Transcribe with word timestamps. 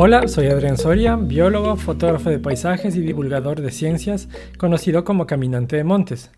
Hola, 0.00 0.28
soy 0.28 0.46
Adrián 0.46 0.78
Soria, 0.78 1.16
biólogo, 1.16 1.74
fotógrafo 1.74 2.30
de 2.30 2.38
paisajes 2.38 2.94
y 2.94 3.00
divulgador 3.00 3.60
de 3.60 3.72
ciencias, 3.72 4.28
conocido 4.56 5.02
como 5.02 5.26
Caminante 5.26 5.74
de 5.74 5.82
Montes. 5.82 6.30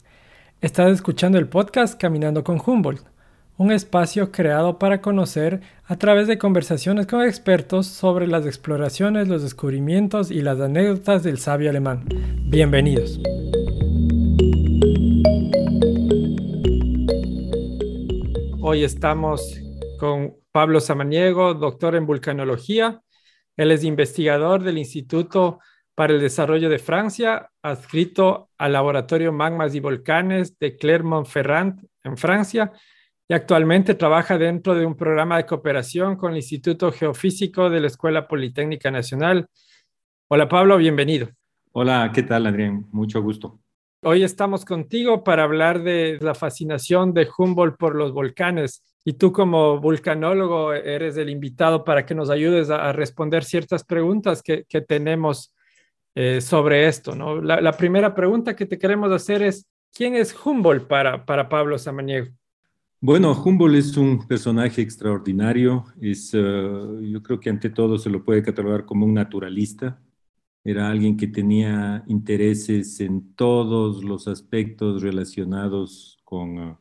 Estás 0.62 0.90
escuchando 0.92 1.36
el 1.36 1.46
podcast 1.46 2.00
Caminando 2.00 2.42
con 2.42 2.58
Humboldt, 2.64 3.04
un 3.58 3.70
espacio 3.70 4.32
creado 4.32 4.78
para 4.78 5.02
conocer 5.02 5.60
a 5.84 5.96
través 5.96 6.26
de 6.26 6.38
conversaciones 6.38 7.06
con 7.06 7.22
expertos 7.22 7.86
sobre 7.86 8.26
las 8.26 8.46
exploraciones, 8.46 9.28
los 9.28 9.42
descubrimientos 9.42 10.30
y 10.30 10.40
las 10.40 10.58
anécdotas 10.58 11.22
del 11.22 11.36
sabio 11.36 11.68
alemán. 11.68 12.06
Bienvenidos. 12.46 13.20
Hoy 18.62 18.84
estamos 18.84 19.60
con 19.98 20.34
Pablo 20.50 20.80
Samaniego, 20.80 21.52
doctor 21.52 21.94
en 21.94 22.06
vulcanología 22.06 23.02
él 23.56 23.70
es 23.72 23.84
investigador 23.84 24.62
del 24.62 24.78
Instituto 24.78 25.58
para 25.94 26.14
el 26.14 26.20
Desarrollo 26.20 26.70
de 26.70 26.78
Francia, 26.78 27.50
adscrito 27.62 28.50
al 28.56 28.72
Laboratorio 28.72 29.32
Magmas 29.32 29.74
y 29.74 29.80
Volcanes 29.80 30.58
de 30.58 30.76
Clermont-Ferrand 30.76 31.86
en 32.04 32.16
Francia 32.16 32.72
y 33.28 33.34
actualmente 33.34 33.94
trabaja 33.94 34.38
dentro 34.38 34.74
de 34.74 34.84
un 34.84 34.96
programa 34.96 35.36
de 35.36 35.46
cooperación 35.46 36.16
con 36.16 36.32
el 36.32 36.38
Instituto 36.38 36.90
Geofísico 36.90 37.70
de 37.70 37.80
la 37.80 37.86
Escuela 37.86 38.26
Politécnica 38.26 38.90
Nacional. 38.90 39.46
Hola 40.28 40.48
Pablo, 40.48 40.78
bienvenido. 40.78 41.28
Hola, 41.72 42.10
¿qué 42.14 42.22
tal 42.22 42.46
Adrián? 42.46 42.86
Mucho 42.90 43.22
gusto. 43.22 43.60
Hoy 44.02 44.22
estamos 44.22 44.64
contigo 44.64 45.22
para 45.22 45.42
hablar 45.42 45.82
de 45.82 46.18
la 46.22 46.34
fascinación 46.34 47.12
de 47.12 47.28
Humboldt 47.36 47.76
por 47.76 47.94
los 47.94 48.12
volcanes. 48.12 48.82
Y 49.04 49.14
tú 49.14 49.32
como 49.32 49.80
vulcanólogo 49.80 50.74
eres 50.74 51.16
el 51.16 51.30
invitado 51.30 51.84
para 51.84 52.04
que 52.04 52.14
nos 52.14 52.28
ayudes 52.28 52.68
a, 52.70 52.92
responder 52.92 53.44
ciertas 53.44 53.82
preguntas 53.82 54.42
que, 54.42 54.64
tenemos 54.86 55.54
eh, 56.14 56.40
sobre 56.40 56.86
esto. 56.86 57.14
¿no? 57.14 57.40
La, 57.40 57.72
primera 57.72 58.14
pregunta 58.14 58.54
que 58.54 58.66
te 58.66 58.78
queremos 58.78 59.10
hacer 59.10 59.42
es, 59.42 59.66
¿quién 59.94 60.16
es 60.16 60.34
Humboldt 60.44 60.86
para, 60.86 61.24
para 61.24 61.48
Pablo 61.48 61.78
Samaniego? 61.78 62.28
Bueno, 63.00 63.32
Humboldt 63.32 63.76
es 63.76 63.96
un 63.96 64.26
personaje 64.28 64.82
extraordinario. 64.82 65.86
Es, 65.98 66.34
eh, 66.34 66.38
yo 67.02 67.22
creo 67.22 67.40
que 67.40 67.48
ante 67.48 67.70
todo 67.70 67.96
se 67.96 68.10
lo 68.10 68.22
puede 68.22 68.42
catalogar 68.42 68.84
como 68.84 69.06
un 69.06 69.14
naturalista. 69.14 69.98
Era 70.62 70.90
alguien 70.90 71.16
que 71.16 71.26
tenía 71.26 72.04
intereses 72.06 73.00
en 73.00 73.34
todos 73.34 74.04
los 74.04 74.28
aspectos 74.28 75.00
relacionados 75.00 76.18
con... 76.24 76.58
Eh, 76.58 76.76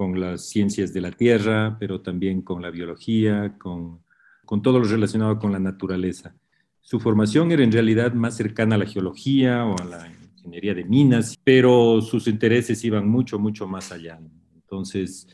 con 0.00 0.18
las 0.18 0.48
ciencias 0.48 0.94
de 0.94 1.02
la 1.02 1.10
tierra, 1.10 1.76
pero 1.78 2.00
también 2.00 2.40
con 2.40 2.62
la 2.62 2.70
biología, 2.70 3.58
con, 3.58 4.00
con 4.46 4.62
todo 4.62 4.78
lo 4.78 4.86
relacionado 4.86 5.38
con 5.38 5.52
la 5.52 5.58
naturaleza. 5.58 6.34
Su 6.80 7.00
formación 7.00 7.52
era 7.52 7.62
en 7.62 7.70
realidad 7.70 8.14
más 8.14 8.34
cercana 8.34 8.76
a 8.76 8.78
la 8.78 8.86
geología 8.86 9.66
o 9.66 9.78
a 9.78 9.84
la 9.84 10.10
ingeniería 10.38 10.72
de 10.72 10.86
minas, 10.86 11.38
pero 11.44 12.00
sus 12.00 12.28
intereses 12.28 12.82
iban 12.82 13.10
mucho, 13.10 13.38
mucho 13.38 13.68
más 13.68 13.92
allá. 13.92 14.18
Entonces, 14.54 15.28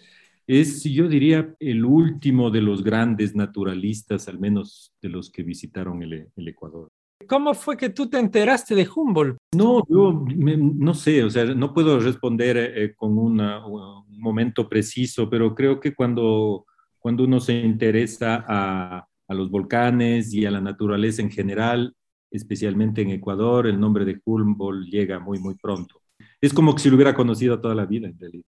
es, 0.48 0.82
yo 0.82 1.06
diría, 1.06 1.54
el 1.60 1.84
último 1.84 2.50
de 2.50 2.62
los 2.62 2.82
grandes 2.82 3.36
naturalistas, 3.36 4.26
al 4.26 4.40
menos 4.40 4.92
de 5.00 5.10
los 5.10 5.30
que 5.30 5.44
visitaron 5.44 6.02
el, 6.02 6.26
el 6.34 6.48
Ecuador. 6.48 6.88
¿Cómo 7.28 7.54
fue 7.54 7.76
que 7.76 7.90
tú 7.90 8.08
te 8.08 8.18
enteraste 8.18 8.74
de 8.74 8.88
Humboldt? 8.92 9.36
No, 9.54 9.84
yo 9.88 10.24
no 10.34 10.94
sé, 10.94 11.22
o 11.22 11.30
sea, 11.30 11.44
no 11.44 11.72
puedo 11.72 12.00
responder 12.00 12.56
eh, 12.56 12.94
con 12.96 13.16
una, 13.16 13.64
un 13.64 14.05
momento 14.16 14.68
preciso, 14.68 15.28
pero 15.28 15.54
creo 15.54 15.80
que 15.80 15.94
cuando, 15.94 16.66
cuando 16.98 17.24
uno 17.24 17.40
se 17.40 17.54
interesa 17.54 18.44
a, 18.46 19.06
a, 19.28 19.34
los 19.34 19.50
volcanes 19.50 20.32
y 20.32 20.46
a 20.46 20.50
la 20.50 20.60
naturaleza 20.60 21.22
en 21.22 21.30
general, 21.30 21.94
especialmente 22.30 23.02
en 23.02 23.10
Ecuador, 23.10 23.66
el 23.66 23.78
nombre 23.78 24.04
de 24.04 24.20
Humboldt 24.24 24.88
llega 24.88 25.18
muy, 25.18 25.38
muy 25.38 25.54
pronto. 25.54 26.02
Es 26.40 26.52
como 26.52 26.74
que 26.74 26.82
si 26.82 26.88
lo 26.88 26.96
hubiera 26.96 27.14
conocido 27.14 27.60
toda 27.60 27.74
la 27.74 27.86
vida, 27.86 28.08
en 28.08 28.18
realidad. 28.18 28.44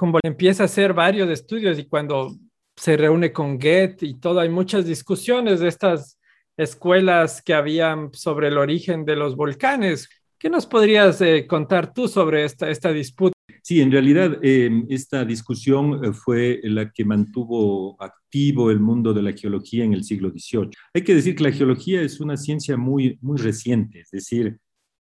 Humboldt 0.00 0.26
empieza 0.26 0.64
a 0.64 0.66
hacer 0.66 0.94
varios 0.94 1.28
estudios 1.30 1.78
y 1.78 1.84
cuando 1.84 2.36
se 2.76 2.96
reúne 2.96 3.32
con 3.32 3.58
Goethe 3.58 4.06
y 4.06 4.14
todo, 4.14 4.40
hay 4.40 4.48
muchas 4.48 4.86
discusiones 4.86 5.60
de 5.60 5.68
estas 5.68 6.18
escuelas 6.56 7.42
que 7.42 7.54
habían 7.54 8.12
sobre 8.12 8.48
el 8.48 8.58
origen 8.58 9.04
de 9.04 9.16
los 9.16 9.36
volcanes. 9.36 10.08
¿Qué 10.38 10.48
nos 10.48 10.66
podrías 10.66 11.20
eh, 11.20 11.46
contar 11.46 11.92
tú 11.92 12.08
sobre 12.08 12.44
esta, 12.44 12.70
esta 12.70 12.92
disputa? 12.92 13.34
Sí, 13.62 13.80
en 13.80 13.90
realidad 13.90 14.38
em, 14.42 14.86
esta 14.88 15.24
discusión 15.24 16.04
eh, 16.04 16.12
fue 16.12 16.60
la 16.64 16.90
que 16.90 17.04
mantuvo 17.04 18.00
activo 18.02 18.70
el 18.70 18.80
mundo 18.80 19.12
de 19.12 19.22
la 19.22 19.32
geología 19.32 19.84
en 19.84 19.92
el 19.92 20.04
siglo 20.04 20.30
XVIII. 20.30 20.70
Hay 20.94 21.02
que 21.02 21.14
decir 21.14 21.34
que 21.34 21.44
la 21.44 21.52
geología 21.52 22.02
es 22.02 22.20
una 22.20 22.36
ciencia 22.36 22.76
muy, 22.76 23.18
muy 23.20 23.38
reciente, 23.38 24.00
es 24.00 24.10
decir, 24.10 24.58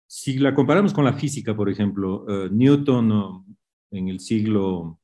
si 0.07 0.37
la 0.37 0.53
comparamos 0.53 0.93
con 0.93 1.03
la 1.05 1.13
física, 1.13 1.55
por 1.55 1.69
ejemplo, 1.69 2.25
eh, 2.29 2.49
Newton 2.51 3.45
en 3.91 4.07
el 4.07 4.19
siglo 4.19 4.99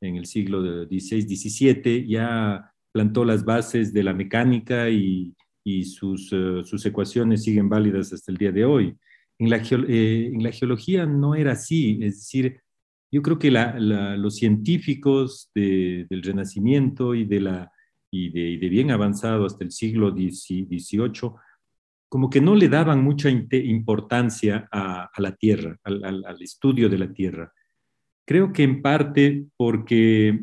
en 0.00 0.16
el 0.16 0.26
siglo 0.26 0.86
XVI, 0.86 1.22
XVII 1.22 2.06
ya 2.06 2.72
plantó 2.92 3.24
las 3.24 3.44
bases 3.44 3.92
de 3.92 4.02
la 4.02 4.12
mecánica 4.12 4.88
y, 4.88 5.34
sus, 5.84 6.30
eh, 6.32 6.62
sus 6.64 6.86
ecuaciones 6.86 7.42
siguen 7.42 7.68
válidas 7.68 8.12
hasta 8.12 8.30
el 8.30 8.38
día 8.38 8.52
de 8.52 8.64
hoy. 8.64 8.96
En 9.38 9.50
la 9.50 10.52
geología 10.52 11.06
no 11.06 11.34
era 11.34 11.52
así, 11.52 11.98
es 12.02 12.18
decir, 12.18 12.60
yo 13.10 13.22
creo 13.22 13.38
que 13.38 13.50
los 13.50 14.36
científicos 14.36 15.50
del 15.54 16.22
Renacimiento 16.22 17.14
y 17.14 17.24
de, 17.24 17.40
la, 17.40 17.72
y 18.10 18.30
de, 18.30 18.68
bien 18.68 18.90
avanzado 18.90 19.46
hasta 19.46 19.64
el 19.64 19.70
siglo 19.70 20.10
XVIII, 20.10 21.32
como 22.08 22.30
que 22.30 22.40
no 22.40 22.54
le 22.54 22.68
daban 22.68 23.02
mucha 23.02 23.30
importancia 23.30 24.68
a, 24.70 25.10
la 25.18 25.34
Tierra, 25.36 25.78
al, 25.84 26.40
estudio 26.40 26.88
de 26.88 26.98
la 26.98 27.12
Tierra. 27.12 27.52
Creo 28.24 28.52
que 28.52 28.64
en 28.64 28.82
parte 28.82 29.46
porque 29.56 30.40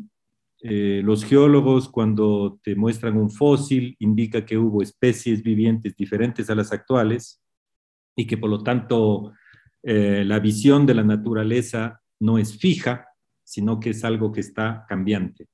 eh, 0.60 1.02
los 1.04 1.24
geólogos 1.24 1.90
cuando 1.90 2.58
te 2.62 2.74
muestran 2.74 3.18
un 3.18 3.30
fósil 3.30 3.94
indica 3.98 4.46
que 4.46 4.56
hubo 4.56 4.82
especies 4.82 5.42
vivientes 5.42 5.94
diferentes 5.94 6.48
a 6.48 6.54
las 6.54 6.72
actuales 6.72 7.42
y 8.16 8.26
que 8.26 8.38
por 8.38 8.48
lo 8.48 8.62
tanto 8.62 9.32
eh, 9.82 10.24
la 10.24 10.38
visión 10.38 10.86
de 10.86 10.94
la 10.94 11.02
naturaleza 11.02 12.00
no 12.20 12.38
es 12.38 12.58
fija, 12.58 13.06
sino 13.42 13.78
que 13.78 13.90
es 13.90 14.04
algo 14.04 14.32
que 14.32 14.40
está 14.40 14.84
cambiante. 14.88 15.46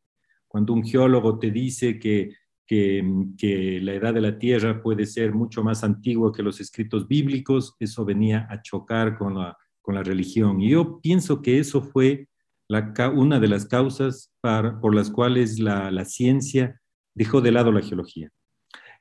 Cuando 0.46 0.72
un 0.72 0.84
geólogo 0.84 1.38
te 1.38 1.50
dice 1.50 1.98
que, 1.98 2.34
que, 2.66 3.80
la 3.82 3.94
edad 3.94 4.14
de 4.14 4.20
la 4.20 4.38
Tierra 4.38 4.80
puede 4.82 5.06
ser 5.06 5.32
mucho 5.32 5.62
más 5.62 5.82
antigua 5.82 6.32
que 6.32 6.42
los 6.42 6.60
escritos 6.60 7.08
bíblicos, 7.08 7.74
eso 7.80 8.04
venía 8.04 8.46
a 8.48 8.62
chocar 8.62 9.18
con 9.18 9.34
la, 9.34 9.56
con 9.80 9.94
la 9.94 10.02
religión. 10.02 10.60
Y 10.60 10.70
yo 10.70 11.00
pienso 11.00 11.42
que 11.42 11.58
eso 11.58 11.82
fue 11.82 12.28
la, 12.68 12.92
una 13.14 13.40
de 13.40 13.48
las 13.48 13.66
causas 13.66 14.32
por 14.40 14.94
las 14.94 15.10
cuales 15.10 15.58
la, 15.58 15.90
la 15.90 16.04
ciencia 16.04 16.80
dejó 17.14 17.40
de 17.40 17.52
lado 17.52 17.72
la 17.72 17.82
geología. 17.82 18.30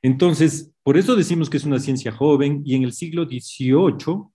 Entonces, 0.02 0.72
por 0.82 0.96
eso 0.96 1.14
decimos 1.14 1.50
que 1.50 1.58
es 1.58 1.64
una 1.64 1.78
ciencia 1.78 2.10
joven 2.10 2.62
y 2.64 2.74
en 2.74 2.84
el 2.84 2.92
siglo 2.92 3.24
XVIII 3.24 4.30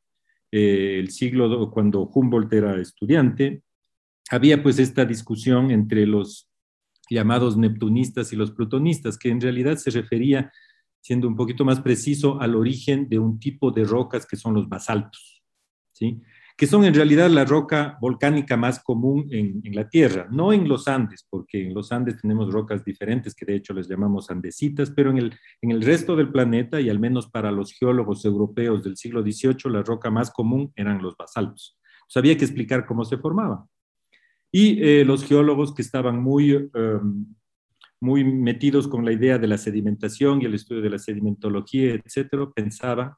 eh, 0.57 0.99
el 0.99 1.11
siglo 1.11 1.69
cuando 1.69 2.03
Humboldt 2.07 2.53
era 2.53 2.79
estudiante, 2.79 3.61
había 4.29 4.63
pues 4.63 4.79
esta 4.79 5.03
discusión 5.03 5.69
entre 5.69 6.05
los 6.05 6.49
llamados 7.09 7.57
neptunistas 7.57 8.31
y 8.31 8.37
los 8.37 8.51
plutonistas, 8.51 9.17
que 9.17 9.29
en 9.29 9.41
realidad 9.41 9.75
se 9.75 9.91
refería, 9.91 10.53
siendo 11.01 11.27
un 11.27 11.35
poquito 11.35 11.65
más 11.65 11.81
preciso, 11.81 12.39
al 12.39 12.55
origen 12.55 13.09
de 13.09 13.19
un 13.19 13.37
tipo 13.37 13.69
de 13.69 13.83
rocas 13.83 14.25
que 14.25 14.37
son 14.37 14.53
los 14.53 14.69
basaltos. 14.69 15.43
¿sí? 15.91 16.21
Que 16.57 16.67
son 16.67 16.85
en 16.85 16.93
realidad 16.93 17.29
la 17.29 17.43
roca 17.43 17.97
volcánica 17.99 18.55
más 18.55 18.81
común 18.81 19.27
en, 19.29 19.61
la 19.73 19.89
Tierra, 19.89 20.27
no 20.31 20.53
en 20.53 20.69
los 20.69 20.87
Andes, 20.87 21.27
porque 21.29 21.65
en 21.65 21.73
los 21.73 21.91
Andes 21.91 22.21
tenemos 22.21 22.51
rocas 22.51 22.85
diferentes 22.85 23.35
que 23.35 23.45
de 23.45 23.55
hecho 23.55 23.73
les 23.73 23.89
llamamos 23.89 24.29
andesitas, 24.29 24.89
pero 24.89 25.09
en 25.09 25.17
el, 25.17 25.33
en 25.61 25.71
el 25.71 25.81
resto 25.81 26.15
del 26.15 26.31
planeta, 26.31 26.79
y 26.79 26.89
al 26.89 26.99
menos 26.99 27.29
para 27.29 27.51
los 27.51 27.73
geólogos 27.73 28.23
europeos 28.23 28.83
del 28.83 28.95
siglo 28.95 29.21
XVIII, 29.21 29.69
la 29.69 29.83
roca 29.83 30.09
más 30.09 30.31
común 30.31 30.71
eran 30.77 31.01
los 31.01 31.17
basaltos. 31.17 31.77
Entonces 31.95 32.17
había 32.17 32.37
que 32.37 32.45
explicar 32.45 32.85
cómo 32.85 33.03
se 33.03 33.17
formaban. 33.17 33.65
Y 34.49 34.81
eh, 34.81 35.03
los 35.03 35.25
geólogos 35.25 35.73
que 35.73 35.81
estaban 35.81 36.21
muy, 36.21 36.51
em, 36.51 37.25
muy 37.99 38.23
metidos 38.23 38.87
con 38.87 39.03
la 39.03 39.11
idea 39.11 39.37
de 39.37 39.47
la 39.47 39.57
sedimentación 39.57 40.41
y 40.41 40.45
el 40.45 40.53
estudio 40.53 40.81
de 40.81 40.91
la 40.91 40.99
sedimentología, 40.99 41.95
etcétera, 41.95 42.47
pensaban 42.55 43.11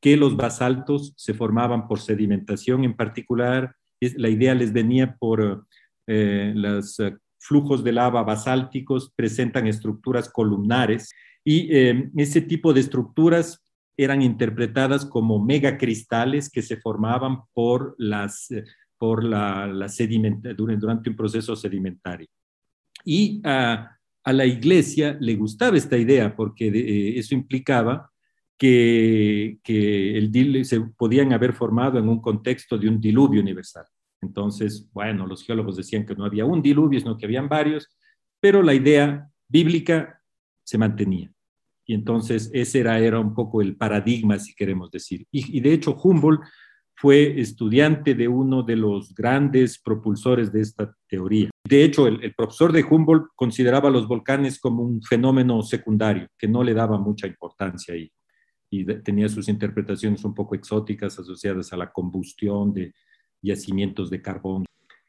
que 0.00 0.16
los 0.16 0.36
basaltos 0.36 1.12
se 1.16 1.34
formaban 1.34 1.86
por 1.86 2.00
sedimentación 2.00 2.84
en 2.84 2.94
particular. 2.94 3.74
La 4.16 4.28
idea 4.28 4.54
les 4.54 4.72
venía 4.72 5.16
por 5.16 5.66
eh, 6.06 6.52
los 6.54 6.98
eh, 7.00 7.16
flujos 7.38 7.84
de 7.84 7.92
lava 7.92 8.22
basálticos, 8.22 9.12
presentan 9.14 9.66
estructuras 9.66 10.28
columnares 10.28 11.10
y 11.44 11.68
eh, 11.74 12.10
ese 12.16 12.40
tipo 12.40 12.72
de 12.72 12.80
estructuras 12.80 13.62
eran 13.96 14.22
interpretadas 14.22 15.04
como 15.04 15.44
megacristales 15.44 16.50
que 16.50 16.62
se 16.62 16.78
formaban 16.78 17.42
por, 17.52 17.94
las, 17.98 18.48
por 18.96 19.22
la, 19.22 19.66
la 19.66 19.88
durante 20.56 21.10
un 21.10 21.16
proceso 21.16 21.54
sedimentario. 21.54 22.26
Y 23.04 23.40
ah, 23.44 23.96
a 24.24 24.32
la 24.32 24.46
iglesia 24.46 25.16
le 25.20 25.34
gustaba 25.36 25.76
esta 25.76 25.96
idea 25.96 26.34
porque 26.34 26.68
eh, 26.68 27.18
eso 27.18 27.34
implicaba 27.34 28.10
que, 28.60 29.58
que 29.64 30.18
el, 30.18 30.64
se 30.66 30.82
podían 30.82 31.32
haber 31.32 31.54
formado 31.54 31.98
en 31.98 32.06
un 32.06 32.20
contexto 32.20 32.76
de 32.76 32.90
un 32.90 33.00
diluvio 33.00 33.40
universal. 33.40 33.86
Entonces, 34.20 34.86
bueno, 34.92 35.26
los 35.26 35.42
geólogos 35.42 35.78
decían 35.78 36.04
que 36.04 36.14
no 36.14 36.26
había 36.26 36.44
un 36.44 36.60
diluvio, 36.60 37.00
sino 37.00 37.16
que 37.16 37.24
habían 37.24 37.48
varios, 37.48 37.88
pero 38.38 38.62
la 38.62 38.74
idea 38.74 39.26
bíblica 39.48 40.22
se 40.62 40.76
mantenía. 40.76 41.32
Y 41.86 41.94
entonces 41.94 42.50
ese 42.52 42.80
era, 42.80 42.98
era 42.98 43.18
un 43.18 43.32
poco 43.32 43.62
el 43.62 43.76
paradigma, 43.76 44.38
si 44.38 44.54
queremos 44.54 44.90
decir. 44.90 45.26
Y, 45.30 45.56
y 45.56 45.60
de 45.60 45.72
hecho, 45.72 45.96
Humboldt 45.96 46.42
fue 46.96 47.40
estudiante 47.40 48.14
de 48.14 48.28
uno 48.28 48.62
de 48.62 48.76
los 48.76 49.14
grandes 49.14 49.80
propulsores 49.80 50.52
de 50.52 50.60
esta 50.60 50.94
teoría. 51.08 51.48
De 51.66 51.82
hecho, 51.82 52.06
el, 52.06 52.34
profesor 52.34 52.72
de 52.72 52.84
Humboldt 52.84 53.28
consideraba 53.34 53.88
los 53.88 54.06
volcanes 54.06 54.60
como 54.60 54.82
un 54.82 55.00
fenómeno 55.00 55.62
secundario, 55.62 56.26
que 56.36 56.46
no 56.46 56.62
le 56.62 56.74
daba 56.74 56.98
mucha 56.98 57.26
importancia 57.26 57.96
y, 58.70 58.80
y 58.80 58.84
tenía 59.02 59.28
sus 59.28 59.48
interpretaciones 59.48 60.24
un 60.24 60.34
poco 60.34 60.54
exóticas 60.54 61.18
asociadas 61.18 61.72
a 61.72 61.76
la 61.76 61.92
combustión 61.92 62.72
de 62.72 62.94
yacimientos 63.42 64.10
de 64.10 64.22
carbón. 64.22 64.64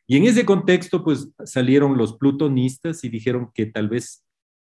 Y 0.08 0.18
en 0.18 0.26
ese 0.26 0.46
contexto, 0.46 1.04
pues 1.04 1.30
salieron 1.46 1.98
los 1.98 2.18
plutonistas 2.18 3.04
y 3.04 3.10
dijeron 3.10 3.52
que 3.54 3.68
tal 3.68 3.88
vez 3.88 4.26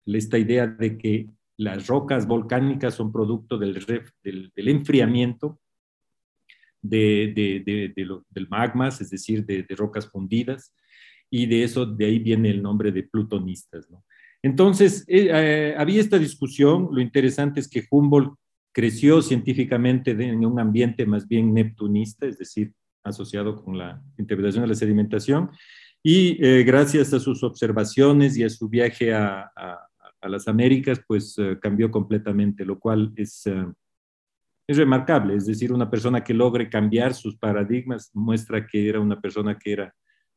esta 0.06 0.38
idea 0.38 0.66
de 0.66 0.98
que 0.98 1.28
las 1.56 1.86
rocas 1.86 2.26
volcánicas 2.26 2.94
son 2.94 3.12
producto 3.12 3.58
del, 3.58 3.84
del, 4.22 4.52
del 4.54 4.68
enfriamiento 4.68 5.60
de, 6.82 7.62
del 8.30 8.48
magmas, 8.48 9.00
es 9.00 9.10
decir, 9.10 9.44
de, 9.44 9.66
rocas 9.76 10.08
fundidas, 10.08 10.74
y 11.30 11.46
de 11.46 11.64
eso, 11.64 11.84
de 11.84 12.06
ahí 12.06 12.18
viene 12.18 12.50
el 12.50 12.62
nombre 12.62 12.92
de 12.92 13.02
plutonistas. 13.02 13.90
¿no? 13.90 14.04
Entonces, 14.42 15.04
eh, 15.08 15.28
eh, 15.30 15.74
había 15.76 16.00
esta 16.00 16.18
discusión, 16.18 16.88
lo 16.90 17.00
interesante 17.00 17.60
es 17.60 17.68
que 17.68 17.84
Humboldt 17.90 18.34
creció 18.72 19.22
científicamente 19.22 20.10
en 20.10 20.44
un 20.44 20.60
ambiente 20.60 21.06
más 21.06 21.26
bien 21.26 21.52
neptunista, 21.52 22.26
es 22.26 22.38
decir, 22.38 22.72
asociado 23.02 23.62
con 23.62 23.78
la 23.78 24.02
interpretación 24.18 24.62
de 24.62 24.68
la 24.68 24.74
sedimentación, 24.74 25.50
y 26.02 26.42
eh, 26.44 26.62
gracias 26.62 27.12
a 27.12 27.20
sus 27.20 27.42
observaciones 27.42 28.36
y 28.36 28.44
a 28.44 28.50
su 28.50 28.68
viaje 28.68 29.12
a, 29.14 29.50
las 30.22 30.48
Américas, 30.48 31.00
pues 31.06 31.36
cambió 31.60 31.92
completamente, 31.92 32.64
lo 32.64 32.80
cual 32.80 33.12
es 33.14 33.46
es 34.68 34.76
remarcable, 34.76 35.34
es 35.34 35.46
decir, 35.46 35.72
una 35.72 35.90
persona 35.90 36.22
que 36.22 36.34
logre 36.34 36.68
cambiar 36.68 37.14
sus 37.14 37.36
paradigmas 37.36 38.10
muestra 38.12 38.66
que 38.66 38.86
era 38.86 39.00
una 39.00 39.18
persona 39.18 39.58
que 39.58 39.72
era 39.72 39.94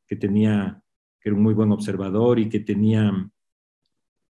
que 0.08 0.16
tenía 0.16 0.82
que 1.20 1.30
era 1.30 1.36
un 1.36 1.44
muy 1.44 1.54
buen 1.54 1.72
observador 1.72 2.40
y 2.40 2.48
que 2.48 2.62
tenía 2.62 3.12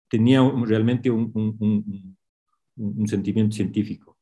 tenía 0.08 0.40
realmente 0.64 1.10
un, 1.10 1.32
un, 1.34 1.56
un, 1.58 2.17
sentimiento 3.06 3.56
científico. 3.56 4.16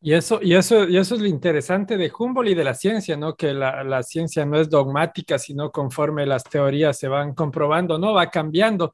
Y 0.00 0.12
eso, 0.12 0.38
y, 0.42 0.54
eso, 0.54 0.86
y 0.86 0.98
eso 0.98 1.14
es 1.14 1.20
lo 1.22 1.26
interesante 1.26 1.96
de 1.96 2.12
Humboldt 2.16 2.50
y 2.50 2.54
de 2.54 2.64
la 2.64 2.74
ciencia, 2.74 3.16
¿no? 3.16 3.36
Que 3.36 3.54
la, 3.54 3.82
la, 3.84 4.02
ciencia 4.02 4.44
no 4.44 4.60
es 4.60 4.68
dogmática, 4.68 5.38
sino 5.38 5.70
conforme 5.72 6.26
las 6.26 6.44
teorías 6.44 6.98
se 6.98 7.08
van 7.08 7.34
comprobando, 7.34 7.98
¿no? 7.98 8.12
Va 8.12 8.28
cambiando 8.28 8.92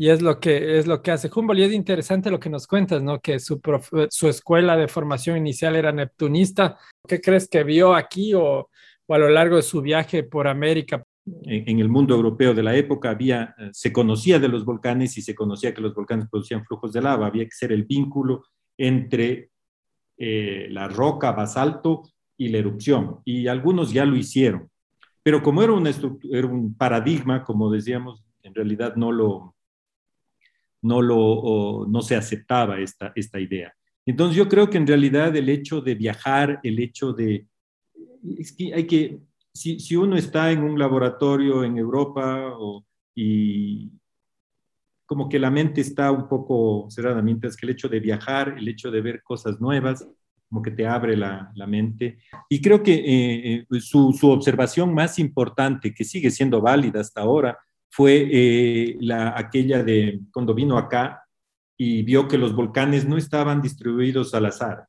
y 0.00 0.08
es 0.08 0.22
lo 0.22 0.40
que, 0.40 0.78
es 0.78 0.86
lo 0.86 1.02
que 1.02 1.10
hace 1.10 1.30
Humboldt. 1.32 1.60
Y 1.60 1.64
es 1.64 1.72
interesante 1.72 2.30
lo 2.30 2.40
que 2.40 2.48
nos 2.48 2.66
cuentas, 2.66 3.02
¿no? 3.02 3.20
Que 3.20 3.38
su, 3.38 3.60
su 4.08 4.28
escuela 4.28 4.74
de 4.74 4.88
formación 4.88 5.36
inicial 5.36 5.76
era 5.76 5.92
neptunista. 5.92 6.78
¿Qué 7.06 7.20
crees 7.20 7.46
que 7.48 7.62
vio 7.64 7.94
aquí 7.94 8.32
o, 8.32 8.70
o 9.06 9.14
a 9.14 9.18
lo 9.18 9.28
largo 9.28 9.56
de 9.56 9.62
su 9.62 9.82
viaje 9.82 10.22
por 10.22 10.48
América? 10.48 11.04
En 11.26 11.78
el 11.78 11.88
mundo 11.88 12.14
europeo 12.14 12.54
de 12.54 12.62
la 12.62 12.74
época 12.74 13.10
había, 13.10 13.54
eh, 13.58 13.70
se 13.72 13.92
conocía 13.92 14.38
de 14.38 14.48
los 14.48 14.64
volcanes 14.64 15.16
y 15.18 15.22
se 15.22 15.34
conocía 15.34 15.74
que 15.74 15.82
los 15.82 15.94
volcanes 15.94 16.28
producían 16.30 16.64
flujos 16.64 16.92
de 16.92 17.02
lava. 17.02 17.26
Había 17.26 17.44
que 17.44 17.50
ser 17.52 17.72
el 17.72 17.84
vínculo 17.84 18.44
entre 18.76 19.50
eh, 20.16 20.68
la 20.70 20.88
roca, 20.88 21.32
basalto 21.32 22.02
y 22.36 22.48
la 22.48 22.58
erupción. 22.58 23.20
Y 23.24 23.46
algunos 23.46 23.92
ya 23.92 24.04
lo 24.04 24.16
hicieron. 24.16 24.70
Pero 25.22 25.42
como 25.42 25.62
era, 25.62 25.72
un 25.72 26.74
paradigma, 26.76 27.44
como 27.44 27.70
decíamos, 27.70 28.24
en 28.42 28.54
realidad 28.54 28.96
no 28.96 29.12
lo, 29.12 29.54
no, 30.82 31.02
lo, 31.02 31.86
no 31.88 32.00
se 32.00 32.16
aceptaba 32.16 32.80
esta, 32.80 33.12
esta 33.14 33.38
idea. 33.38 33.74
Entonces 34.06 34.36
yo 34.36 34.48
creo 34.48 34.70
que 34.70 34.78
en 34.78 34.86
realidad 34.86 35.36
el 35.36 35.48
hecho 35.48 35.80
de 35.80 35.94
viajar, 35.94 36.60
el 36.62 36.78
hecho 36.78 37.12
de... 37.12 37.46
Es 38.38 38.52
que 38.52 38.74
hay 38.74 38.86
que, 38.86 39.20
si, 39.52 39.80
si 39.80 39.96
uno 39.96 40.16
está 40.16 40.50
en 40.50 40.62
un 40.62 40.78
laboratorio 40.78 41.64
en 41.64 41.78
Europa 41.78 42.54
y 43.14 43.90
como 45.06 45.28
que 45.28 45.40
la 45.40 45.50
mente 45.50 45.80
está 45.80 46.12
un 46.12 46.28
poco 46.28 46.86
cerrada, 46.88 47.20
mientras 47.20 47.56
que 47.56 47.66
el 47.66 47.72
hecho 47.72 47.88
de 47.88 47.98
viajar, 47.98 48.54
el 48.56 48.68
hecho 48.68 48.90
de 48.90 49.00
ver 49.00 49.22
cosas 49.22 49.60
nuevas, 49.60 50.06
como 50.48 50.62
que 50.62 50.70
te 50.70 50.86
abre 50.86 51.16
la, 51.16 51.50
la 51.54 51.66
mente. 51.66 52.18
Y 52.48 52.60
creo 52.60 52.82
que 52.82 52.94
eh, 52.94 53.66
eh, 53.70 53.80
su, 53.80 54.12
su, 54.12 54.30
observación 54.30 54.94
más 54.94 55.18
importante, 55.18 55.92
que 55.92 56.04
sigue 56.04 56.30
siendo 56.30 56.60
válida 56.60 57.00
hasta 57.00 57.22
ahora, 57.22 57.58
fue 57.90 58.28
eh, 58.30 58.96
la, 59.00 59.36
aquella 59.36 59.82
de 59.82 60.20
cuando 60.32 60.54
vino 60.54 60.78
acá 60.78 61.24
y 61.76 62.02
vio 62.02 62.28
que 62.28 62.38
los 62.38 62.54
volcanes 62.54 63.06
no 63.06 63.16
estaban 63.16 63.60
distribuidos 63.60 64.32
al 64.34 64.46
azar, 64.46 64.86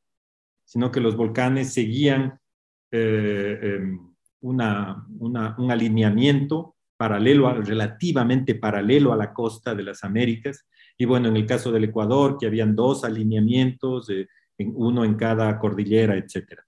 sino 0.65 0.91
que 0.91 0.99
los 0.99 1.15
volcanes 1.15 1.73
seguían 1.73 2.39
eh, 2.91 3.81
una, 4.41 5.05
un 5.19 5.71
alineamiento 5.71 6.75
paralelo, 6.97 7.51
relativamente 7.61 8.55
paralelo 8.55 9.13
a 9.13 9.17
la 9.17 9.33
costa 9.33 9.73
de 9.73 9.83
las 9.83 10.03
Américas. 10.03 10.67
Y 10.97 11.05
bueno, 11.05 11.29
en 11.29 11.35
el 11.35 11.45
caso 11.45 11.71
del 11.71 11.85
Ecuador, 11.85 12.38
que 12.39 12.45
habían 12.45 12.75
dos 12.75 13.03
alineamientos, 13.03 14.07
uno 14.57 15.03
en 15.03 15.15
cada 15.15 15.57
cordillera, 15.57 16.15
etc. 16.15 16.59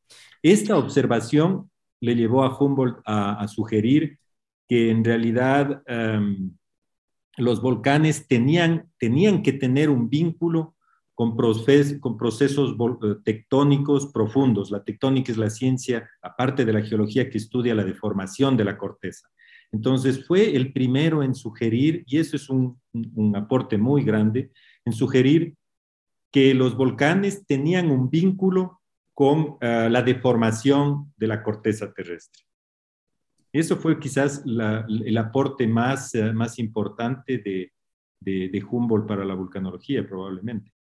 Esta 0.41 0.77
observación 0.77 1.69
le 1.99 2.15
llevó 2.15 2.43
a 2.43 2.57
Humboldt 2.57 3.01
a, 3.05 3.35
a 3.35 3.47
sugerir 3.47 4.17
que 4.67 4.89
en 4.89 5.03
realidad 5.03 5.83
em, 5.85 6.51
los 7.37 7.61
volcanes 7.61 8.27
tenían, 8.27 8.91
tenían 8.97 9.41
que 9.41 9.53
tener 9.53 9.89
un 9.89 10.09
vínculo 10.09 10.75
con, 11.99 12.17
procesos 12.17 12.71
eh, 12.71 13.15
tectónicos 13.23 14.11
profundos. 14.11 14.71
La 14.71 14.83
tectónica 14.83 15.31
es 15.31 15.37
la 15.37 15.49
ciencia, 15.49 16.09
aparte 16.21 16.65
de 16.65 16.73
la 16.73 16.81
geología, 16.81 17.29
que 17.29 17.37
estudia 17.37 17.75
la 17.75 17.83
deformación 17.83 18.57
de 18.57 18.65
la 18.65 18.77
corteza. 18.77 19.29
Entonces 19.71 20.25
fue 20.25 20.55
el 20.55 20.71
primero 20.71 21.23
en 21.23 21.33
sugerir, 21.33 22.03
y 22.05 22.19
eso 22.19 22.35
es 22.35 22.49
un, 22.49 22.79
aporte 23.35 23.77
muy 23.77 24.03
grande, 24.03 24.51
en 24.85 24.93
sugerir 24.93 25.55
que 26.31 26.53
los 26.53 26.75
volcanes 26.75 27.45
tenían 27.45 27.89
un 27.89 28.09
vínculo 28.09 28.81
con 29.13 29.39
uh, 29.39 29.57
la 29.89 30.01
deformación 30.01 31.13
de 31.17 31.27
la 31.27 31.41
corteza 31.43 31.91
terrestre. 31.93 32.43
Eso 33.51 33.77
fue 33.77 33.99
quizás 33.99 34.43
el 34.45 35.17
aporte 35.17 35.67
más, 35.67 36.15
eh, 36.15 36.33
más 36.33 36.57
importante 36.57 37.37
de, 37.37 37.71
de, 38.23 38.63
Humboldt 38.67 39.07
para 39.07 39.25
la 39.25 39.35
vulcanología, 39.35 40.07
probablemente. 40.07 40.72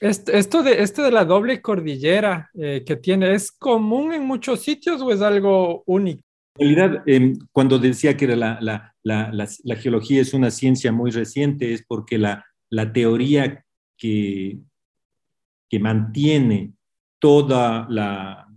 Esto 0.00 0.62
de, 0.62 0.82
esto 0.82 1.02
de 1.02 1.10
la 1.10 1.24
doble 1.24 1.60
cordillera 1.60 2.50
eh, 2.54 2.84
que 2.86 2.96
tiene, 2.96 3.34
¿es 3.34 3.50
común 3.50 4.12
en 4.12 4.24
muchos 4.24 4.60
sitios 4.60 5.02
o 5.02 5.10
es 5.10 5.20
algo 5.20 5.82
único? 5.86 6.22
En 6.56 6.74
realidad, 6.74 7.02
eh, 7.06 7.34
cuando 7.52 7.78
decía 7.78 8.16
que 8.16 8.26
la, 8.28 8.58
la, 8.60 8.94
la, 9.02 9.76
geología 9.76 10.20
es 10.20 10.34
una 10.34 10.50
ciencia 10.50 10.92
muy 10.92 11.10
reciente, 11.10 11.72
es 11.72 11.84
porque 11.86 12.18
la, 12.18 12.44
teoría 12.92 13.64
que, 13.96 14.58
que 15.68 15.78
mantiene 15.80 16.72
toda 17.18 17.86
la, 17.88 18.48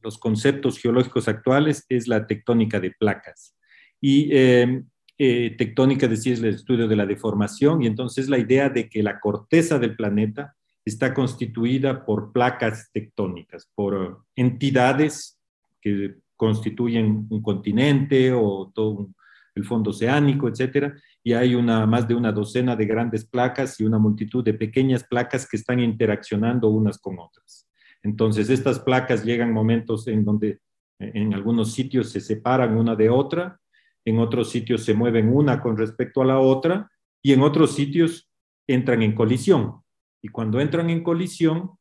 los 0.00 0.18
conceptos 0.18 0.78
geológicos 0.78 1.28
actuales 1.28 1.84
es 1.88 2.08
la 2.08 2.26
tectónica 2.26 2.80
de 2.80 2.92
placas. 2.92 3.56
Y 4.00 4.30
eh, 4.32 4.82
eh, 5.22 5.54
tectónica, 5.58 6.08
decía, 6.08 6.32
es 6.32 6.38
el 6.38 6.54
estudio 6.54 6.88
de 6.88 6.96
la 6.96 7.04
deformación, 7.04 7.82
y 7.82 7.86
entonces 7.86 8.30
la 8.30 8.38
idea 8.38 8.70
de 8.70 8.88
que 8.88 9.02
la 9.02 9.20
corteza 9.20 9.78
del 9.78 9.94
planeta 9.94 10.56
está 10.82 11.12
constituida 11.12 12.06
por 12.06 12.32
placas 12.32 12.90
tectónicas, 12.90 13.68
por 13.74 14.24
entidades 14.34 15.38
que 15.78 16.14
constituyen 16.36 17.26
un 17.28 17.42
continente 17.42 18.32
o 18.32 18.72
todo 18.74 19.10
el 19.54 19.64
fondo 19.66 19.90
oceánico, 19.90 20.48
etcétera, 20.48 20.96
y 21.22 21.34
hay 21.34 21.54
una, 21.54 21.84
más 21.84 22.08
de 22.08 22.14
una 22.14 22.32
docena 22.32 22.74
de 22.74 22.86
grandes 22.86 23.26
placas 23.26 23.78
y 23.78 23.84
una 23.84 23.98
multitud 23.98 24.42
de 24.42 24.54
pequeñas 24.54 25.04
placas 25.04 25.46
que 25.46 25.58
están 25.58 25.80
interaccionando 25.80 26.70
unas 26.70 26.96
con 26.96 27.18
otras. 27.18 27.68
Entonces, 28.02 28.48
estas 28.48 28.78
placas 28.78 29.22
llegan 29.22 29.52
momentos 29.52 30.08
en 30.08 30.24
donde 30.24 30.60
en 30.98 31.34
algunos 31.34 31.74
sitios 31.74 32.08
se 32.08 32.20
separan 32.20 32.78
una 32.78 32.96
de 32.96 33.10
otra, 33.10 33.60
en 34.04 34.18
otros 34.18 34.50
sitios 34.50 34.84
se 34.84 34.94
mueven 34.94 35.34
una 35.34 35.60
con 35.60 35.76
respecto 35.76 36.22
a 36.22 36.24
la 36.24 36.38
otra 36.38 36.90
y 37.22 37.32
en 37.32 37.42
otros 37.42 37.74
sitios 37.74 38.30
entran 38.66 39.02
en 39.02 39.14
colisión. 39.14 39.82
Y 40.22 40.28
cuando 40.28 40.60
entran 40.60 40.90
en 40.90 41.02
colisión, 41.02 41.72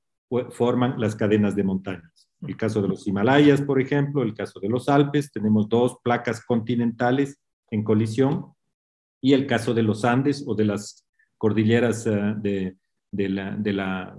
forman 0.52 1.00
las 1.00 1.16
cadenas 1.16 1.56
de 1.56 1.64
montañas. 1.64 2.30
El 2.42 2.56
caso 2.56 2.82
de 2.82 2.88
los 2.88 3.08
Himalayas, 3.08 3.62
por 3.62 3.82
ejemplo, 3.82 4.22
el 4.22 4.34
caso 4.34 4.60
de 4.60 4.70
los 4.70 4.88
Alpes, 4.88 5.32
tenemos 5.32 5.68
dos 5.68 5.98
placas 6.04 6.46
continentales 6.46 7.40
en 7.72 7.84
colisión 7.84 8.54
y 9.22 9.34
el 9.34 9.48
caso 9.48 9.74
de 9.74 9.84
los 9.84 10.06
Andes 10.06 10.44
o 10.48 10.56
de 10.56 10.66
las 10.66 11.06
cordilleras 11.38 12.06
eh, 12.08 12.36
de, 12.38 12.78
de, 13.12 13.30
la, 13.30 13.56
de, 13.56 13.74
la, 13.74 14.18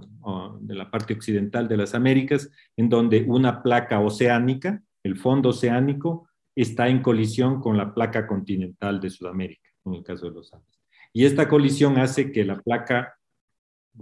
de 0.59 0.75
la 0.75 0.91
parte 0.91 1.13
occidental 1.13 1.67
de 1.67 1.77
las 1.77 1.95
Américas, 1.95 2.49
en 2.75 2.89
donde 2.89 3.23
una 3.27 3.63
placa 3.63 3.99
oceánica, 3.99 4.83
el 5.03 5.17
fondo 5.17 5.49
oceánico, 5.49 6.27
está 6.55 6.87
en 6.89 7.01
colisión 7.01 7.61
con 7.61 7.77
la 7.77 7.93
placa 7.93 8.27
continental 8.27 8.99
de 8.99 9.09
Sudamérica, 9.09 9.69
en 9.85 9.93
el 9.95 10.03
caso 10.03 10.27
de 10.27 10.35
los 10.35 10.53
Andes. 10.53 10.79
Y 11.13 11.25
esta 11.25 11.47
colisión 11.47 11.97
hace 11.97 12.31
que 12.31 12.45
la 12.45 12.59
placa 12.59 13.15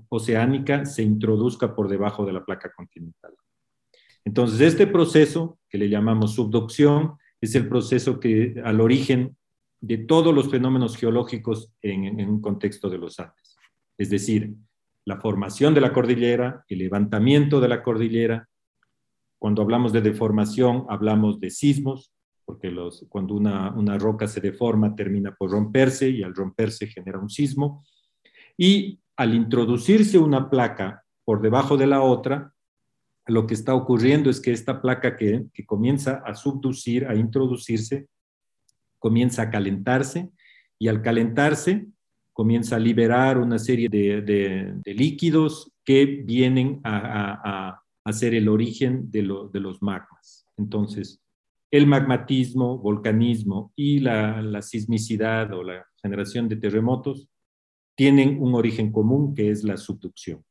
oceánica 0.10 0.86
se 0.86 1.04
introduzca 1.04 1.76
por 1.76 1.88
debajo 1.88 2.26
de 2.26 2.34
la 2.34 2.46
placa 2.46 2.72
continental. 2.76 3.34
Entonces, 4.26 4.62
este 4.62 4.86
proceso, 4.86 5.58
que 5.70 5.78
le 5.78 5.90
llamamos 5.90 6.36
subducción, 6.36 7.18
es 7.42 7.56
el 7.56 7.68
proceso 7.68 8.20
que 8.20 8.62
al 8.64 8.82
origen 8.82 9.38
de 9.82 9.98
todos 9.98 10.34
los 10.34 10.50
fenómenos 10.50 10.98
geológicos 10.98 11.74
en, 11.82 12.30
un 12.30 12.42
contexto 12.42 12.90
de 12.90 12.98
los 12.98 13.20
Andes. 13.20 13.58
Es 13.98 14.10
decir, 14.10 14.54
la 15.06 15.20
formación 15.20 15.74
de 15.74 15.82
la 15.82 15.94
cordillera, 15.94 16.64
el 16.68 16.80
levantamiento 16.80 17.60
de 17.60 17.68
la 17.70 17.82
cordillera. 17.82 18.48
Cuando 19.40 19.62
hablamos 19.62 19.94
de 19.94 20.02
deformación, 20.02 20.86
hablamos 20.90 21.40
de 21.40 21.50
sismos, 21.50 22.12
porque 22.50 22.72
los, 22.72 23.06
cuando 23.10 23.36
una, 23.36 23.72
una 23.76 23.96
roca 24.00 24.26
se 24.26 24.42
deforma 24.42 24.96
termina 24.96 25.36
por 25.36 25.52
romperse 25.52 26.10
y 26.10 26.24
al 26.24 26.34
romperse 26.34 26.88
genera 26.88 27.20
un 27.20 27.30
sismo. 27.30 27.86
Y 28.58 29.00
al 29.18 29.36
introducirse 29.36 30.18
una 30.18 30.50
placa 30.50 31.06
por 31.24 31.44
debajo 31.44 31.78
de 31.78 31.86
la 31.86 32.02
otra, 32.02 32.52
lo 33.28 33.46
que 33.46 33.54
está 33.54 33.76
ocurriendo 33.76 34.32
es 34.32 34.42
que 34.42 34.52
esta 34.52 34.82
placa 34.82 35.16
que, 35.16 35.46
que 35.54 35.64
comienza 35.64 36.24
a 36.26 36.34
subducir, 36.34 37.06
a 37.06 37.14
introducirse, 37.14 38.08
comienza 38.98 39.44
a 39.44 39.52
calentarse 39.52 40.32
y 40.80 40.88
al 40.88 41.04
calentarse 41.04 41.86
comienza 42.34 42.78
a 42.78 42.80
liberar 42.80 43.38
una 43.38 43.60
serie 43.60 43.90
de, 43.90 44.74
líquidos 44.86 45.72
que 45.86 46.06
vienen 46.26 46.82
a, 46.84 47.80
a, 48.04 48.12
ser 48.12 48.34
el 48.34 48.50
origen 48.50 49.12
de, 49.12 49.22
de, 49.54 49.60
los 49.60 49.84
magmas. 49.84 50.48
Entonces, 50.58 51.22
el 51.72 51.88
magmatismo, 51.88 52.78
volcanismo 52.78 53.72
y 53.76 54.00
la, 54.00 54.42
la 54.42 54.62
sismicidad 54.62 55.54
o 55.54 55.64
la 55.64 55.86
generación 56.02 56.48
de 56.50 56.56
terremotos 56.56 57.28
tienen 57.96 58.42
un 58.42 58.56
origen 58.56 58.92
común 58.92 59.36
que 59.36 59.52
es 59.52 59.64
la 59.64 59.78
subducción. 59.78 60.44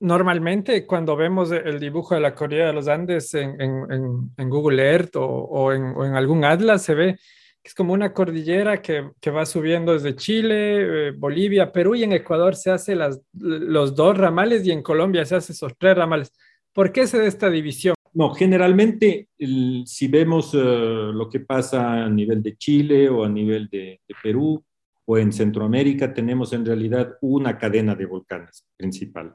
Normalmente 0.00 0.86
cuando 0.86 1.16
vemos 1.16 1.50
el 1.52 1.78
dibujo 1.78 2.14
de 2.14 2.20
la 2.20 2.34
cordillera 2.34 2.68
de 2.68 2.72
los 2.72 2.88
Andes 2.88 3.32
en, 3.34 3.56
en, 3.60 4.50
Google 4.50 4.82
Earth 4.82 5.16
o, 5.16 5.24
o, 5.24 5.72
en, 5.72 6.14
algún 6.14 6.44
atlas 6.44 6.82
se 6.82 6.94
ve 6.94 7.16
que 7.62 7.68
es 7.68 7.74
como 7.74 7.92
una 7.92 8.12
cordillera 8.12 8.82
que, 8.82 9.12
que 9.20 9.30
va 9.30 9.46
subiendo 9.46 9.92
desde 9.92 10.16
Chile, 10.16 11.08
eh, 11.08 11.10
Bolivia, 11.12 11.70
Perú 11.70 11.94
y 11.94 12.02
en 12.02 12.12
Ecuador 12.12 12.56
se 12.56 12.72
hace 12.72 12.96
las, 12.96 13.20
los 13.32 13.94
dos 13.94 14.18
ramales 14.18 14.66
y 14.66 14.72
en 14.72 14.82
Colombia 14.82 15.24
se 15.24 15.36
hace 15.36 15.52
esos 15.52 15.72
tres 15.78 15.96
ramales. 15.96 16.32
¿Por 16.72 16.90
qué 16.90 17.06
se 17.06 17.18
da 17.18 17.24
esta 17.24 17.48
división? 17.48 17.94
No, 18.14 18.34
generalmente 18.34 19.28
si 19.38 20.08
vemos 20.08 20.52
uh, 20.54 21.12
lo 21.12 21.28
que 21.30 21.40
pasa 21.40 22.04
a 22.04 22.10
nivel 22.10 22.42
de 22.42 22.56
Chile 22.56 23.08
o 23.08 23.24
a 23.24 23.28
nivel 23.28 23.68
de, 23.68 24.00
Perú, 24.22 24.62
o 25.04 25.18
en 25.18 25.32
Centroamérica 25.32 26.12
tenemos 26.12 26.52
en 26.52 26.64
realidad 26.64 27.16
una 27.22 27.58
cadena 27.58 27.94
de 27.94 28.06
volcanes 28.06 28.66
principal. 28.76 29.34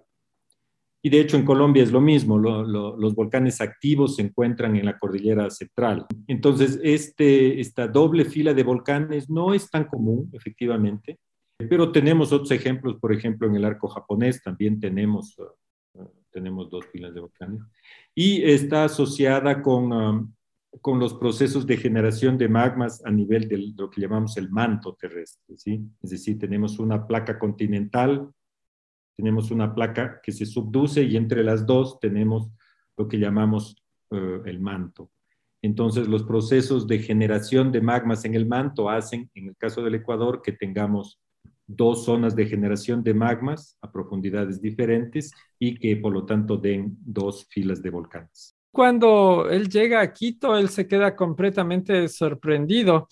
Y 1.02 1.10
de 1.10 1.20
hecho 1.20 1.38
en 1.38 1.46
Colombia 1.46 1.84
es 1.84 1.92
lo 1.92 2.02
mismo, 2.02 2.38
los 2.38 3.16
volcanes 3.16 3.62
activos 3.62 4.16
se 4.16 4.22
encuentran 4.22 4.76
en 4.76 4.86
la 4.86 4.98
cordillera 4.98 5.50
central. 5.50 6.06
Entonces, 6.28 6.80
este, 6.84 7.60
esta 7.60 7.88
doble 7.88 8.26
fila 8.26 8.54
de 8.54 8.64
volcanes 8.64 9.30
no 9.30 9.54
es 9.54 9.70
tan 9.70 9.86
común, 9.86 10.30
efectivamente, 10.34 11.20
pero 11.70 11.92
tenemos 11.92 12.32
otros 12.32 12.52
ejemplos, 12.52 12.98
por 13.00 13.14
ejemplo, 13.14 13.48
en 13.48 13.56
el 13.56 13.66
arco 13.66 13.88
japonés 13.88 14.42
también 14.44 14.80
tenemos, 14.80 15.38
uh, 15.40 15.46
tenemos 16.32 16.70
dos 16.70 16.86
filas 16.88 17.14
de 17.14 17.20
volcanes, 17.20 17.62
y 18.14 18.44
está 18.44 18.86
asociada 18.86 19.62
con, 19.62 19.92
um, 19.92 20.34
con 20.82 21.00
los 21.00 21.14
procesos 21.14 21.66
de 21.66 21.78
generación 21.78 22.38
de 22.38 22.50
magmas 22.50 23.04
a 23.06 23.12
nivel 23.12 23.48
de 23.48 23.74
lo 23.78 23.90
que 23.90 24.02
llamamos 24.02 24.38
el 24.38 24.50
manto 24.50 24.94
terrestre, 24.94 25.58
¿sí? 25.58 25.82
Es 26.02 26.10
decir, 26.10 26.38
tenemos 26.38 26.80
una 26.80 27.08
placa 27.08 27.38
continental, 27.40 28.30
tenemos 29.16 29.50
una 29.50 29.74
placa 29.74 30.20
que 30.22 30.32
se 30.32 30.46
subduce 30.46 31.02
y 31.04 31.18
entre 31.18 31.44
las 31.44 31.66
dos 31.66 32.00
tenemos 32.00 32.52
lo 32.98 33.08
que 33.08 33.18
llamamos 33.18 33.76
uh, 34.12 34.44
el 34.46 34.60
manto. 34.60 35.10
Entonces, 35.64 36.08
los 36.08 36.24
procesos 36.24 36.86
de 36.86 37.00
generación 37.00 37.72
de 37.72 37.82
magmas 37.82 38.26
en 38.26 38.36
el 38.36 38.46
manto 38.46 38.90
hacen, 38.90 39.30
en 39.34 39.48
el 39.48 39.58
caso 39.58 39.82
del 39.82 39.96
Ecuador, 39.96 40.42
que 40.44 40.52
tengamos 40.52 41.20
dos 41.68 42.06
zonas 42.06 42.36
de 42.36 42.46
generación 42.46 43.04
de 43.04 43.14
magmas 43.14 43.78
a 43.82 43.92
profundidades 43.92 44.62
diferentes 44.62 45.32
y 45.60 45.78
que 45.78 45.98
por 45.98 46.14
lo 46.14 46.26
tanto 46.26 46.58
den 46.58 46.98
dos 47.02 47.46
filas 47.50 47.82
de 47.84 47.90
volcanes. 47.90 48.56
Cuando 48.72 49.50
él 49.50 49.70
llega 49.70 50.02
a 50.02 50.14
Quito, 50.14 50.58
él 50.58 50.70
se 50.70 50.88
queda 50.88 51.16
completamente 51.16 52.08
sorprendido 52.08 53.08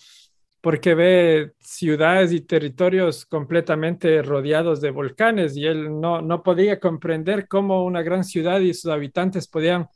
porque 0.60 0.94
ve 0.94 1.52
ciudades 1.60 2.32
y 2.32 2.40
territorios 2.40 3.26
completamente 3.26 4.22
rodeados 4.22 4.80
de 4.80 4.90
volcanes 4.90 5.56
y 5.56 5.66
él 5.66 6.00
no, 6.00 6.22
no 6.22 6.42
podía 6.42 6.80
comprender 6.80 7.46
cómo 7.46 7.84
una 7.84 8.02
gran 8.02 8.24
ciudad 8.24 8.60
y 8.60 8.74
sus 8.74 8.90
habitantes 8.90 9.46
podían 9.46 9.86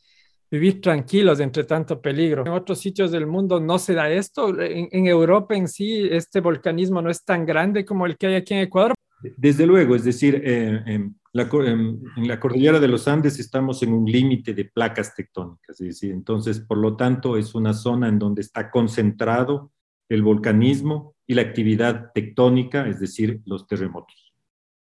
vivir 0.50 0.80
tranquilos 0.80 1.40
entre 1.40 1.64
tanto 1.64 2.00
peligro. 2.00 2.44
En 2.44 2.52
otros 2.52 2.80
sitios 2.80 3.12
del 3.12 3.26
mundo 3.26 3.60
no 3.60 3.78
se 3.78 3.94
da 3.94 4.10
esto. 4.10 4.48
En, 4.60 4.88
en, 4.90 5.06
Europa 5.06 5.54
en 5.54 5.68
sí, 5.68 6.08
este 6.10 6.40
volcanismo 6.40 7.00
no 7.00 7.10
es 7.10 7.24
tan 7.24 7.46
grande 7.46 7.84
como 7.84 8.06
el 8.06 8.16
que 8.16 8.26
hay 8.26 8.34
aquí 8.34 8.54
en 8.54 8.60
Ecuador. 8.60 8.94
Desde 9.36 9.66
luego, 9.66 9.94
es 9.94 10.04
decir, 10.04 10.42
eh, 10.44 10.82
en, 10.86 11.20
la, 11.32 11.48
en, 11.52 12.28
la, 12.28 12.40
cordillera 12.40 12.80
de 12.80 12.88
los 12.88 13.06
Andes 13.06 13.38
estamos 13.38 13.82
en 13.82 13.92
un 13.92 14.06
límite 14.06 14.54
de 14.54 14.64
placas 14.64 15.14
tectónicas, 15.14 15.78
es 15.80 15.86
decir, 15.88 16.12
entonces, 16.12 16.60
por 16.60 16.78
lo 16.78 16.96
tanto, 16.96 17.36
es 17.36 17.54
una 17.54 17.74
zona 17.74 18.08
en 18.08 18.18
donde 18.18 18.40
está 18.40 18.70
concentrado 18.70 19.72
el 20.08 20.22
volcanismo 20.22 21.14
y 21.26 21.34
la 21.34 21.42
actividad 21.42 22.12
tectónica, 22.14 22.88
es 22.88 22.98
decir, 22.98 23.40
los 23.44 23.66
terremotos. 23.66 24.32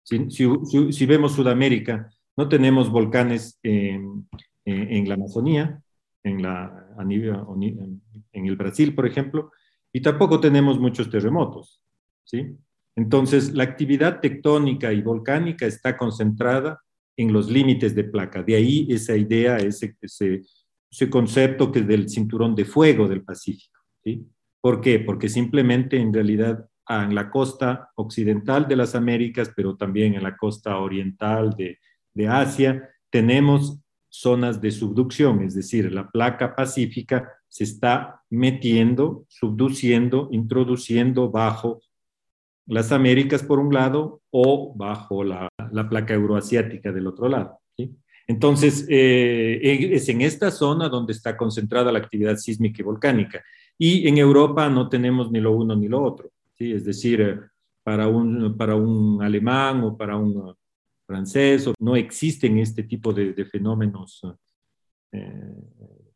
Si, 0.02 0.30
si, 0.30 0.46
si 0.92 1.06
vemos 1.06 1.32
Sudamérica, 1.32 2.10
no 2.36 2.48
tenemos 2.48 2.90
volcanes 2.90 3.58
en, 4.66 4.92
en 4.92 5.08
la 5.08 5.14
Amazonía, 5.14 5.82
en, 6.22 6.42
la, 6.42 6.86
en 6.98 8.46
el 8.46 8.56
Brasil, 8.56 8.94
por 8.94 9.06
ejemplo, 9.06 9.50
y 9.92 10.02
tampoco 10.02 10.40
tenemos 10.40 10.78
muchos 10.78 11.08
terremotos, 11.08 11.82
¿sí? 12.24 12.54
Entonces, 12.96 13.54
la 13.54 13.64
actividad 13.64 14.20
tectónica 14.20 14.92
y 14.92 15.02
volcánica 15.02 15.66
está 15.66 15.96
concentrada 15.96 16.80
en 17.16 17.32
los 17.32 17.50
límites 17.50 17.94
de 17.94 18.04
placa. 18.04 18.42
De 18.42 18.56
ahí 18.56 18.86
esa 18.90 19.16
idea, 19.16 19.56
ese, 19.58 19.96
ese, 20.00 20.42
ese 20.90 21.10
concepto 21.10 21.70
que 21.70 21.80
es 21.80 21.86
del 21.86 22.08
cinturón 22.08 22.54
de 22.54 22.64
fuego 22.64 23.06
del 23.06 23.22
Pacífico. 23.22 23.80
¿sí? 24.02 24.26
¿Por 24.60 24.80
qué? 24.80 24.98
Porque 24.98 25.28
simplemente 25.28 25.98
en 25.98 26.12
realidad 26.12 26.66
en 26.88 27.14
la 27.14 27.30
costa 27.30 27.90
occidental 27.96 28.66
de 28.68 28.76
las 28.76 28.94
Américas, 28.94 29.52
pero 29.54 29.76
también 29.76 30.14
en 30.14 30.22
la 30.22 30.36
costa 30.36 30.78
oriental 30.78 31.50
de, 31.56 31.78
de 32.14 32.28
Asia, 32.28 32.88
tenemos 33.10 33.80
zonas 34.20 34.60
de 34.60 34.70
subducción, 34.70 35.42
es 35.42 35.54
decir, 35.54 35.92
la 35.92 36.10
placa 36.10 36.56
pacífica 36.56 37.32
se 37.48 37.64
está 37.64 38.22
metiendo, 38.30 39.26
subduciendo, 39.28 40.28
introduciendo 40.32 41.30
bajo 41.30 41.80
las 42.66 42.92
Américas 42.92 43.42
por 43.42 43.58
un 43.58 43.72
lado 43.72 44.22
o 44.30 44.74
bajo 44.74 45.22
la, 45.22 45.48
la 45.70 45.88
placa 45.88 46.14
euroasiática 46.14 46.92
del 46.92 47.06
otro 47.06 47.28
lado. 47.28 47.60
¿sí? 47.76 47.94
Entonces, 48.26 48.86
eh, 48.88 49.60
es 49.92 50.08
en 50.08 50.22
esta 50.22 50.50
zona 50.50 50.88
donde 50.88 51.12
está 51.12 51.36
concentrada 51.36 51.92
la 51.92 51.98
actividad 51.98 52.36
sísmica 52.36 52.80
y 52.80 52.84
volcánica. 52.84 53.44
Y 53.78 54.08
en 54.08 54.18
Europa 54.18 54.68
no 54.68 54.88
tenemos 54.88 55.30
ni 55.30 55.40
lo 55.40 55.52
uno 55.52 55.76
ni 55.76 55.88
lo 55.88 56.02
otro. 56.02 56.30
¿sí? 56.58 56.72
Es 56.72 56.84
decir, 56.84 57.20
eh, 57.20 57.38
para 57.82 58.08
un, 58.08 58.56
para 58.56 58.74
un 58.74 59.22
alemán 59.22 59.82
o 59.84 59.96
para 59.96 60.16
un 60.16 60.56
francés 61.06 61.70
no 61.78 61.96
existen 61.96 62.58
este 62.58 62.82
tipo 62.82 63.12
de, 63.12 63.44
fenómenos 63.46 64.20
eh, 65.12 65.54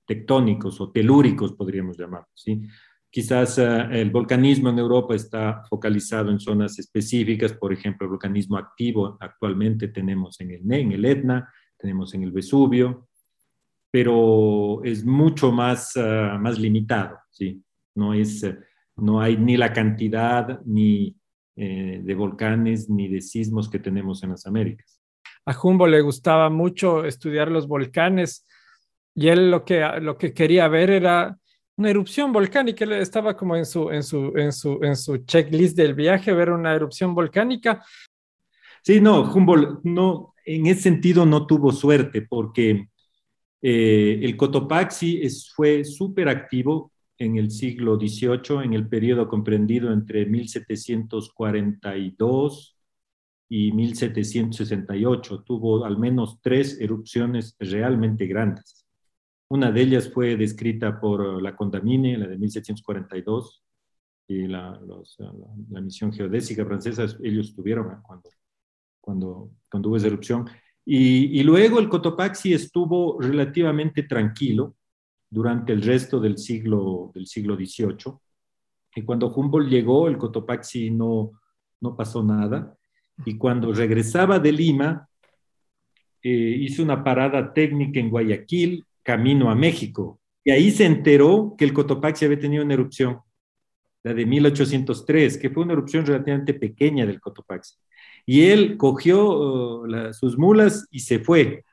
tectónicos 0.06 0.80
o 0.80 0.90
telúricos, 0.90 1.52
podríamos 1.52 1.97
llamarlos. 1.97 2.32
¿sí? 2.35 2.62
Quizás 3.09 3.59
uh, 3.59 3.90
el 3.90 4.11
volcanismo 4.11 4.70
en 4.70 4.78
Europa 4.78 5.14
está 5.14 5.62
focalizado 5.68 6.30
en 6.30 6.38
zonas 6.38 6.78
específicas, 6.78 7.52
por 7.52 7.73
ejemplo, 7.73 8.04
el 8.04 8.11
volcanismo 8.11 8.56
activo 8.56 9.16
actualmente 9.20 9.88
tenemos 9.88 10.40
en 10.40 10.50
el, 10.52 10.73
en 10.73 10.92
el 10.92 11.04
Etna, 11.04 11.52
tenemos 11.76 12.14
en 12.14 12.23
el 12.23 12.30
Vesubio, 12.30 13.09
pero 13.90 14.82
es 14.85 15.04
mucho 15.04 15.50
más, 15.50 15.97
uh, 15.97 16.38
más 16.38 16.59
limitado, 16.59 17.18
¿sí? 17.30 17.62
No, 17.97 18.14
es, 18.14 18.47
no 18.97 19.20
hay 19.20 19.37
ni 19.37 19.56
la 19.56 19.73
cantidad 19.73 20.61
ni 20.64 21.20
eh, 21.57 22.00
de 22.02 22.14
volcanes 22.14 22.88
ni 22.88 23.09
de 23.09 23.21
sismos 23.21 23.69
que 23.69 23.78
tenemos 23.78 24.23
en 24.23 24.30
las 24.30 24.47
Américas. 24.47 25.00
A 25.47 25.57
Humboldt 25.61 25.92
le 25.92 26.00
gustaba 26.00 26.50
mucho 26.50 27.04
estudiar 27.04 27.50
los 27.50 27.66
volcanes 27.66 28.47
y 29.14 29.28
él 29.28 29.50
lo 29.50 29.64
que, 29.64 29.80
lo 30.00 30.16
que 30.16 30.33
quería 30.33 30.69
ver 30.69 30.90
era 30.90 31.37
una 31.76 31.90
erupción 31.90 32.33
volcánica. 32.33 32.85
Él 32.85 32.92
estaba 32.92 33.37
como 33.37 33.57
en 33.57 33.66
su, 33.66 33.90
en 33.90 34.02
su, 34.02 34.33
en 34.37 34.52
su, 34.52 34.78
en 34.83 34.97
su 34.97 35.19
checklist 35.19 35.76
del 35.76 35.95
viaje, 35.95 36.33
ver 36.33 36.50
una 36.50 36.75
erupción 36.75 37.14
volcánica. 37.14 37.85
Sí, 38.83 39.00
no, 39.00 39.23
Humboldt 39.23 39.80
no, 39.85 40.35
en 40.45 40.66
ese 40.66 40.83
sentido 40.83 41.26
no 41.26 41.47
tuvo 41.47 41.73
suerte 41.73 42.23
porque 42.23 42.88
eh, 43.62 44.21
el 44.23 44.37
Cotopaxi 44.37 45.21
es, 45.23 45.52
fue 45.52 45.85
súper 45.85 46.28
activo 46.28 46.92
en 47.21 47.37
el 47.37 47.50
siglo 47.50 47.97
XVIII, 47.97 48.65
en 48.65 48.73
el 48.73 48.89
periodo 48.89 49.29
comprendido 49.29 49.93
entre 49.93 50.25
1742 50.25 52.79
y 53.50 53.73
1768. 53.73 55.43
Tuvo 55.43 55.85
al 55.85 55.99
menos 55.99 56.41
tres 56.41 56.81
erupciones 56.81 57.55
realmente 57.59 58.27
grandes. 58.27 58.87
Una 59.49 59.71
de 59.71 59.83
ellas 59.83 60.11
fue 60.11 60.37
descrita 60.37 60.99
por 60.99 61.43
la 61.43 61.55
Condamine, 61.55 62.17
la 62.17 62.27
de 62.27 62.39
1742, 62.39 63.62
y 64.27 64.47
la, 64.47 64.81
misión 65.83 66.12
geodésica 66.12 66.65
francesa, 66.65 67.05
ellos 67.23 67.55
tuvieron 67.55 68.00
cuando, 68.00 68.31
cuando, 69.00 69.50
cuando 69.69 69.89
hubo 69.89 69.97
esa 69.97 70.07
erupción. 70.07 70.49
Y, 70.87 71.43
luego 71.43 71.81
el 71.81 71.89
Cotopaxi 71.89 72.55
estuvo 72.55 73.21
relativamente 73.21 74.05
tranquilo 74.05 74.77
durante 75.30 75.72
el 75.72 75.82
resto 75.82 76.18
del 76.20 76.37
siglo, 76.37 77.12
del 77.14 77.26
siglo 77.26 77.54
XVIII. 77.54 78.18
Y 78.96 79.02
cuando 79.02 79.32
Humboldt 79.32 79.70
llegó, 79.70 80.08
el 80.08 80.18
Cotopaxi 80.18 80.90
no, 80.90 81.30
no 81.80 81.96
pasó 81.96 82.22
nada. 82.22 82.76
Y 83.25 83.38
cuando 83.38 83.72
regresaba 83.72 84.38
de 84.38 84.52
Lima, 84.52 85.08
eh, 86.22 86.56
hizo 86.60 86.82
una 86.82 87.02
parada 87.02 87.52
técnica 87.52 88.00
en 88.00 88.10
Guayaquil 88.10 88.84
camino 89.02 89.50
a 89.50 89.54
México. 89.54 90.20
Y 90.44 90.50
ahí 90.50 90.70
se 90.70 90.84
enteró 90.84 91.54
que 91.56 91.64
el 91.64 91.72
Cotopaxi 91.72 92.25
había 92.25 92.38
tenido 92.38 92.64
una 92.64 92.75
erupción, 92.75 93.20
la 94.02 94.14
de 94.14 94.26
1803, 94.26 95.38
que 95.38 95.50
fue 95.50 95.62
una 95.62 95.75
erupción 95.75 96.04
relativamente 96.04 96.54
pequeña 96.54 97.06
del 97.06 97.20
Cotopaxi. 97.20 97.76
Y 98.26 98.46
él 98.46 98.76
cogió 98.76 99.82
uh, 99.82 100.12
sus 100.12 100.37
mulas 100.37 100.87
y 100.90 101.00
se 101.00 101.20
fue. 101.20 101.64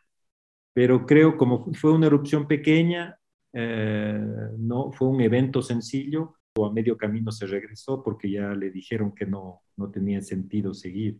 Pero 0.73 1.05
creo 1.05 1.37
como 1.37 1.73
fue 1.73 1.91
una 1.91 2.07
erupción 2.07 2.47
pequeña, 2.47 3.17
eh, 3.59 4.19
no 4.59 4.91
fue 4.91 5.07
un 5.07 5.19
evento 5.19 5.63
sencillo, 5.63 6.35
o 6.55 6.67
a 6.67 6.71
medio 6.71 6.95
camino 6.95 7.31
se 7.31 7.47
regresó 7.47 8.03
porque 8.03 8.29
ya 8.29 8.53
le 8.53 8.69
dijeron 8.69 9.15
que 9.15 9.25
no, 9.25 9.63
no 9.77 9.89
tenía 9.89 10.21
sentido 10.21 10.75
seguir. 10.75 11.17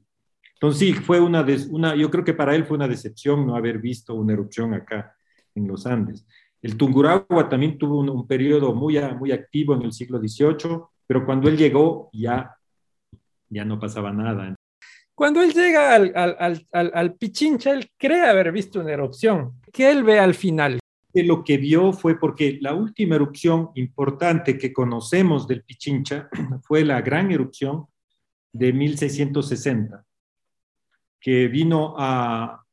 Entonces 0.54 0.80
sí, 0.80 0.94
fue 0.94 1.20
una, 1.20 1.44
una, 1.72 1.96
yo 1.96 2.12
creo 2.12 2.24
que 2.24 2.36
para 2.36 2.54
él 2.54 2.66
fue 2.66 2.78
una 2.78 2.88
decepción 2.88 3.48
no 3.48 3.56
haber 3.56 3.80
visto 3.80 4.14
una 4.14 4.34
erupción 4.34 4.76
acá 4.76 5.16
en 5.56 5.68
los 5.68 5.88
Andes. 5.88 6.28
El 6.62 6.78
Tungurahua 6.78 7.50
también 7.50 7.80
tuvo 7.80 8.02
un, 8.02 8.28
periodo 8.28 8.74
muy, 8.76 9.00
muy 9.18 9.32
activo 9.32 9.74
en 9.74 9.82
el 9.82 9.92
siglo 9.92 10.20
XVIII, 10.20 10.82
pero 11.08 11.26
cuando 11.26 11.50
él 11.50 11.58
llegó 11.58 12.12
ya, 12.14 12.56
ya 13.50 13.66
no 13.66 13.80
pasaba 13.80 14.14
nada. 14.14 14.54
Cuando 15.16 15.42
él 15.42 15.54
llega 15.54 15.96
al, 15.96 16.12
al, 16.16 16.66
al, 16.72 16.92
al, 16.94 17.16
Pichincha, 17.16 17.74
él 17.74 17.90
cree 17.98 18.26
haber 18.26 18.52
visto 18.52 18.80
una 18.80 18.92
erupción. 18.92 19.54
¿Qué 19.74 19.90
él 19.90 20.04
ve 20.04 20.20
al 20.20 20.36
final? 20.36 20.80
Lo 21.24 21.44
que 21.44 21.58
vio 21.58 21.94
fue 21.94 22.20
porque 22.20 22.58
la 22.62 22.74
última 22.74 23.16
erupción 23.16 23.70
importante 23.76 24.58
que 24.58 24.74
conocemos 24.74 25.48
del 25.48 25.64
Pichincha 25.64 26.30
fue 26.64 26.84
la 26.84 27.02
gran 27.02 27.32
erupción 27.32 27.86
de 28.52 28.74
1660, 28.74 30.06
que 31.20 31.48
vino 31.48 31.96
a, 31.98 32.64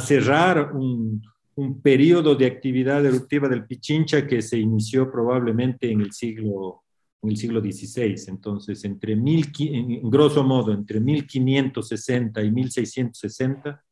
cerrar 0.00 0.72
un, 0.74 1.22
un, 1.56 1.80
periodo 1.80 2.34
de 2.34 2.46
actividad 2.46 3.04
eruptiva 3.04 3.48
del 3.48 3.66
Pichincha 3.66 4.26
que 4.26 4.42
se 4.42 4.58
inició 4.58 5.10
probablemente 5.10 5.90
en 5.90 6.02
el 6.02 6.12
siglo, 6.12 6.82
en 7.22 7.30
el 7.30 7.36
siglo 7.36 7.60
XVI. 7.60 8.14
Entonces, 8.28 8.84
entre 8.84 9.16
mil, 9.16 9.50
en 9.58 10.10
grosso 10.10 10.44
modo, 10.44 10.72
entre 10.72 11.00
1560 11.00 12.42
y 12.42 12.50
1660, 12.50 13.84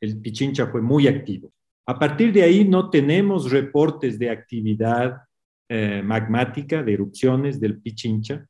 el 0.00 0.18
Pichincha 0.18 0.66
fue 0.66 0.80
muy 0.80 1.06
activo. 1.06 1.52
A 1.86 1.98
partir 1.98 2.32
de 2.32 2.42
ahí 2.42 2.64
no 2.64 2.90
tenemos 2.90 3.50
reportes 3.50 4.18
de 4.18 4.30
actividad 4.30 5.22
eh, 5.68 6.02
magmática, 6.04 6.82
de 6.82 6.92
erupciones 6.92 7.60
del 7.60 7.80
Pichincha, 7.80 8.46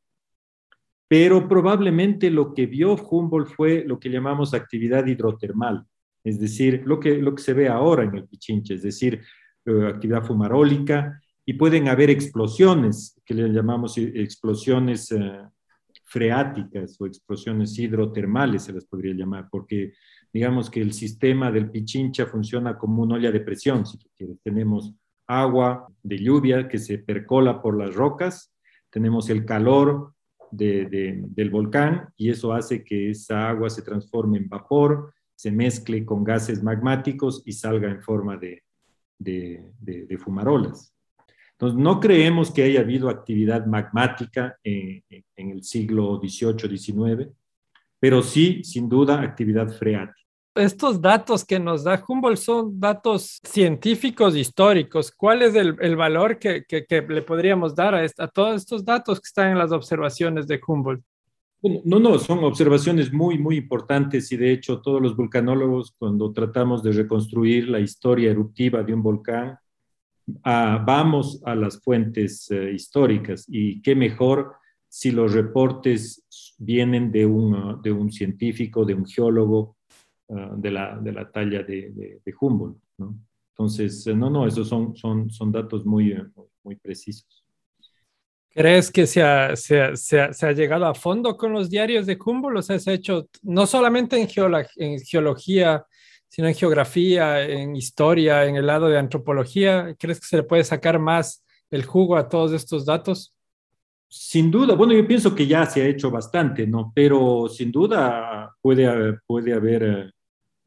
pero 1.09 1.49
probablemente 1.49 2.31
lo 2.31 2.55
que 2.55 2.67
vio 2.67 2.95
Humboldt 2.95 3.49
fue 3.55 3.85
lo 3.85 3.99
que 3.99 4.11
llamamos 4.11 4.55
actividad 4.55 5.07
hidrotermal 5.07 5.87
es 6.25 6.39
decir, 6.39 6.83
lo 6.85 7.01
que, 7.01 7.17
lo 7.17 7.35
que 7.35 7.43
se 7.43 7.55
ve 7.55 7.69
ahora 7.69 8.05
en 8.05 8.15
el 8.15 8.29
Pichinche, 8.29 8.75
es 8.75 8.83
decir, 8.83 9.23
eh, 9.65 9.87
actividad 9.87 10.25
fumarólica, 10.25 11.21
y 11.47 11.55
pueden 11.55 11.89
haber 11.89 12.11
explosiones, 12.11 13.21
que 13.25 13.35
le 13.35 13.49
llamamos 13.49 13.97
eh, 13.99 14.13
explosiones 14.15 15.15
freáticas 16.05 17.01
o 17.01 17.07
explosiones 17.07 17.79
hidrotermales, 17.79 18.65
se 18.65 18.73
las 18.73 18.85
podría 18.85 19.15
llamar, 19.15 19.49
porque 19.51 19.93
digamos 20.33 20.71
que 20.71 20.81
el 20.81 20.93
sistema 20.93 21.51
del 21.51 21.71
Pichincha 21.71 22.27
funciona 22.27 22.79
como 22.79 23.03
una 23.03 23.17
olla 23.17 23.33
de 23.33 23.41
presión, 23.41 23.85
si. 23.87 23.99
Tenemos 24.43 24.95
agua 25.27 25.89
de 26.03 26.19
lluvia 26.19 26.69
que 26.69 26.79
se 26.79 26.99
percola 26.99 27.63
por 27.63 27.77
las 27.77 27.95
rocas, 27.95 28.53
tenemos 28.91 29.31
el 29.31 29.45
calor 29.45 30.15
del 30.51 31.51
volcán 31.51 32.09
y 32.17 32.31
eso 32.31 32.53
hace 32.53 32.83
que 32.83 33.11
esa 33.11 33.49
agua 33.49 33.71
se 33.71 33.83
transforme 33.83 34.39
en 34.39 34.49
vapor, 34.49 35.15
se 35.37 35.53
mezcle 35.53 36.05
con 36.05 36.25
gases 36.25 36.63
magmáticos 36.63 37.43
y 37.47 37.53
salga 37.53 37.89
en 37.89 38.03
forma 38.03 38.37
de, 38.37 38.63
de, 39.19 40.19
fumarolas. 40.19 40.93
Entonces, 41.53 41.79
no 41.79 42.01
creemos 42.01 42.51
que 42.51 42.65
haya 42.65 42.81
habido 42.81 43.09
actividad 43.09 43.67
magmática 43.67 44.57
en, 44.65 45.05
en 45.09 45.51
el 45.51 45.63
siglo 45.63 46.21
XVIII, 46.21 46.77
XIX, 46.77 47.31
pero 48.01 48.23
sí, 48.23 48.65
sin 48.65 48.89
duda, 48.89 49.21
actividad 49.21 49.69
freática. 49.69 50.20
Estos 50.61 51.01
datos 51.01 51.43
que 51.43 51.59
nos 51.59 51.85
da 51.85 52.05
Humboldt 52.07 52.37
son 52.37 52.79
datos 52.79 53.41
científicos 53.43 54.37
históricos. 54.37 55.11
¿Cuál 55.11 55.41
es 55.41 55.55
el, 55.55 55.97
valor 55.97 56.39
que, 56.39 56.67
le 57.09 57.23
podríamos 57.23 57.75
dar 57.75 57.95
a, 57.95 58.29
todos 58.29 58.57
estos 58.57 58.85
datos 58.85 59.21
que 59.21 59.27
están 59.27 59.53
en 59.53 59.59
las 59.59 59.73
observaciones 59.73 60.47
de 60.47 60.61
Humboldt? 60.65 61.03
No, 61.63 61.99
no, 61.99 62.19
son 62.19 62.45
observaciones 62.45 63.11
muy, 63.11 63.39
muy 63.39 63.57
importantes 63.57 64.31
y 64.33 64.37
de 64.37 64.53
hecho 64.53 64.83
todos 64.83 65.01
los 65.01 65.17
vulcanólogos 65.17 65.95
cuando 65.99 66.31
tratamos 66.31 66.83
de 66.83 66.93
reconstruir 66.93 67.67
la 67.67 67.81
historia 67.81 68.31
eruptiva 68.31 68.83
de 68.83 68.93
un 68.93 69.03
volcán, 69.03 69.59
ah, 70.45 70.85
vamos 70.87 71.41
a 71.47 71.55
las 71.55 71.81
fuentes 71.81 72.51
eh, 72.51 72.71
históricas 72.75 73.47
y 73.49 73.81
qué 73.81 73.95
mejor 73.95 74.57
si 74.91 75.11
los 75.11 75.33
reportes 75.33 76.23
vienen 76.59 77.11
de 77.11 77.25
un 77.25 78.13
científico, 78.13 78.85
de 78.85 78.93
un 78.93 79.07
geólogo 79.07 79.79
ah, 80.31 80.55
de, 80.57 80.71
la, 80.71 80.99
de, 80.99 81.13
la, 81.13 81.31
talla 81.31 81.63
de, 81.63 82.21
de, 82.25 82.35
Humboldt. 82.41 82.79
¿no? 82.99 83.15
Entonces, 83.61 84.07
eh, 84.07 84.15
no, 84.15 84.31
no, 84.31 84.47
esos 84.47 84.69
son, 84.69 84.97
son, 84.97 85.29
son 85.31 85.53
datos 85.53 85.85
muy, 85.85 86.13
eh, 86.13 86.25
muy 86.65 86.77
precisos. 86.77 87.45
¿Crees 88.53 88.91
que 88.91 89.07
se 89.07 89.23
ha, 89.23 89.55
se, 89.55 89.81
ha, 89.81 89.97
se, 89.97 90.19
ha, 90.19 90.53
llegado 90.53 90.87
a 90.87 90.95
fondo 90.95 91.37
con 91.37 91.53
los 91.53 91.71
diarios 91.71 92.07
de 92.07 92.19
Humboldt? 92.25 92.59
O 92.59 92.63
sea, 92.63 92.79
se 92.79 92.91
ha 92.91 92.95
hecho 92.95 93.29
no 93.43 93.67
solamente 93.67 94.21
en, 94.21 94.29
en, 94.77 94.99
geología, 95.01 95.85
sino 96.29 96.49
en 96.49 96.55
geografía, 96.55 97.45
en 97.45 97.77
historia, 97.77 98.47
en 98.47 98.57
el 98.57 98.67
lado 98.67 98.89
de 98.89 98.99
antropología. 98.99 99.95
¿Crees 99.99 100.21
que 100.21 100.27
se 100.27 100.37
le 100.39 100.43
puede 100.43 100.65
sacar 100.65 100.99
más 100.99 101.45
el 101.71 101.85
jugo 101.85 102.17
a 102.17 102.29
todos 102.29 102.53
estos 102.53 102.87
datos? 102.87 103.33
Sin 104.09 104.51
duda, 104.51 104.75
bueno, 104.75 104.95
yo 104.95 105.07
pienso 105.07 105.35
que 105.35 105.47
ya 105.47 105.65
se 105.67 105.83
ha 105.83 105.87
hecho 105.87 106.11
bastante, 106.11 106.67
¿no? 106.67 106.91
Pero 106.93 107.47
sin 107.49 107.71
duda 107.71 108.57
puede, 108.61 109.19
puede 109.27 109.53
haber 109.53 110.13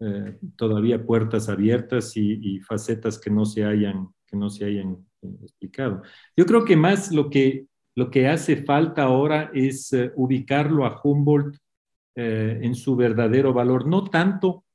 eh, 0.05 0.37
todavía 0.57 1.05
puertas 1.05 1.47
abiertas 1.47 2.17
y, 2.17 2.59
facetas 2.59 3.17
que 3.17 3.29
no 3.29 3.45
se 3.45 3.63
hayan, 3.63 4.09
que 4.27 4.35
no 4.35 4.49
se 4.49 4.65
hayan 4.65 4.97
eh, 5.21 5.29
explicado. 5.41 6.01
Yo 6.35 6.45
creo 6.45 6.65
que 6.65 6.75
más 6.75 7.11
lo 7.13 7.29
que 7.29 7.67
lo 7.95 8.09
que 8.09 8.27
hace 8.27 8.57
falta 8.57 9.03
ahora 9.03 9.49
es 9.53 9.93
eh, 9.93 10.11
ubicarlo 10.15 10.85
a 10.85 10.99
Humboldt 11.01 11.57
en 12.15 12.75
su 12.75 12.95
verdadero 12.95 13.53
valor, 13.53 13.87
no 13.87 14.03
tanto 14.03 14.65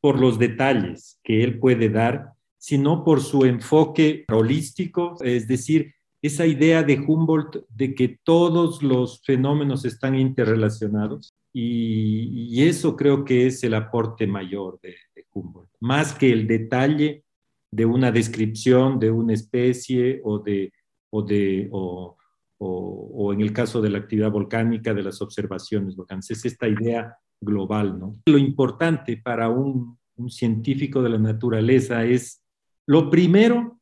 por 0.00 0.20
los 0.20 0.38
detalles 0.38 1.18
que 1.24 1.42
él 1.42 1.58
puede 1.58 1.88
dar, 1.88 2.34
sino 2.58 3.02
por 3.02 3.20
su 3.22 3.44
enfoque 3.44 4.24
holístico, 4.28 5.16
es 5.20 5.48
decir, 5.48 5.94
esa 6.22 6.46
idea 6.46 6.84
de 6.84 7.00
Humboldt 7.00 7.64
de 7.68 7.94
que 7.94 8.18
todos 8.22 8.84
los 8.84 9.20
fenómenos 9.22 9.84
están 9.84 10.14
interrelacionados 10.14 11.35
y, 11.58 12.62
eso 12.64 12.96
creo 12.96 13.24
que 13.24 13.46
es 13.46 13.64
el 13.64 13.72
aporte 13.72 14.26
mayor 14.26 14.78
de, 14.82 14.94
Humboldt, 15.32 15.70
más 15.80 16.12
que 16.12 16.30
el 16.30 16.46
detalle 16.46 17.24
de 17.70 17.86
una 17.86 18.12
descripción 18.12 18.98
de 18.98 19.10
una 19.10 19.32
especie 19.32 20.20
o 20.22 20.38
de, 20.38 20.72
o 21.10 21.22
de, 21.22 21.68
o, 21.70 23.32
en 23.32 23.40
el 23.40 23.52
caso 23.54 23.80
de 23.80 23.88
la 23.88 23.98
actividad 23.98 24.30
volcánica, 24.30 24.92
de 24.92 25.02
las 25.02 25.22
observaciones 25.22 25.96
volcánicas. 25.96 26.30
Es 26.30 26.44
esta 26.44 26.68
idea 26.68 27.16
global, 27.40 27.98
¿no? 27.98 28.12
Lo 28.26 28.38
importante 28.38 29.16
para 29.16 29.48
un, 29.48 29.98
científico 30.28 31.02
de 31.02 31.10
la 31.10 31.18
naturaleza 31.18 32.04
es, 32.04 32.42
lo 32.86 33.10
primero, 33.10 33.78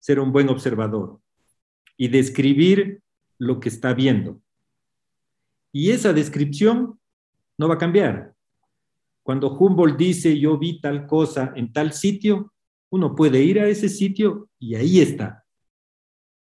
ser 0.00 0.18
un 0.18 0.32
buen 0.32 0.48
observador 0.48 1.20
y 1.96 2.08
describir 2.08 3.00
lo 3.38 3.60
que 3.60 3.68
está 3.68 3.94
viendo. 3.94 4.40
Y 5.72 5.90
esa 5.90 6.12
descripción 6.12 7.00
no 7.58 7.68
va 7.68 7.74
a 7.74 7.78
cambiar. 7.78 8.34
Cuando 9.22 9.56
Humboldt 9.56 9.96
dice 9.96 10.38
yo 10.38 10.58
vi 10.58 10.80
tal 10.80 11.06
cosa 11.06 11.52
en 11.56 11.72
tal 11.72 11.92
sitio, 11.92 12.52
uno 12.90 13.14
puede 13.14 13.42
ir 13.42 13.58
a 13.58 13.68
ese 13.68 13.88
sitio 13.88 14.50
y 14.58 14.74
ahí 14.74 15.00
está. 15.00 15.44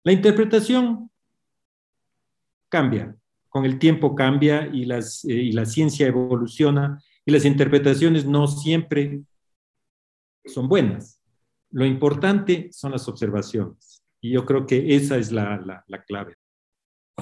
La 0.04 0.12
interpretación 0.12 1.11
cambia, 2.70 3.14
con 3.50 3.66
el 3.66 3.78
tiempo 3.78 4.14
cambia 4.14 4.70
y, 4.72 4.85
eh, 4.85 5.52
la 5.52 5.66
ciencia 5.66 6.06
evoluciona 6.06 7.02
y 7.26 7.33
las 7.33 7.44
interpretaciones 7.44 8.24
no 8.24 8.46
siempre 8.46 9.20
son 10.46 10.68
buenas. 10.68 11.20
Lo 11.70 11.85
importante 11.85 12.70
son 12.72 12.92
las 12.92 13.06
observaciones 13.06 14.02
y 14.20 14.30
yo 14.30 14.46
creo 14.46 14.64
que 14.64 14.96
esa 14.96 15.18
es 15.18 15.30
la 15.30 15.85
clave. 16.06 16.39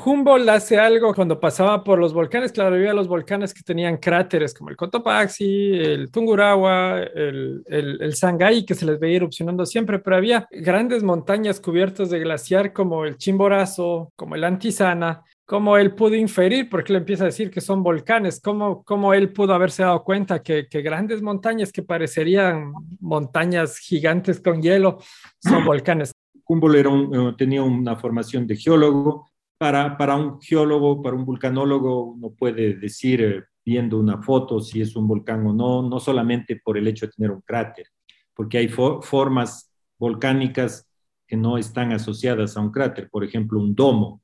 Humboldt 0.05 0.49
hace 0.49 0.79
algo 0.79 1.15
cuando 1.15 1.41
pasaba 1.41 1.85
por 1.85 1.99
los 1.99 2.13
volcanes, 2.13 2.53
claro, 2.53 2.75
había 2.77 2.93
los 2.93 3.09
volcanes 3.09 3.53
que 3.53 3.63
tenían 3.63 3.97
cráteres 3.97 4.55
como 4.55 4.71
el 4.71 4.77
Cotopaxi, 4.77 5.73
el 5.73 6.11
Tungurahua, 6.11 7.03
el, 7.03 7.63
el, 7.67 8.03
el, 8.03 8.15
Sangay, 8.15 8.65
que 8.65 8.75
se 8.75 8.87
les 8.87 8.99
veía 8.99 9.17
erupcionando 9.17 9.67
siempre, 9.67 9.99
pero 9.99 10.17
había 10.17 10.49
grandes 10.51 11.03
montañas 11.03 11.61
cubiertas 11.61 12.11
de 12.11 12.21
glaciar 12.21 12.73
como 12.73 13.05
el 13.05 13.17
Chimborazo, 13.17 14.13
como 14.17 14.35
el 14.35 14.45
Antisana, 14.45 15.23
como 15.49 15.79
él 15.79 15.95
pudo 15.95 16.15
inferir, 16.15 16.69
porque 16.69 16.93
le 16.93 16.99
empieza 16.99 17.25
a 17.25 17.27
decir 17.27 17.51
que 17.51 17.63
son 17.63 17.83
volcanes, 17.83 18.39
cómo, 18.39 18.85
cómo 18.85 19.15
él 19.15 19.33
pudo 19.33 19.55
haberse 19.55 19.83
dado 19.83 20.05
cuenta 20.05 20.43
que, 20.43 20.69
que 20.69 20.83
grandes 20.83 21.23
montañas 21.23 21.73
que 21.73 21.83
parecerían 21.83 22.73
montañas 23.01 23.79
gigantes 23.79 24.41
con 24.41 24.61
hielo 24.61 24.99
son 25.39 25.65
volcanes. 25.65 26.13
Humboldt 26.49 26.87
un, 26.87 27.37
tenía 27.37 27.63
una 27.63 27.97
formación 27.97 28.47
de 28.47 28.57
geólogo, 28.57 29.28
para, 29.59 29.97
para 29.97 30.17
un 30.17 30.41
geólogo, 30.41 31.03
para 31.03 31.17
un 31.17 31.25
vulcanólogo, 31.25 32.13
uno 32.13 32.31
puede 32.31 32.75
decir 32.75 33.21
eh, 33.21 33.45
viendo 33.65 33.99
una 33.99 34.23
foto 34.23 34.61
si 34.61 34.81
es 34.81 34.97
un 34.97 35.07
volcán 35.07 35.45
o 35.47 35.53
no, 35.53 35.83
no 35.83 36.01
solamente 36.01 36.57
por 36.57 36.79
el 36.79 36.87
hecho 36.87 37.07
de 37.07 37.13
tener 37.13 37.33
un 37.33 37.43
cráter, 37.43 37.87
porque 38.33 38.59
hay 38.59 38.69
formas 38.69 39.71
volcánicas 39.99 40.89
que 41.27 41.37
no 41.37 41.59
están 41.59 41.93
asociadas 41.93 42.57
a 42.57 42.61
un 42.61 42.71
cráter, 42.71 43.11
por 43.11 43.25
ejemplo, 43.25 43.61
un 43.61 43.75
domo. 43.75 44.23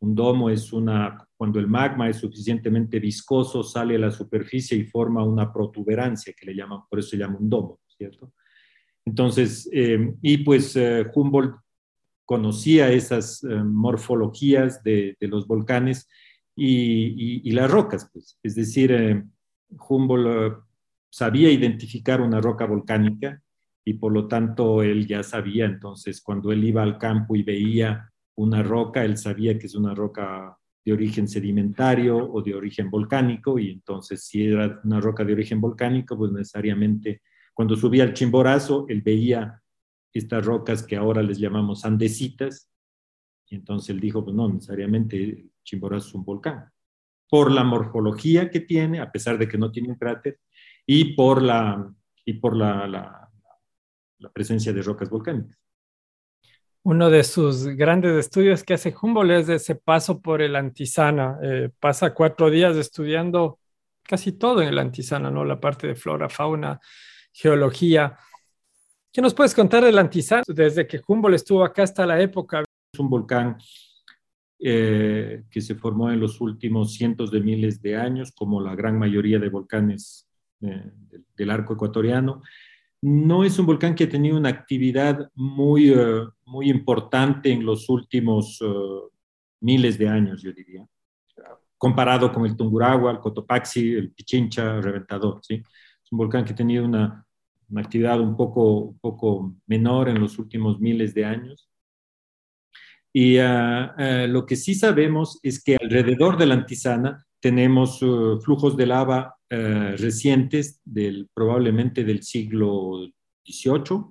Un 0.00 0.14
domo 0.14 0.48
es 0.48 0.72
una, 0.72 1.26
cuando 1.36 1.58
el 1.58 1.66
magma 1.66 2.08
es 2.08 2.18
suficientemente 2.18 3.00
viscoso, 3.00 3.64
sale 3.64 3.96
a 3.96 3.98
la 3.98 4.10
superficie 4.12 4.78
y 4.78 4.84
forma 4.84 5.24
una 5.24 5.52
protuberancia 5.52 6.32
que 6.38 6.46
le 6.46 6.54
llaman, 6.54 6.82
por 6.88 7.00
eso 7.00 7.10
se 7.10 7.16
llama 7.18 7.36
un 7.38 7.50
domo, 7.50 7.80
¿cierto? 7.86 8.32
Entonces, 9.04 9.68
eh, 9.72 10.14
y 10.22 10.38
pues 10.38 10.76
eh, 10.76 11.04
Humboldt 11.12 11.56
conocía 12.28 12.92
esas 12.92 13.42
eh, 13.42 13.48
morfologías 13.48 14.82
de, 14.82 15.16
los 15.20 15.46
volcanes 15.46 16.06
y, 16.54 17.50
las 17.52 17.70
rocas, 17.70 18.10
pues. 18.12 18.38
Es 18.42 18.54
decir, 18.54 18.92
eh, 18.92 19.24
Humboldt 19.88 20.26
eh, 20.28 20.56
sabía 21.08 21.50
identificar 21.50 22.20
una 22.20 22.38
roca 22.42 22.66
volcánica 22.66 23.40
y 23.82 23.94
por 23.94 24.12
lo 24.12 24.28
tanto 24.28 24.82
él 24.82 25.06
ya 25.06 25.22
sabía, 25.22 25.64
entonces 25.64 26.20
cuando 26.20 26.52
él 26.52 26.62
iba 26.64 26.82
al 26.82 26.98
campo 26.98 27.34
y 27.34 27.42
veía 27.42 28.12
una 28.34 28.62
roca, 28.62 29.06
él 29.06 29.16
sabía 29.16 29.58
que 29.58 29.66
es 29.66 29.74
una 29.74 29.94
roca 29.94 30.54
de 30.84 30.92
origen 30.92 31.28
sedimentario 31.28 32.18
o 32.18 32.42
de 32.42 32.54
origen 32.54 32.90
volcánico 32.90 33.58
y 33.58 33.70
entonces 33.70 34.22
si 34.26 34.48
era 34.48 34.78
una 34.84 35.00
roca 35.00 35.24
de 35.24 35.32
origen 35.32 35.62
volcánico, 35.62 36.14
pues 36.18 36.30
necesariamente 36.32 37.22
cuando 37.54 37.74
subía 37.74 38.02
al 38.02 38.12
chimborazo, 38.12 38.84
él 38.90 39.00
veía 39.00 39.62
estas 40.12 40.44
rocas 40.44 40.82
que 40.82 40.96
ahora 40.96 41.22
les 41.22 41.38
llamamos 41.38 41.84
andesitas, 41.84 42.70
y 43.48 43.56
entonces 43.56 43.90
él 43.90 44.00
dijo, 44.00 44.24
pues 44.24 44.36
no, 44.36 44.48
necesariamente 44.48 45.46
Chimborazo 45.64 46.08
es 46.08 46.14
un 46.14 46.24
volcán, 46.24 46.70
por 47.28 47.50
la 47.52 47.64
morfología 47.64 48.50
que 48.50 48.60
tiene, 48.60 49.00
a 49.00 49.10
pesar 49.10 49.38
de 49.38 49.48
que 49.48 49.58
no 49.58 49.70
tiene 49.70 49.90
un 49.90 49.96
cráter, 49.96 50.40
y 50.86 51.14
por 51.14 51.42
la, 51.42 51.92
y 52.24 52.34
por 52.34 52.56
la, 52.56 52.86
la, 52.86 53.24
presencia 54.32 54.72
de 54.72 54.82
rocas 54.82 55.08
volcánicas. 55.10 55.56
Uno 56.82 57.10
de 57.10 57.22
sus 57.22 57.66
grandes 57.66 58.16
estudios 58.18 58.64
que 58.64 58.74
hace 58.74 58.94
Humboldt 59.00 59.30
es 59.30 59.48
ese 59.48 59.74
paso 59.74 60.20
por 60.20 60.40
el 60.42 60.56
Antisana. 60.56 61.38
Eh, 61.42 61.70
pasa 61.78 62.14
cuatro 62.14 62.50
días 62.50 62.76
estudiando 62.76 63.58
casi 64.02 64.32
todo 64.32 64.62
en 64.62 64.68
el 64.68 64.78
Antisana, 64.78 65.30
¿no? 65.30 65.44
La 65.44 65.60
parte 65.60 65.86
de 65.86 65.94
flora, 65.94 66.28
fauna, 66.28 66.80
geología. 67.32 68.16
¿Qué 69.18 69.22
nos 69.22 69.34
puedes 69.34 69.52
contar 69.52 69.82
del 69.82 69.98
Antizán 69.98 70.44
desde 70.46 70.86
que 70.86 71.00
Humboldt 71.04 71.34
estuvo 71.34 71.64
acá 71.64 71.82
hasta 71.82 72.06
la 72.06 72.20
época? 72.20 72.62
Es 72.92 73.00
un 73.00 73.10
volcán 73.10 73.58
eh, 74.60 75.42
que 75.50 75.60
se 75.60 75.74
formó 75.74 76.12
en 76.12 76.20
los 76.20 76.40
últimos 76.40 76.94
cientos 76.94 77.32
de 77.32 77.40
miles 77.40 77.82
de 77.82 77.96
años, 77.96 78.30
como 78.30 78.60
la 78.60 78.76
gran 78.76 78.96
mayoría 78.96 79.40
de 79.40 79.48
volcanes 79.48 80.28
eh, 80.60 80.92
del 81.36 81.50
arco 81.50 81.74
ecuatoriano. 81.74 82.42
No 83.02 83.42
es 83.42 83.58
un 83.58 83.66
volcán 83.66 83.96
que 83.96 84.04
ha 84.04 84.08
tenido 84.08 84.36
una 84.36 84.50
actividad 84.50 85.28
muy, 85.34 85.90
eh, 85.90 86.22
muy 86.44 86.70
importante 86.70 87.50
en 87.50 87.66
los 87.66 87.88
últimos 87.88 88.62
miles 89.60 89.98
de 89.98 90.08
años, 90.08 90.42
yo 90.42 90.52
diría, 90.52 90.86
comparado 91.76 92.32
con 92.32 92.46
el 92.46 92.56
Tungurahua, 92.56 93.10
el 93.10 93.18
Cotopaxi, 93.18 93.94
el 93.94 94.12
Pichincha, 94.12 94.76
el 94.76 94.82
Reventador. 94.84 95.40
¿sí? 95.42 95.54
Es 95.54 96.12
un 96.12 96.18
volcán 96.18 96.44
que 96.44 96.52
ha 96.52 96.56
tenido 96.56 96.84
una 96.84 97.27
una 97.70 97.82
actividad 97.82 98.20
un 98.20 98.36
poco, 98.36 98.96
poco 99.00 99.54
menor 99.66 100.08
en 100.08 100.20
los 100.20 100.38
últimos 100.38 100.80
miles 100.80 101.14
de 101.14 101.24
años. 101.24 101.68
Y 103.12 103.38
ah, 103.38 103.94
ah, 103.96 104.26
lo 104.28 104.46
que 104.46 104.56
sí 104.56 104.74
sabemos 104.74 105.38
es 105.42 105.62
que 105.62 105.76
alrededor 105.80 106.36
de 106.36 106.46
la 106.46 106.54
Antisana 106.54 107.24
tenemos 107.40 108.02
uh, 108.02 108.40
flujos 108.40 108.76
de 108.76 108.86
lava 108.86 109.36
uh, 109.50 109.96
recientes, 109.96 110.80
del, 110.84 111.28
probablemente 111.32 112.04
del 112.04 112.22
siglo 112.22 113.06
XVIII, 113.46 114.06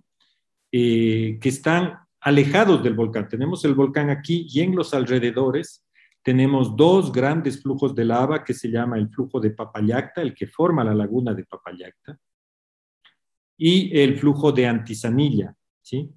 eh, 0.71 1.37
que 1.41 1.49
están 1.49 1.99
alejados 2.21 2.83
del 2.83 2.93
volcán. 2.93 3.27
Tenemos 3.27 3.63
el 3.65 3.73
volcán 3.73 4.09
aquí 4.09 4.47
y 4.49 4.61
en 4.61 4.75
los 4.75 4.93
alrededores 4.93 5.85
tenemos 6.23 6.75
dos 6.75 7.11
grandes 7.11 7.61
flujos 7.61 7.95
de 7.95 8.05
lava 8.05 8.43
que 8.43 8.53
se 8.53 8.69
llama 8.69 8.97
el 8.97 9.09
flujo 9.09 9.39
de 9.39 9.51
Papayacta, 9.51 10.21
el 10.21 10.33
que 10.33 10.47
forma 10.47 10.83
la 10.83 10.93
laguna 10.93 11.33
de 11.33 11.45
Papayacta, 11.45 12.19
y 13.57 13.97
el 13.97 14.17
flujo 14.17 14.51
de 14.51 14.67
antisanilla, 14.67 15.55
¿sí? 15.81 16.11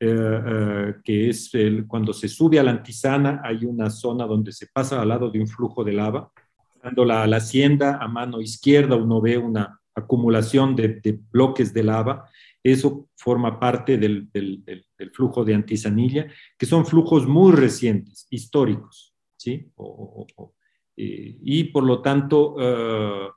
Eh, 0.00 0.42
eh, 0.46 0.94
que 1.04 1.28
es 1.28 1.54
el, 1.54 1.86
cuando 1.86 2.12
se 2.12 2.26
sube 2.26 2.58
a 2.58 2.62
la 2.64 2.72
antisana, 2.72 3.40
hay 3.44 3.64
una 3.64 3.88
zona 3.88 4.26
donde 4.26 4.50
se 4.50 4.66
pasa 4.66 5.00
al 5.00 5.08
lado 5.08 5.30
de 5.30 5.40
un 5.40 5.46
flujo 5.46 5.84
de 5.84 5.92
lava. 5.92 6.32
Cuando 6.80 7.04
la, 7.04 7.26
la 7.26 7.36
hacienda 7.36 7.98
a 7.98 8.08
mano 8.08 8.40
izquierda 8.40 8.96
uno 8.96 9.20
ve 9.20 9.38
una 9.38 9.80
acumulación 9.94 10.74
de, 10.74 11.00
de 11.00 11.20
bloques 11.30 11.72
de 11.72 11.84
lava. 11.84 12.28
Eso 12.62 13.08
forma 13.16 13.58
parte 13.58 13.98
del, 13.98 14.30
del, 14.32 14.64
del, 14.64 15.10
flujo 15.12 15.44
de 15.44 15.54
antisanilla, 15.54 16.26
que 16.56 16.66
son 16.66 16.86
flujos 16.86 17.26
muy 17.26 17.52
recientes, 17.52 18.26
históricos, 18.30 19.14
¿sí? 19.36 19.68
Eh, 20.96 21.38
y 21.42 21.64
por 21.64 21.84
lo 21.84 22.00
tanto, 22.00 22.56
eh, 22.60 23.28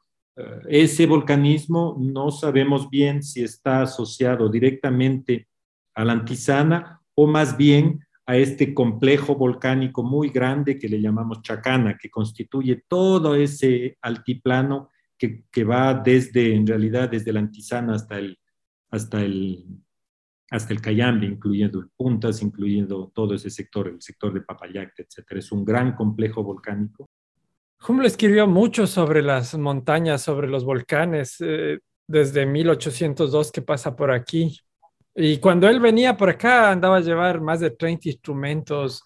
ese 0.67 1.05
volcanismo 1.05 1.95
no 1.99 2.31
sabemos 2.31 2.89
bien 2.89 3.23
si 3.23 3.43
está 3.43 3.83
asociado 3.83 4.49
directamente 4.49 5.47
a 5.93 6.03
la 6.03 6.13
antisana 6.13 7.01
o 7.13 7.25
más 7.25 7.55
bien 7.55 8.05
a 8.25 8.35
este 8.37 8.73
complejo 8.73 9.35
volcánico 9.35 10.03
muy 10.03 10.29
grande 10.29 10.77
que 10.77 10.89
le 10.89 10.99
llamamos 10.99 11.41
Chacana, 11.41 11.97
que 11.97 12.09
constituye 12.09 12.83
todo 12.87 13.35
ese 13.35 13.97
altiplano 14.01 14.89
que, 15.17 15.63
va 15.63 15.93
desde, 15.93 16.53
en 16.53 16.67
realidad, 16.67 17.09
desde 17.09 17.31
la 17.31 17.39
antisana 17.39 17.95
hasta 17.95 18.19
el, 18.19 18.37
hasta 18.89 19.23
el, 19.23 19.63
hasta 20.51 20.73
el 20.73 20.81
Cayambe, 20.81 21.25
incluyendo 21.25 21.87
puntas, 21.95 22.41
incluyendo 22.41 23.11
todo 23.13 23.33
ese 23.33 23.49
sector, 23.49 23.87
el 23.87 24.01
sector 24.01 24.33
de 24.33 24.41
Papayacta, 24.41 25.03
etc. 25.03 25.25
Es 25.31 25.51
un 25.51 25.63
gran 25.63 25.95
complejo 25.95 26.43
volcánico 26.43 27.09
Humboldt 27.87 28.07
escribió 28.07 28.47
mucho 28.47 28.87
sobre 28.87 29.21
las 29.21 29.55
montañas, 29.55 30.21
sobre 30.21 30.47
los 30.47 30.63
volcanes, 30.63 31.37
eh, 31.39 31.79
desde 32.07 32.45
1802 32.45 33.51
que 33.51 33.61
pasa 33.61 33.95
por 33.95 34.11
aquí. 34.11 34.59
Y 35.13 35.37
cuando 35.37 35.67
él 35.69 35.79
venía 35.79 36.17
por 36.17 36.29
acá 36.29 36.71
andaba 36.71 36.97
a 36.97 37.01
llevar 37.01 37.41
más 37.41 37.59
de 37.59 37.71
30 37.71 38.09
instrumentos, 38.09 39.03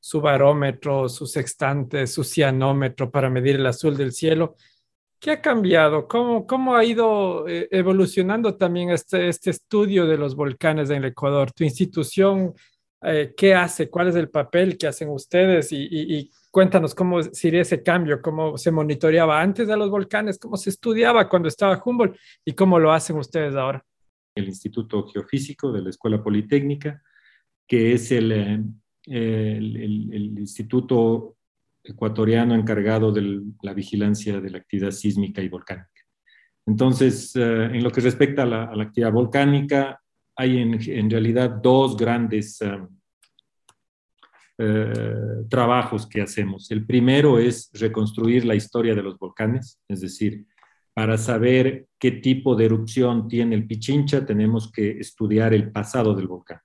su 0.00 0.20
barómetro, 0.20 1.08
su 1.08 1.26
sextante, 1.26 2.06
su 2.06 2.22
cianómetro 2.22 3.10
para 3.10 3.30
medir 3.30 3.56
el 3.56 3.66
azul 3.66 3.96
del 3.96 4.12
cielo. 4.12 4.56
¿Qué 5.18 5.32
ha 5.32 5.40
cambiado? 5.40 6.06
¿Cómo, 6.06 6.46
cómo 6.46 6.76
ha 6.76 6.84
ido 6.84 7.48
eh, 7.48 7.68
evolucionando 7.70 8.56
también 8.56 8.90
este, 8.90 9.28
este 9.28 9.50
estudio 9.50 10.06
de 10.06 10.18
los 10.18 10.36
volcanes 10.36 10.90
en 10.90 10.98
el 10.98 11.06
Ecuador? 11.06 11.50
¿Tu 11.52 11.64
institución 11.64 12.54
eh, 13.02 13.34
qué 13.36 13.54
hace? 13.54 13.88
¿Cuál 13.88 14.08
es 14.08 14.14
el 14.14 14.28
papel 14.28 14.76
que 14.78 14.86
hacen 14.86 15.08
ustedes? 15.08 15.72
y, 15.72 15.88
y 15.90 16.30
Cuéntanos 16.56 16.94
cómo 16.94 17.22
sería 17.22 17.60
ese 17.60 17.82
cambio, 17.82 18.22
cómo 18.22 18.56
se 18.56 18.70
monitoreaba 18.70 19.42
antes 19.42 19.68
de 19.68 19.76
los 19.76 19.90
volcanes, 19.90 20.38
cómo 20.38 20.56
se 20.56 20.70
estudiaba 20.70 21.28
cuando 21.28 21.48
estaba 21.48 21.82
Humboldt 21.84 22.16
y 22.46 22.54
cómo 22.54 22.78
lo 22.78 22.92
hacen 22.92 23.18
ustedes 23.18 23.54
ahora. 23.54 23.84
El 24.34 24.46
Instituto 24.46 25.06
Geofísico 25.06 25.70
de 25.70 25.82
la 25.82 25.90
Escuela 25.90 26.22
Politécnica 26.22 27.02
que 27.66 27.92
es 27.92 28.10
el, 28.10 28.72
eh, 29.06 29.60
Instituto 30.38 31.36
Ecuatoriano 31.84 32.54
encargado 32.54 33.12
de 33.12 33.42
la 33.60 33.74
vigilancia 33.74 34.40
de 34.40 34.48
la 34.48 34.56
actividad 34.56 34.92
sísmica 34.92 35.42
y 35.42 35.50
volcánica. 35.50 35.90
Entonces, 36.64 37.36
eh, 37.36 37.66
en 37.66 37.84
lo 37.84 37.90
que 37.90 38.00
respecta 38.00 38.44
a 38.44 38.46
la, 38.46 38.82
actividad 38.82 39.12
volcánica, 39.12 40.00
hay 40.34 40.56
en, 40.56 41.10
realidad 41.10 41.50
dos 41.50 41.98
grandes 41.98 42.62
trabajos 45.48 46.06
que 46.06 46.22
hacemos. 46.22 46.70
El 46.70 46.86
primero 46.86 47.38
es 47.38 47.70
reconstruir 47.74 48.44
la 48.44 48.54
historia 48.54 48.94
de 48.94 49.02
los 49.02 49.18
volcanes, 49.18 49.80
es 49.88 50.00
decir, 50.00 50.46
para 50.94 51.18
saber 51.18 51.88
qué 51.98 52.10
tipo 52.10 52.56
de 52.56 52.64
erupción 52.64 53.28
tiene 53.28 53.54
el 53.54 53.66
Pichincha, 53.66 54.24
tenemos 54.24 54.72
que 54.72 54.98
estudiar 54.98 55.52
el 55.52 55.70
pasado 55.70 56.14
del 56.14 56.26
volcán 56.26 56.60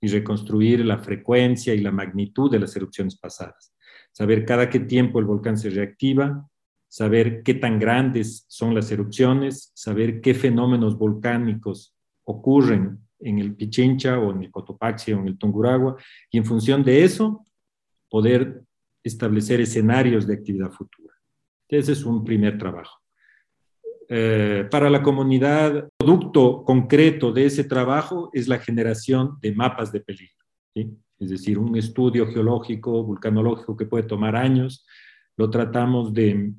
y 0.00 0.08
reconstruir 0.08 0.84
la 0.84 0.98
frecuencia 0.98 1.72
y 1.72 1.78
la 1.78 1.92
magnitud 1.92 2.50
de 2.50 2.58
las 2.58 2.74
erupciones 2.74 3.16
pasadas. 3.16 3.72
Saber 4.10 4.44
cada 4.44 4.68
qué 4.68 4.80
tiempo 4.80 5.20
el 5.20 5.24
volcán 5.24 5.56
se 5.56 5.70
reactiva, 5.70 6.48
saber 6.88 7.44
qué 7.44 7.54
tan 7.54 7.78
grandes 7.78 8.44
son 8.48 8.74
las 8.74 8.90
erupciones, 8.90 9.70
saber 9.74 10.20
qué 10.20 10.34
fenómenos 10.34 10.98
volcánicos 10.98 11.94
ocurren 12.24 13.05
en 13.20 13.38
el 13.38 13.54
Pichincha 13.54 14.18
o 14.18 14.32
en 14.32 14.44
el 14.44 14.50
Cotopaxi 14.50 15.12
o 15.12 15.20
en 15.20 15.28
el 15.28 15.38
Tunguragua, 15.38 15.96
y 16.30 16.38
en 16.38 16.44
función 16.44 16.84
de 16.84 17.04
eso 17.04 17.44
poder 18.08 18.62
establecer 19.02 19.60
escenarios 19.60 20.26
de 20.26 20.34
actividad 20.34 20.70
futura. 20.70 21.14
Ese 21.68 21.92
es 21.92 22.04
un 22.04 22.24
primer 22.24 22.58
trabajo. 22.58 23.00
Eh, 24.08 24.68
para 24.70 24.88
la 24.88 25.02
comunidad, 25.02 25.88
producto 25.96 26.62
concreto 26.64 27.32
de 27.32 27.46
ese 27.46 27.64
trabajo 27.64 28.30
es 28.32 28.46
la 28.46 28.58
generación 28.58 29.38
de 29.40 29.52
mapas 29.52 29.90
de 29.90 30.00
peligro. 30.00 30.34
Es 31.18 31.30
decir, 31.30 31.58
un 31.58 31.76
estudio 31.76 32.26
geológico, 32.28 33.02
vulcanológico 33.02 33.76
que 33.76 33.86
puede 33.86 34.04
tomar 34.04 34.36
años, 34.36 34.86
lo 35.36 35.50
tratamos 35.50 36.12
de, 36.12 36.52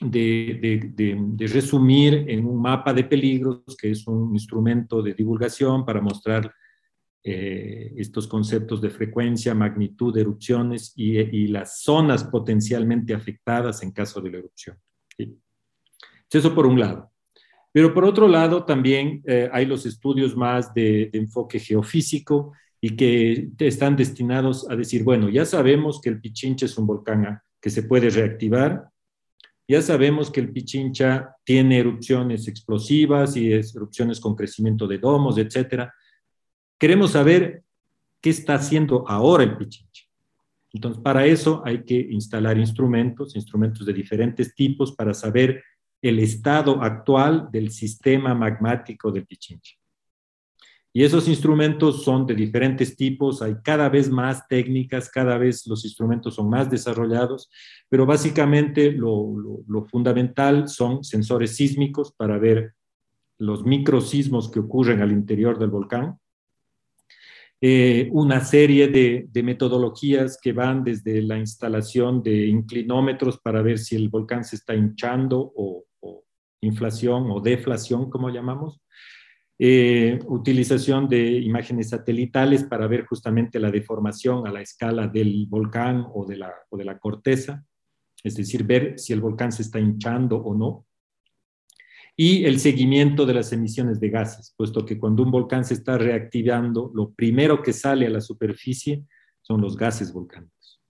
de, 0.00 1.48
resumir 1.52 2.24
en 2.28 2.46
un 2.46 2.60
mapa 2.60 2.92
de 2.92 3.04
peligros, 3.04 3.76
que 3.76 3.90
es 3.90 4.06
un 4.06 4.32
instrumento 4.34 5.02
de 5.02 5.14
divulgación 5.14 5.84
para 5.84 6.00
mostrar 6.00 6.52
eh, 7.24 7.92
estos 7.96 8.28
conceptos 8.28 8.80
de 8.80 8.90
frecuencia, 8.90 9.54
magnitud 9.54 10.14
de 10.14 10.20
erupciones 10.20 10.92
y, 10.96 11.48
las 11.48 11.82
zonas 11.82 12.24
potencialmente 12.24 13.12
afectadas 13.12 13.82
en 13.82 13.92
caso 13.92 14.20
de 14.20 14.30
la 14.30 14.38
erupción. 14.38 14.76
Eso 16.30 16.54
por 16.54 16.66
un 16.66 16.78
lado. 16.78 17.10
Pero 17.72 17.92
por 17.92 18.04
otro 18.04 18.28
lado, 18.28 18.64
también 18.64 19.22
eh, 19.26 19.48
hay 19.52 19.66
los 19.66 19.84
estudios 19.84 20.36
más 20.36 20.72
de, 20.74 21.10
enfoque 21.12 21.58
geofísico 21.58 22.52
y 22.80 22.96
que 22.96 23.50
están 23.58 23.96
destinados 23.96 24.68
a 24.70 24.76
decir, 24.76 25.02
bueno, 25.02 25.28
ya 25.28 25.44
sabemos 25.44 26.00
que 26.00 26.10
el 26.10 26.20
Pichincha 26.20 26.66
es 26.66 26.78
un 26.78 26.86
volcán 26.86 27.40
que 27.60 27.70
se 27.70 27.82
puede 27.82 28.08
reactivar, 28.10 28.88
ya 29.68 29.82
sabemos 29.82 30.30
que 30.30 30.40
el 30.40 30.50
Pichincha 30.50 31.36
tiene 31.44 31.78
erupciones 31.78 32.48
explosivas 32.48 33.36
y 33.36 33.52
erupciones 33.52 34.18
con 34.18 34.34
crecimiento 34.34 34.86
de 34.86 34.96
domos, 34.96 35.36
etcétera. 35.36 35.92
Queremos 36.78 37.12
saber 37.12 37.64
qué 38.22 38.30
está 38.30 38.54
haciendo 38.54 39.06
ahora 39.06 39.44
el 39.44 39.58
Pichincha. 39.58 40.04
Entonces, 40.72 41.02
para 41.02 41.26
eso 41.26 41.62
hay 41.64 41.84
que 41.84 41.96
instalar 41.96 42.58
instrumentos, 42.58 43.36
instrumentos 43.36 43.86
de 43.86 43.92
diferentes 43.92 44.54
tipos 44.54 44.92
para 44.92 45.12
saber 45.12 45.62
el 46.00 46.18
estado 46.18 46.82
actual 46.82 47.48
del 47.50 47.70
sistema 47.70 48.34
magmático 48.34 49.12
del 49.12 49.26
Pichincha. 49.26 49.77
Y 50.98 51.04
esos 51.04 51.28
instrumentos 51.28 52.02
son 52.02 52.26
de 52.26 52.34
diferentes 52.34 52.96
tipos, 52.96 53.40
hay 53.40 53.54
cada 53.62 53.88
vez 53.88 54.10
más 54.10 54.48
técnicas, 54.48 55.08
cada 55.08 55.38
vez 55.38 55.64
los 55.68 55.84
instrumentos 55.84 56.34
son 56.34 56.50
más 56.50 56.68
desarrollados, 56.68 57.48
pero 57.88 58.04
básicamente 58.04 58.90
lo, 58.90 59.86
fundamental 59.88 60.68
son 60.68 61.04
sensores 61.04 61.54
sísmicos 61.54 62.12
para 62.12 62.36
ver 62.36 62.74
los 63.38 63.64
microsismos 63.64 64.50
que 64.50 64.58
ocurren 64.58 65.00
al 65.00 65.12
interior 65.12 65.56
del 65.56 65.70
volcán, 65.70 66.18
eh, 67.60 68.08
una 68.10 68.40
serie 68.40 68.88
de, 68.88 69.28
de, 69.30 69.42
metodologías 69.44 70.36
que 70.42 70.52
van 70.52 70.82
desde 70.82 71.22
la 71.22 71.38
instalación 71.38 72.24
de 72.24 72.48
inclinómetros 72.48 73.38
para 73.38 73.62
ver 73.62 73.78
si 73.78 73.94
el 73.94 74.08
volcán 74.08 74.42
se 74.42 74.56
está 74.56 74.74
hinchando 74.74 75.52
o, 75.54 75.84
inflación 76.60 77.30
o 77.30 77.40
deflación, 77.40 78.10
como 78.10 78.30
llamamos, 78.30 78.80
eh, 79.58 80.20
utilización 80.26 81.08
de 81.08 81.38
imágenes 81.40 81.88
satelitales 81.88 82.62
para 82.64 82.86
ver 82.86 83.06
justamente 83.06 83.58
la 83.58 83.70
deformación 83.70 84.46
a 84.46 84.52
la 84.52 84.60
escala 84.60 85.08
del 85.08 85.46
volcán 85.48 86.06
o 86.14 86.24
de 86.24 86.36
la, 86.36 86.54
o 86.70 86.76
de 86.76 86.84
la 86.84 86.98
corteza, 86.98 87.64
es 88.22 88.36
decir, 88.36 88.64
ver 88.64 88.98
si 88.98 89.12
el 89.12 89.20
volcán 89.20 89.50
se 89.50 89.62
está 89.62 89.80
hinchando 89.80 90.36
o 90.36 90.54
no. 90.54 90.86
Y 92.16 92.44
el 92.44 92.58
seguimiento 92.58 93.26
de 93.26 93.34
las 93.34 93.52
emisiones 93.52 94.00
de 94.00 94.10
gases, 94.10 94.54
puesto 94.56 94.84
que 94.84 94.98
cuando 94.98 95.22
un 95.22 95.30
volcán 95.30 95.64
se 95.64 95.74
está 95.74 95.98
reactivando, 95.98 96.90
lo 96.94 97.12
primero 97.12 97.62
que 97.62 97.72
sale 97.72 98.06
a 98.06 98.10
la 98.10 98.20
superficie 98.20 99.04
son 99.40 99.60
los 99.60 99.76
gases 99.76 100.12
volcánicos, 100.12 100.80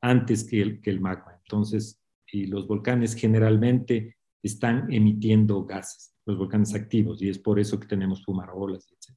antes 0.00 0.44
que 0.44 0.60
el, 0.60 0.80
que 0.80 0.90
el 0.90 1.00
magma. 1.00 1.38
Entonces, 1.44 2.00
y 2.30 2.46
los 2.46 2.66
volcanes 2.66 3.14
generalmente 3.14 4.16
están 4.42 4.92
emitiendo 4.92 5.64
gases, 5.64 6.14
los 6.28 6.38
volcanes 6.38 6.74
activos, 6.74 7.22
y 7.22 7.28
es 7.28 7.38
por 7.38 7.58
eso 7.58 7.80
que 7.80 7.86
tenemos 7.86 8.22
fumarolas, 8.22 8.86
etc. 8.92 9.16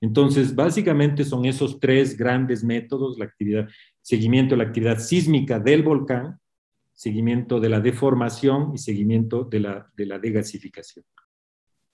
Entonces, 0.00 0.54
básicamente 0.54 1.24
son 1.24 1.44
esos 1.44 1.78
tres 1.78 2.16
grandes 2.16 2.64
métodos, 2.64 3.18
la 3.18 3.26
actividad, 3.26 3.68
seguimiento 4.00 4.54
de 4.54 4.62
la 4.62 4.68
actividad 4.68 4.98
sísmica 4.98 5.58
del 5.58 5.82
volcán, 5.82 6.40
seguimiento 6.94 7.60
de 7.60 7.68
la 7.68 7.80
deformación 7.80 8.72
y 8.74 8.78
seguimiento 8.78 9.44
de 9.44 9.60
la, 9.60 9.90
de 9.94 10.06
la 10.06 10.18
degasificación. 10.18 11.04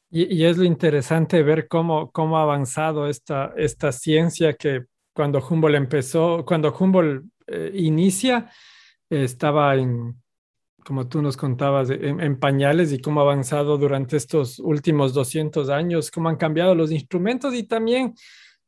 Y, 0.09 0.45
es 0.45 0.57
lo 0.57 0.65
interesante 0.65 1.43
ver 1.43 1.67
cómo, 1.67 2.13
cómo 2.13 2.39
ha 2.39 2.43
avanzado 2.43 3.09
esta, 3.09 3.53
esta 3.57 3.91
ciencia 3.91 4.55
que 4.55 4.85
cuando 5.13 5.45
Humboldt 5.45 5.77
empezó, 5.77 6.45
cuando 6.45 6.73
Humboldt 6.73 7.25
eh, 7.49 7.73
inicia, 7.75 8.49
estaba 9.11 9.75
en, 9.75 10.15
como 10.87 11.09
tú 11.09 11.20
nos 11.20 11.37
contabas, 11.37 11.90
en, 11.90 12.38
pañales 12.38 12.92
y 12.92 13.01
cómo 13.01 13.20
ha 13.20 13.25
avanzado 13.25 13.77
durante 13.77 14.16
estos 14.16 14.61
últimos 14.61 15.12
200 15.12 15.68
años, 15.68 16.12
cómo 16.12 16.29
han 16.29 16.37
cambiado 16.37 16.77
los 16.77 16.92
instrumentos 16.92 17.55
y 17.55 17.64
también 17.64 18.14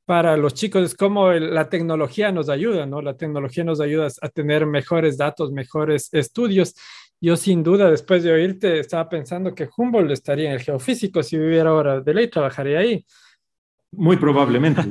para 0.04 0.36
los 0.36 0.54
chicos 0.54 0.82
es 0.82 0.94
cómo 0.96 1.30
la 1.30 1.68
tecnología 1.68 2.32
nos 2.32 2.48
ayuda, 2.48 2.86
¿no? 2.86 3.02
La 3.02 3.16
tecnología 3.16 3.62
nos 3.62 3.80
ayuda 3.80 4.08
a 4.20 4.28
tener 4.30 4.66
mejores 4.66 5.16
datos, 5.16 5.52
mejores 5.52 6.12
estudios. 6.12 6.74
Yo 7.20 7.36
sin 7.36 7.62
duda, 7.62 7.88
después 7.88 8.24
de 8.24 8.32
oírte, 8.32 8.80
estaba 8.80 9.08
pensando 9.08 9.54
que 9.54 9.68
Humboldt 9.76 10.10
estaría 10.10 10.48
en 10.48 10.54
el 10.54 10.60
geofísico 10.60 11.22
si 11.22 11.38
viviera 11.38 11.70
ahora 11.70 12.00
de 12.00 12.14
ley, 12.14 12.28
trabajaría 12.28 12.80
ahí. 12.80 13.06
Muy 13.92 14.16
probablemente. 14.18 14.82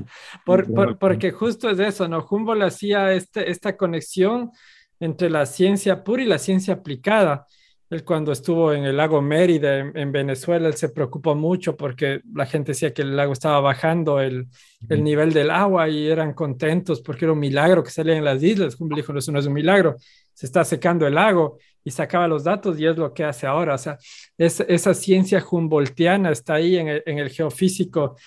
porque 0.98 1.32
justo 1.32 1.70
es 1.70 1.80
eso, 1.80 2.08
¿no? 2.08 2.26
Humboldt 2.30 2.64
hacía 2.64 3.12
este, 3.12 3.52
esta 3.52 3.76
conexión 3.76 4.52
entre 5.00 5.30
la 5.30 5.46
ciencia 5.46 6.04
pura 6.04 6.24
y 6.24 6.26
la 6.26 6.40
ciencia 6.40 6.76
aplicada. 6.76 7.46
Él 7.90 8.04
cuando 8.04 8.34
estuvo 8.34 8.74
en 8.74 8.84
el 8.84 8.98
lago 8.98 9.22
Mérida, 9.22 9.80
en, 9.80 10.12
Venezuela, 10.12 10.68
él 10.68 10.74
se 10.74 10.90
preocupó 10.90 11.36
mucho 11.36 11.78
porque 11.78 12.22
la 12.34 12.46
gente 12.46 12.74
decía 12.74 12.94
que 12.94 13.02
el 13.02 13.16
lago 13.16 13.32
estaba 13.32 13.62
bajando 13.62 14.20
el, 14.20 14.48
el, 14.90 15.04
nivel 15.04 15.32
del 15.32 15.50
agua 15.50 15.88
y 15.88 16.08
eran 16.08 16.34
contentos 16.34 17.00
porque 17.00 17.24
era 17.24 17.32
un 17.32 17.40
milagro 17.40 17.84
que 17.84 17.90
salía 17.90 18.18
en 18.18 18.26
las 18.26 18.44
islas. 18.44 18.76
Humboldt 18.78 18.98
dijo, 18.98 19.14
no, 19.14 19.20
eso 19.20 19.32
no 19.32 19.40
es 19.40 19.46
un 19.46 19.54
milagro, 19.54 19.96
se 20.34 20.46
está 20.46 20.66
secando 20.66 21.08
el 21.08 21.16
lago 21.16 21.60
y 21.82 21.92
sacaba 21.92 22.28
los 22.28 22.44
datos 22.44 22.78
y 22.78 22.86
es 22.86 22.98
lo 22.98 23.14
que 23.14 23.24
hace 23.24 23.48
ahora. 23.48 23.76
O 23.76 23.78
sea, 23.78 23.98
es, 24.38 24.60
esa 24.60 24.94
ciencia 24.94 25.42
humboldtiana 25.50 26.32
está 26.32 26.56
ahí 26.56 26.76
en 26.76 26.90
el, 26.90 27.04
en 27.06 27.20
el 27.20 27.30
geofísico. 27.30 28.18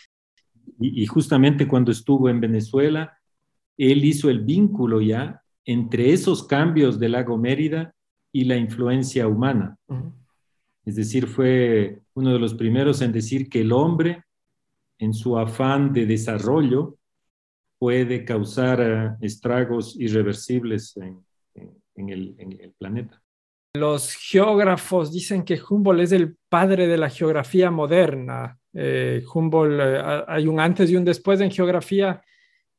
Y, 0.81 1.03
y 1.03 1.07
justamente 1.07 1.69
cuando 1.69 1.93
estuvo 1.93 2.31
en 2.31 2.41
Venezuela, 2.41 3.19
él 3.77 4.05
hizo 4.07 4.31
el 4.31 4.41
vínculo 4.41 5.03
ya 5.03 5.40
entre 5.65 6.13
esos 6.13 6.47
cambios 6.47 6.99
del 6.99 7.13
lago 7.13 7.37
Mérida 7.39 7.95
y 8.33 8.45
la 8.45 8.57
influencia 8.57 9.27
humana. 9.27 9.77
Es 10.85 10.97
decir, 10.97 11.27
fue 11.27 12.01
uno 12.15 12.33
de 12.33 12.39
los 12.39 12.55
primeros 12.55 13.01
en 13.03 13.13
decir 13.13 13.49
que 13.49 13.61
el 13.61 13.73
hombre, 13.73 14.25
en 14.99 15.13
su 15.15 15.39
afán 15.39 15.93
de 15.93 16.07
desarrollo, 16.07 16.97
puede 17.79 18.25
causar 18.25 18.81
eh, 18.81 19.17
estragos 19.21 19.97
irreversibles 19.99 20.97
en, 20.97 22.09
el, 22.09 22.75
planeta. 22.79 23.23
Los 23.75 24.15
geógrafos 24.15 25.13
dicen 25.13 25.45
que 25.45 25.61
Humboldt 25.61 26.03
es 26.03 26.13
el 26.13 26.37
padre 26.49 26.87
de 26.87 26.97
la 26.97 27.09
geografía 27.09 27.71
moderna. 27.71 28.59
Eh, 28.73 29.23
Humboldt, 29.33 29.81
eh, 29.81 30.25
hay 30.27 30.47
un 30.47 30.61
antes 30.61 30.91
y 30.91 30.97
un 30.97 31.05
después 31.05 31.41
en 31.41 31.51
geografía 31.51 32.23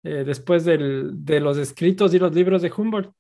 eh, 0.04 0.24
después 0.26 0.66
de 0.66 1.40
los 1.40 1.58
escritos 1.58 2.14
y 2.14 2.20
los 2.20 2.34
libros 2.34 2.62
de 2.62 2.72
Humboldt? 2.76 3.12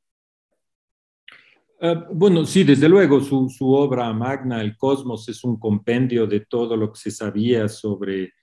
Eh, 1.84 1.96
bueno, 2.12 2.46
sí, 2.46 2.63
desde 2.63 2.88
luego, 2.88 3.20
su, 3.22 3.74
obra 3.74 4.13
magna, 4.13 4.62
El 4.62 4.78
Cosmos, 4.78 5.28
es 5.30 5.44
un 5.44 5.58
compendio 5.60 6.28
de 6.28 6.41
todo 6.41 6.78
lo 6.78 6.91
que 6.91 7.00
se 7.00 7.10
sabía 7.10 7.67
sobre 7.67 8.34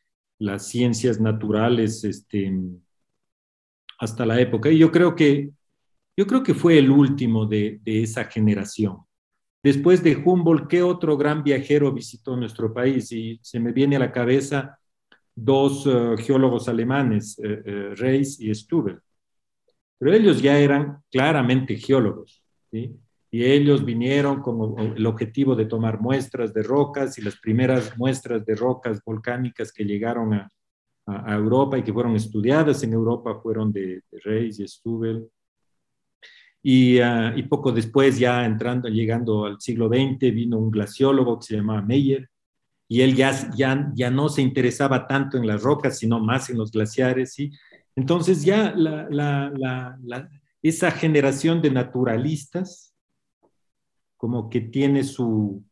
las 0.40 0.66
ciencias 0.66 1.20
naturales 1.20 2.02
este, 2.02 2.52
hasta 4.00 4.26
la 4.26 4.40
época. 4.40 4.70
Y 4.70 4.78
yo 4.78 4.90
creo 4.90 5.14
que, 5.14 5.52
yo 6.16 6.26
creo 6.26 6.42
que 6.42 6.52
fue 6.52 6.78
el 6.78 6.90
último 6.90 7.46
de, 7.46 7.78
de 7.84 8.02
esa 8.02 8.24
generación. 8.24 8.98
Después 9.62 10.02
de 10.02 10.16
Humboldt, 10.16 10.66
¿qué 10.66 10.82
otro 10.82 11.16
gran 11.16 11.44
viajero 11.44 11.92
visitó 11.92 12.36
nuestro 12.36 12.74
país? 12.74 13.12
Y 13.12 13.38
se 13.40 13.60
me 13.60 13.70
viene 13.70 13.94
a 13.96 14.00
la 14.00 14.10
cabeza 14.10 14.77
dos 15.44 15.86
uh, 15.86 16.16
geólogos 16.16 16.68
alemanes, 16.68 17.38
uh, 17.38 17.42
uh, 17.42 17.94
Reis 17.94 18.40
y 18.40 18.52
Stubel. 18.54 18.98
Pero 19.98 20.12
ellos 20.12 20.42
ya 20.42 20.58
eran 20.58 20.98
claramente 21.10 21.76
geólogos, 21.76 22.42
¿sí? 22.70 22.96
Y 23.30 23.44
ellos 23.44 23.84
vinieron 23.84 24.40
con 24.40 24.78
el 24.96 25.04
objetivo 25.04 25.54
de 25.54 25.66
tomar 25.66 26.00
muestras 26.00 26.54
de 26.54 26.62
rocas 26.62 27.18
y 27.18 27.22
las 27.22 27.36
primeras 27.36 27.96
muestras 27.98 28.44
de 28.46 28.54
rocas 28.54 29.02
volcánicas 29.04 29.70
que 29.70 29.84
llegaron 29.84 30.32
a, 30.32 30.50
a, 31.06 31.32
a 31.32 31.36
Europa 31.36 31.76
y 31.76 31.82
que 31.82 31.92
fueron 31.92 32.16
estudiadas 32.16 32.82
en 32.84 32.94
Europa 32.94 33.38
fueron 33.42 33.70
de, 33.70 34.02
de 34.10 34.20
Reis 34.24 34.58
y 34.60 34.66
Stubel. 34.66 35.28
Y, 36.62 37.00
uh, 37.00 37.36
y, 37.36 37.42
poco 37.42 37.70
después, 37.70 38.18
ya 38.18 38.46
entrando, 38.46 38.88
llegando 38.88 39.44
al 39.44 39.60
siglo 39.60 39.88
XX, 39.88 40.34
vino 40.34 40.58
un 40.58 40.70
glaciólogo 40.70 41.38
que 41.38 41.46
se 41.46 41.56
llamaba 41.56 41.82
Meyer, 41.82 42.28
y 42.88 43.02
él 43.02 43.14
ya, 43.14 43.50
ya, 43.54 43.92
ya 43.94 44.10
no 44.10 44.30
se 44.30 44.40
interesaba 44.40 45.06
tanto 45.06 45.36
en 45.36 45.46
las 45.46 45.62
rocas, 45.62 45.98
sino 45.98 46.18
más 46.18 46.48
en 46.48 46.56
los 46.56 46.72
glaciares. 46.72 47.34
¿sí? 47.34 47.52
Entonces 47.94 48.44
ya 48.44 48.74
esa 50.62 50.90
generación 50.90 51.60
de 51.60 51.70
naturalistas 51.70 52.94
como 54.16 54.48
que 54.48 54.62
tiene 54.62 55.04
su, 55.04 55.62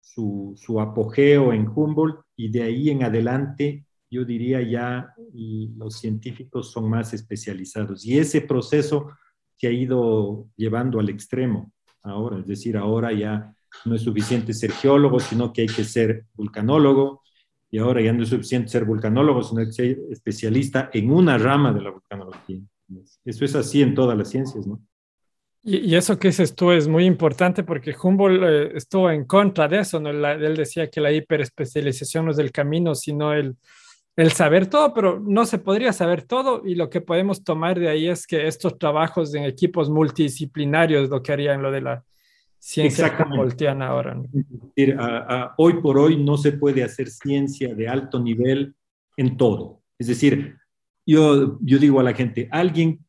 su, 0.00 0.54
su, 0.56 0.80
apogeo 0.80 1.52
en 1.52 1.66
Humboldt 1.66 2.20
y 2.36 2.50
de 2.50 2.62
ahí 2.62 2.90
en 2.90 3.02
adelante 3.02 3.86
yo 4.10 4.24
diría 4.24 4.62
ya 4.62 5.14
los 5.76 5.98
científicos 5.98 6.70
son 6.70 6.88
más 6.88 7.12
especializados. 7.14 8.04
Y 8.04 8.18
ese 8.18 8.42
proceso 8.42 9.10
se 9.56 9.66
ha 9.66 9.70
ido 9.70 10.48
llevando 10.56 11.00
al 11.00 11.08
extremo 11.08 11.72
ahora, 12.02 12.38
es 12.38 12.46
decir, 12.46 12.76
ahora 12.76 13.12
ya 13.12 13.54
no 13.84 13.94
es 13.94 14.02
suficiente 14.02 14.52
ser 14.52 14.72
geólogo, 14.72 15.20
sino 15.20 15.52
que 15.52 15.62
hay 15.62 15.68
que 15.68 15.84
ser 15.84 16.24
vulcanólogo, 16.34 17.22
y 17.70 17.78
ahora 17.78 18.00
ya 18.00 18.12
no 18.12 18.22
es 18.22 18.30
suficiente 18.30 18.68
ser 18.68 18.84
vulcanólogo, 18.84 19.42
sino 19.42 19.64
que 19.64 19.72
ser 19.72 19.98
especialista 20.10 20.90
en 20.92 21.10
una 21.10 21.36
rama 21.36 21.72
de 21.72 21.82
la 21.82 21.90
vulcanología. 21.90 22.58
Eso 23.24 23.44
es 23.44 23.54
así 23.54 23.82
en 23.82 23.94
todas 23.94 24.16
las 24.16 24.30
ciencias, 24.30 24.66
¿no? 24.66 24.80
Y, 25.62 25.94
eso 25.96 26.18
que 26.18 26.28
dices 26.28 26.54
tú 26.54 26.70
es 26.70 26.88
muy 26.88 27.04
importante 27.04 27.62
porque 27.62 27.94
Humboldt 28.00 28.42
eh, 28.42 28.70
estuvo 28.76 29.10
en 29.10 29.24
contra 29.24 29.68
de 29.68 29.80
eso, 29.80 30.00
¿no? 30.00 30.08
Él 30.08 30.56
decía 30.56 30.88
que 30.88 31.00
la 31.00 31.12
hiperespecialización 31.12 32.24
no 32.24 32.30
es 32.30 32.38
el 32.38 32.52
camino, 32.52 32.94
sino 32.94 33.34
el, 33.34 33.56
el 34.16 34.32
saber 34.32 34.68
todo, 34.68 34.94
pero 34.94 35.20
no 35.20 35.44
se 35.44 35.58
podría 35.58 35.92
saber 35.92 36.22
todo 36.22 36.62
y 36.64 36.74
lo 36.74 36.88
que 36.88 37.00
podemos 37.00 37.44
tomar 37.44 37.78
de 37.78 37.88
ahí 37.88 38.08
es 38.08 38.26
que 38.26 38.46
estos 38.46 38.78
trabajos 38.78 39.34
en 39.34 39.44
equipos 39.44 39.90
multidisciplinarios 39.90 41.10
lo 41.10 41.22
que 41.22 41.32
harían 41.32 41.60
lo 41.60 41.70
de 41.70 41.82
la 41.82 42.04
ciencia 42.58 43.26
voltean 43.36 43.82
ahora. 43.82 44.14
¿no? 44.14 44.24
A, 44.98 45.16
a, 45.42 45.54
hoy 45.58 45.74
por 45.80 45.98
hoy 45.98 46.16
no 46.16 46.36
se 46.36 46.52
puede 46.52 46.82
hacer 46.82 47.08
ciencia 47.08 47.74
de 47.74 47.88
alto 47.88 48.20
nivel 48.20 48.74
en 49.16 49.36
todo. 49.36 49.82
Es 49.98 50.06
decir, 50.06 50.56
yo, 51.06 51.58
yo 51.60 51.78
digo 51.78 52.00
a 52.00 52.02
la 52.02 52.14
gente, 52.14 52.48
alguien 52.50 53.04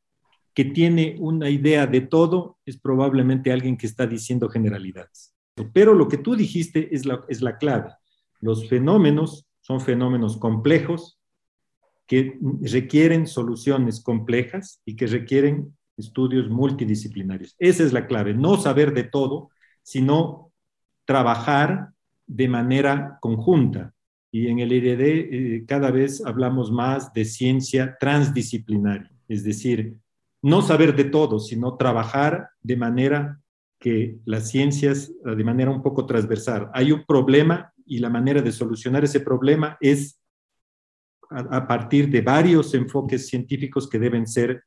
que 0.53 0.65
tiene 0.65 1.15
una 1.19 1.49
idea 1.49 1.87
de 1.87 2.01
todo 2.01 2.57
es 2.65 2.77
probablemente 2.77 3.51
alguien 3.51 3.77
que 3.77 3.87
está 3.87 4.07
diciendo 4.07 4.49
generalidades. 4.49 5.33
Pero 5.73 5.93
lo 5.93 6.07
que 6.07 6.17
tú 6.17 6.35
dijiste 6.35 6.93
es 6.93 7.05
la, 7.05 7.23
es 7.27 7.41
la 7.41 7.57
clave. 7.57 7.91
Los 8.41 8.67
fenómenos 8.67 9.45
son 9.61 9.81
fenómenos 9.81 10.37
complejos 10.37 11.19
que 12.07 12.39
requieren 12.61 13.27
soluciones 13.27 14.01
complejas 14.01 14.81
y 14.83 14.95
que 14.95 15.05
requieren 15.05 15.77
estudios 15.99 16.49
multidisciplinarios. 16.49 17.55
Esa 17.59 17.83
es 17.83 17.93
la 17.93 18.07
clave, 18.07 18.33
no 18.33 18.57
saber 18.57 18.93
de 18.93 19.03
todo, 19.03 19.49
sino 19.83 20.51
trabajar 21.05 21.91
de 22.25 22.47
manera 22.47 23.17
conjunta. 23.21 23.93
Y 24.31 24.47
en 24.47 24.59
el 24.59 24.71
IRD 24.71 25.01
eh, 25.01 25.65
cada 25.67 25.91
vez 25.91 26.23
hablamos 26.25 26.71
más 26.71 27.11
de 27.13 27.25
ciencia 27.25 27.97
transdisciplinaria, 27.99 29.11
es 29.27 29.43
decir, 29.43 29.95
no 30.41 30.61
saber 30.61 30.95
de 30.95 31.05
todo, 31.05 31.39
sino 31.39 31.75
trabajar 31.75 32.49
de 32.61 32.77
manera 32.77 33.41
que 33.79 34.19
las 34.25 34.49
ciencias, 34.49 35.11
de 35.23 35.43
manera 35.43 35.71
un 35.71 35.81
poco 35.81 36.05
transversal. 36.05 36.69
Hay 36.73 36.91
un 36.91 37.05
problema 37.05 37.73
y 37.85 37.99
la 37.99 38.09
manera 38.09 38.41
de 38.41 38.51
solucionar 38.51 39.03
ese 39.03 39.21
problema 39.21 39.77
es 39.81 40.19
a 41.31 41.67
partir 41.67 42.09
de 42.09 42.21
varios 42.21 42.73
enfoques 42.73 43.27
científicos 43.27 43.87
que 43.87 43.99
deben 43.99 44.27
ser 44.27 44.63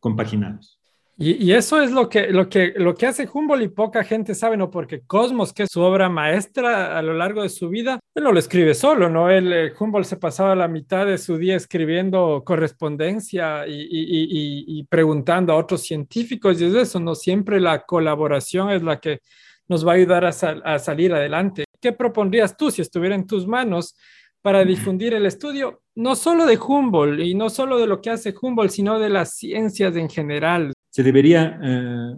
compaginados. 0.00 0.78
Y, 1.20 1.50
eso 1.50 1.82
es 1.82 1.90
lo 1.90 2.08
que, 2.08 2.28
lo, 2.28 2.48
que, 2.48 2.74
lo 2.76 2.94
que 2.94 3.06
hace 3.06 3.28
Humboldt 3.30 3.64
y 3.64 3.68
poca 3.68 4.04
gente 4.04 4.36
sabe, 4.36 4.56
¿no? 4.56 4.70
Porque 4.70 5.00
Cosmos, 5.00 5.52
que 5.52 5.64
es 5.64 5.68
su 5.68 5.80
obra 5.80 6.08
maestra 6.08 6.96
a 6.96 7.02
lo 7.02 7.12
largo 7.12 7.42
de 7.42 7.48
su 7.48 7.68
vida, 7.68 7.98
él 8.14 8.22
no 8.22 8.30
lo 8.30 8.38
escribe 8.38 8.72
solo, 8.72 9.10
¿no? 9.10 9.28
Él, 9.28 9.52
eh, 9.52 9.72
Humboldt 9.76 10.06
se 10.06 10.16
pasaba 10.16 10.54
la 10.54 10.68
mitad 10.68 11.06
de 11.06 11.18
su 11.18 11.36
día 11.36 11.56
escribiendo 11.56 12.44
correspondencia 12.46 13.64
y, 13.66 14.86
preguntando 14.88 15.52
a 15.52 15.56
otros 15.56 15.82
científicos, 15.82 16.60
y 16.60 16.66
es 16.66 16.74
eso, 16.74 17.00
¿no? 17.00 17.16
Siempre 17.16 17.58
la 17.58 17.84
colaboración 17.84 18.70
es 18.70 18.84
la 18.84 19.00
que 19.00 19.18
nos 19.66 19.84
va 19.84 19.92
a 19.92 19.96
ayudar 19.96 20.24
a 20.24 20.78
salir 20.78 21.12
adelante. 21.12 21.64
¿Qué 21.80 21.92
propondrías 21.92 22.56
tú 22.56 22.70
si 22.70 22.80
estuviera 22.80 23.16
en 23.16 23.26
tus 23.26 23.44
manos 23.44 23.96
para 24.42 24.64
difundir 24.64 25.14
el 25.14 25.26
estudio, 25.26 25.82
no 25.94 26.14
solo 26.14 26.46
de 26.46 26.58
Humboldt 26.58 27.20
y 27.20 27.34
no 27.34 27.50
solo 27.50 27.78
de 27.78 27.86
lo 27.86 28.00
que 28.00 28.10
hace 28.10 28.34
Humboldt, 28.40 28.70
sino 28.70 28.98
de 28.98 29.08
las 29.08 29.34
ciencias 29.34 29.96
en 29.96 30.08
general. 30.08 30.72
Se 30.90 31.02
debería 31.02 31.58
eh, 31.62 32.14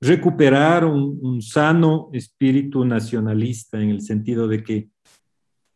recuperar 0.00 0.84
un, 0.84 1.18
un, 1.22 1.42
sano 1.42 2.08
espíritu 2.12 2.84
nacionalista 2.84 3.80
en 3.80 3.90
el 3.90 4.00
sentido 4.00 4.48
de 4.48 4.62
que 4.62 4.88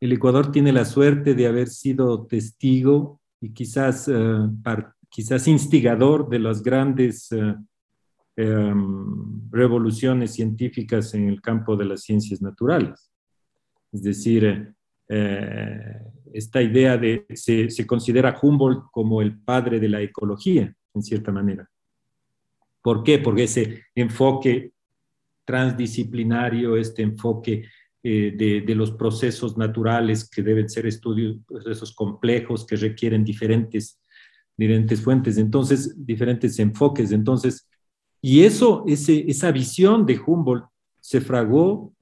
el 0.01 0.13
Ecuador 0.13 0.51
tiene 0.51 0.73
la 0.73 0.85
suerte 0.85 1.35
de 1.35 1.47
haber 1.47 1.69
sido 1.69 2.27
testigo 2.27 3.21
y 3.41 3.53
quizás, 3.53 4.09
eh, 4.09 4.49
par, 4.63 4.95
quizás 5.09 5.49
instigador 5.49 6.29
de 6.29 6.39
las 6.39 6.63
grandes 6.63 7.31
eh, 7.33 7.55
revoluciones 9.51 10.33
científicas 10.33 11.13
en 11.15 11.29
el 11.29 11.43
campo 11.43 11.77
de 11.77 11.85
las 11.85 12.03
ciencias 12.03 12.41
naturales. 12.41 13.11
Es 13.93 14.03
decir, 14.03 14.73
eh, 15.13 15.97
esta 16.33 16.63
idea 16.63 16.97
de, 16.97 17.27
se, 17.35 17.69
se, 17.69 17.85
considera 17.85 18.39
Humboldt 18.41 18.85
como 18.93 19.21
el 19.21 19.41
padre 19.41 19.81
de 19.81 19.89
la 19.89 20.01
ecología, 20.01 20.73
en 20.95 21.03
cierta 21.03 21.33
manera. 21.33 21.69
¿Por 22.81 23.03
qué? 23.03 23.19
Porque 23.19 23.43
ese 23.43 23.83
enfoque 23.95 24.71
transdisciplinario, 25.45 26.77
este 26.77 27.03
enfoque 27.03 27.65
eh, 28.05 28.33
de, 28.37 28.61
de, 28.61 28.75
los 28.77 28.93
procesos 28.93 29.59
naturales 29.59 30.31
que 30.31 30.43
deben 30.43 30.71
ser 30.71 30.87
estudios, 30.87 31.39
procesos 31.45 31.93
complejos 31.93 32.65
que 32.65 32.77
requieren 32.77 33.25
diferentes, 33.25 34.01
diferentes 34.57 35.03
fuentes, 35.03 35.39
entonces, 35.39 35.95
diferentes 36.07 36.57
enfoques. 36.61 37.11
Entonces, 37.11 37.69
y 38.23 38.45
eso, 38.45 38.85
ese, 38.87 39.25
esa 39.29 39.51
visión 39.51 40.07
de 40.07 40.21
Humboldt 40.25 40.67
se 41.01 41.21
fragó 41.21 41.93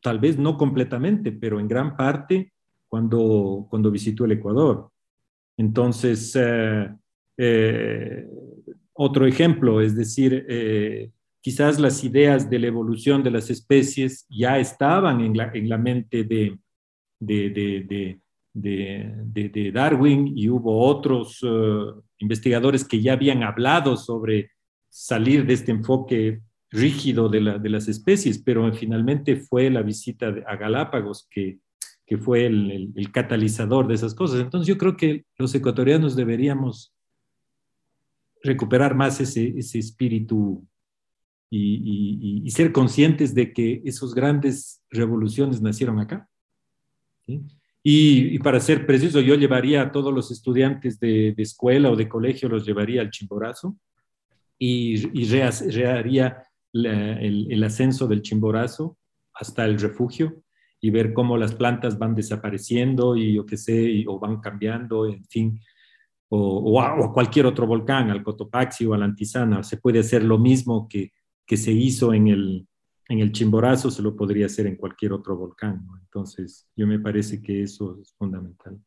tal 0.00 0.18
vez 0.18 0.38
no 0.38 0.56
completamente, 0.56 1.32
pero 1.32 1.60
en 1.60 1.68
gran 1.68 1.96
parte 1.96 2.52
cuando, 2.88 3.66
cuando 3.68 3.90
visitó 3.90 4.24
el 4.24 4.32
Ecuador. 4.32 4.90
Entonces, 5.56 6.34
eh, 6.36 6.88
eh, 7.36 8.26
otro 8.92 9.26
ejemplo, 9.26 9.80
es 9.80 9.96
decir, 9.96 10.46
eh, 10.48 11.10
quizás 11.40 11.80
las 11.80 12.02
ideas 12.04 12.48
de 12.48 12.58
la 12.58 12.68
evolución 12.68 13.22
de 13.22 13.30
las 13.30 13.50
especies 13.50 14.26
ya 14.28 14.58
estaban 14.58 15.20
en 15.20 15.36
la, 15.36 15.50
en 15.52 15.68
la 15.68 15.78
mente 15.78 16.24
de, 16.24 16.58
de, 17.18 17.50
de, 18.52 19.48
de, 19.48 19.72
Darwin 19.72 20.32
y 20.36 20.48
hubo 20.48 20.86
otros 20.86 21.44
investigadores 22.18 22.84
que 22.84 23.02
ya 23.02 23.14
habían 23.14 23.42
hablado 23.42 23.96
sobre 23.96 24.50
salir 24.88 25.44
de 25.44 25.54
este 25.54 25.72
enfoque 25.72 26.40
rígido 26.74 27.28
de, 27.28 27.40
la, 27.40 27.58
de, 27.58 27.68
las 27.70 27.88
especies, 27.88 28.38
pero 28.38 28.70
finalmente 28.74 29.36
fue 29.36 29.70
la 29.70 29.82
visita 29.82 30.34
a 30.46 30.56
Galápagos 30.56 31.28
que, 31.30 31.60
que 32.04 32.18
fue 32.18 32.46
el, 32.46 32.70
el, 32.70 32.92
el, 32.96 33.12
catalizador 33.12 33.86
de 33.86 33.94
esas 33.94 34.14
cosas. 34.14 34.40
Entonces 34.40 34.66
yo 34.66 34.76
creo 34.76 34.96
que 34.96 35.24
los 35.38 35.54
ecuatorianos 35.54 36.16
deberíamos 36.16 36.92
recuperar 38.42 38.94
más 38.94 39.20
ese, 39.20 39.54
ese 39.56 39.78
espíritu 39.78 40.66
y, 41.48 41.76
y, 41.76 42.42
y, 42.44 42.50
ser 42.50 42.72
conscientes 42.72 43.34
de 43.34 43.52
que 43.52 43.80
esas 43.84 44.12
grandes 44.12 44.82
revoluciones 44.90 45.62
nacieron 45.62 46.00
acá. 46.00 46.28
¿sí? 47.24 47.40
Y, 47.82 48.34
y, 48.34 48.38
para 48.40 48.58
ser 48.58 48.84
preciso, 48.84 49.20
yo 49.20 49.36
llevaría 49.36 49.82
a 49.82 49.92
todos 49.92 50.12
los 50.12 50.32
estudiantes 50.32 50.98
de, 50.98 51.32
de 51.36 51.42
escuela 51.42 51.90
o 51.90 51.96
de 51.96 52.08
colegio, 52.08 52.48
los 52.48 52.66
llevaría 52.66 53.00
al 53.00 53.10
Chimborazo 53.10 53.78
y, 54.58 54.96
reharía 55.36 56.42
la, 56.74 57.18
el, 57.20 57.50
el, 57.50 57.64
ascenso 57.64 58.06
del 58.06 58.22
Chimborazo 58.22 58.98
hasta 59.32 59.64
el 59.64 59.78
refugio 59.78 60.42
y 60.80 60.90
ver 60.90 61.12
cómo 61.14 61.36
las 61.36 61.54
plantas 61.54 61.98
van 61.98 62.14
desapareciendo 62.14 63.16
y 63.16 63.34
yo 63.34 63.46
qué 63.46 63.56
sé, 63.56 63.80
y, 63.82 64.04
o 64.06 64.18
van 64.18 64.40
cambiando, 64.40 65.06
en 65.06 65.24
fin, 65.24 65.60
o, 66.28 67.12
cualquier 67.14 67.46
otro 67.46 67.66
volcán, 67.66 68.10
al 68.10 68.22
Cotopaxi 68.22 68.84
o 68.86 68.94
al 68.94 69.02
Antizana. 69.02 69.62
Se 69.62 69.76
puede 69.76 70.00
hacer 70.00 70.24
lo 70.24 70.38
mismo 70.38 70.88
que, 70.88 71.12
que 71.46 71.56
se 71.56 71.72
hizo 71.72 72.12
en 72.12 72.28
el, 72.28 72.68
en 73.08 73.20
el 73.20 73.32
Chimborazo, 73.32 73.90
se 73.90 74.02
lo 74.02 74.16
podría 74.16 74.46
hacer 74.46 74.66
en 74.66 74.76
cualquier 74.76 75.12
otro 75.12 75.36
volcán. 75.36 75.86
Entonces, 76.02 76.68
yo 76.74 76.86
me 76.86 76.98
parece 76.98 77.40
que 77.40 77.62
eso 77.62 77.98
es 78.02 78.12
fundamental. 78.18 78.78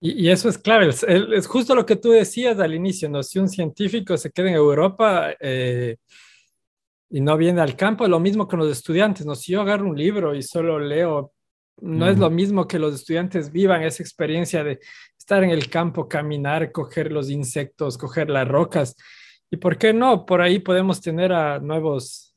Y, 0.00 0.28
eso 0.28 0.48
es 0.48 0.58
clave, 0.58 0.88
es, 0.88 1.46
justo 1.46 1.76
lo 1.76 1.86
que 1.86 1.94
tú 1.94 2.10
decías 2.10 2.58
al 2.58 2.74
inicio, 2.74 3.08
¿no? 3.08 3.22
Si 3.22 3.38
un 3.38 3.48
científico 3.48 4.16
se 4.16 4.32
queda 4.32 4.48
en 4.48 4.56
Europa 4.56 5.32
eh, 5.38 5.98
y 7.12 7.20
no 7.20 7.36
viene 7.36 7.60
al 7.60 7.76
campo, 7.76 8.04
es 8.04 8.10
lo 8.10 8.18
mismo 8.18 8.48
con 8.48 8.58
los 8.58 8.72
estudiantes, 8.72 9.26
¿no? 9.26 9.34
Si 9.34 9.52
yo 9.52 9.60
agarro 9.60 9.86
un 9.86 9.96
libro 9.96 10.34
y 10.34 10.42
solo 10.42 10.78
leo, 10.78 11.32
no 11.82 12.08
es 12.08 12.18
lo 12.18 12.30
mismo 12.30 12.66
que 12.66 12.78
los 12.78 12.94
estudiantes 12.94 13.52
vivan 13.52 13.82
esa 13.82 14.02
experiencia 14.02 14.64
de 14.64 14.80
estar 15.18 15.44
en 15.44 15.50
el 15.50 15.68
campo, 15.68 16.08
caminar, 16.08 16.72
coger 16.72 17.12
los 17.12 17.28
insectos, 17.28 17.98
coger 17.98 18.30
las 18.30 18.48
rocas. 18.48 18.96
¿Y 19.50 19.58
por 19.58 19.76
qué 19.76 19.92
no? 19.92 20.24
Por 20.24 20.40
ahí 20.40 20.58
podemos 20.58 21.02
tener 21.02 21.34
a 21.34 21.58
nuevos 21.58 22.34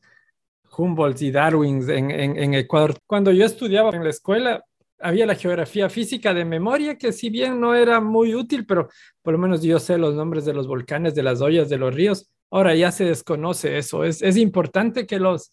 Humboldt 0.78 1.22
y 1.22 1.32
Darwin 1.32 1.90
en, 1.90 2.12
en, 2.12 2.54
Ecuador. 2.54 2.98
Cuando 3.08 3.32
yo 3.32 3.46
estudiaba 3.46 3.92
en 3.92 4.04
la 4.04 4.10
escuela, 4.10 4.66
había 5.00 5.26
la 5.26 5.36
geografía 5.36 5.90
física 5.90 6.34
de 6.34 6.44
memoria, 6.44 6.98
que 6.98 7.14
si 7.14 7.30
bien 7.30 7.62
no 7.62 7.76
era 7.76 8.02
muy 8.02 8.36
útil, 8.36 8.66
pero 8.66 8.90
por 9.22 9.34
lo 9.34 9.40
menos 9.40 9.62
yo 9.62 9.80
sé 9.80 9.98
los 9.98 10.16
nombres 10.16 10.44
de 10.44 10.54
los 10.54 10.68
volcanes, 10.68 11.16
de 11.16 11.24
las 11.24 11.40
ollas, 11.40 11.70
de 11.70 11.78
los 11.78 11.96
ríos. 11.96 12.30
Ahora 12.56 12.74
ya 12.74 12.90
se 12.90 13.04
desconoce 13.04 13.78
eso. 13.78 14.06
Es, 14.06 14.22
es 14.22 14.38
importante 14.38 15.06
que 15.06 15.20
los, 15.20 15.52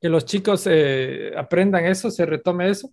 que 0.00 0.08
los 0.08 0.24
chicos 0.24 0.66
eh, 0.66 1.30
aprendan 1.36 1.84
eso, 1.84 2.10
se 2.10 2.24
retome 2.24 2.70
eso. 2.70 2.90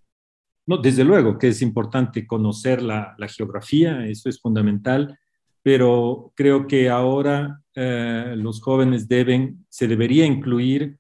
No, 0.67 0.75
desde 0.75 1.05
luego 1.05 1.37
que 1.37 1.47
es 1.47 1.61
importante 1.61 2.27
conocer 2.27 2.81
la, 2.81 3.15
geografía, 3.33 4.05
eso 4.05 4.27
es 4.27 4.41
fundamental, 4.41 5.17
pero 5.63 6.33
creo 6.35 6.67
que 6.67 6.89
ahora 6.89 7.61
eh, 7.75 8.33
los 8.35 8.59
jóvenes 8.61 9.07
deben, 9.07 9.65
se 9.69 9.87
debería 9.87 10.25
incluir 10.25 10.97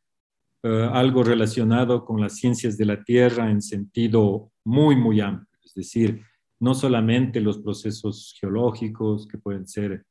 eh, 0.63 0.89
algo 0.93 1.23
relacionado 1.23 2.05
con 2.05 2.21
las 2.21 2.37
ciencias 2.37 2.77
de 2.77 2.85
la 2.85 3.03
Tierra 3.03 3.51
en 3.51 3.61
sentido 3.61 4.49
muy, 4.63 4.95
muy 4.95 5.19
amplio, 5.19 5.59
es 5.61 5.73
decir, 5.73 6.23
no 6.57 6.73
solamente 6.73 7.41
los 7.41 7.57
procesos 7.57 8.33
geológicos 8.39 9.27
que 9.27 9.37
pueden 9.37 9.67
ser 9.67 10.05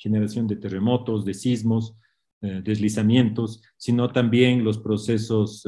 generación 0.00 0.46
de 0.46 0.56
terremotos, 0.56 1.24
de 1.24 1.34
sismos, 1.34 1.94
eh, 2.40 2.62
deslizamientos, 2.64 3.62
sino 3.76 4.10
también 4.10 4.64
los 4.64 4.78
procesos 4.78 5.66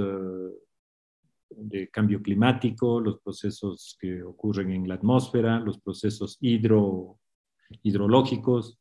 de 1.57 1.89
cambio 1.89 2.22
climático, 2.22 3.01
los 3.01 3.18
procesos 3.20 3.97
que 4.01 4.22
ocurren 4.22 4.70
en 4.70 4.89
la 4.89 4.95
atmósfera, 4.95 5.61
los 5.61 5.78
procesos 5.78 6.39
hidro, 6.41 7.18
hidrológicos, 7.83 8.78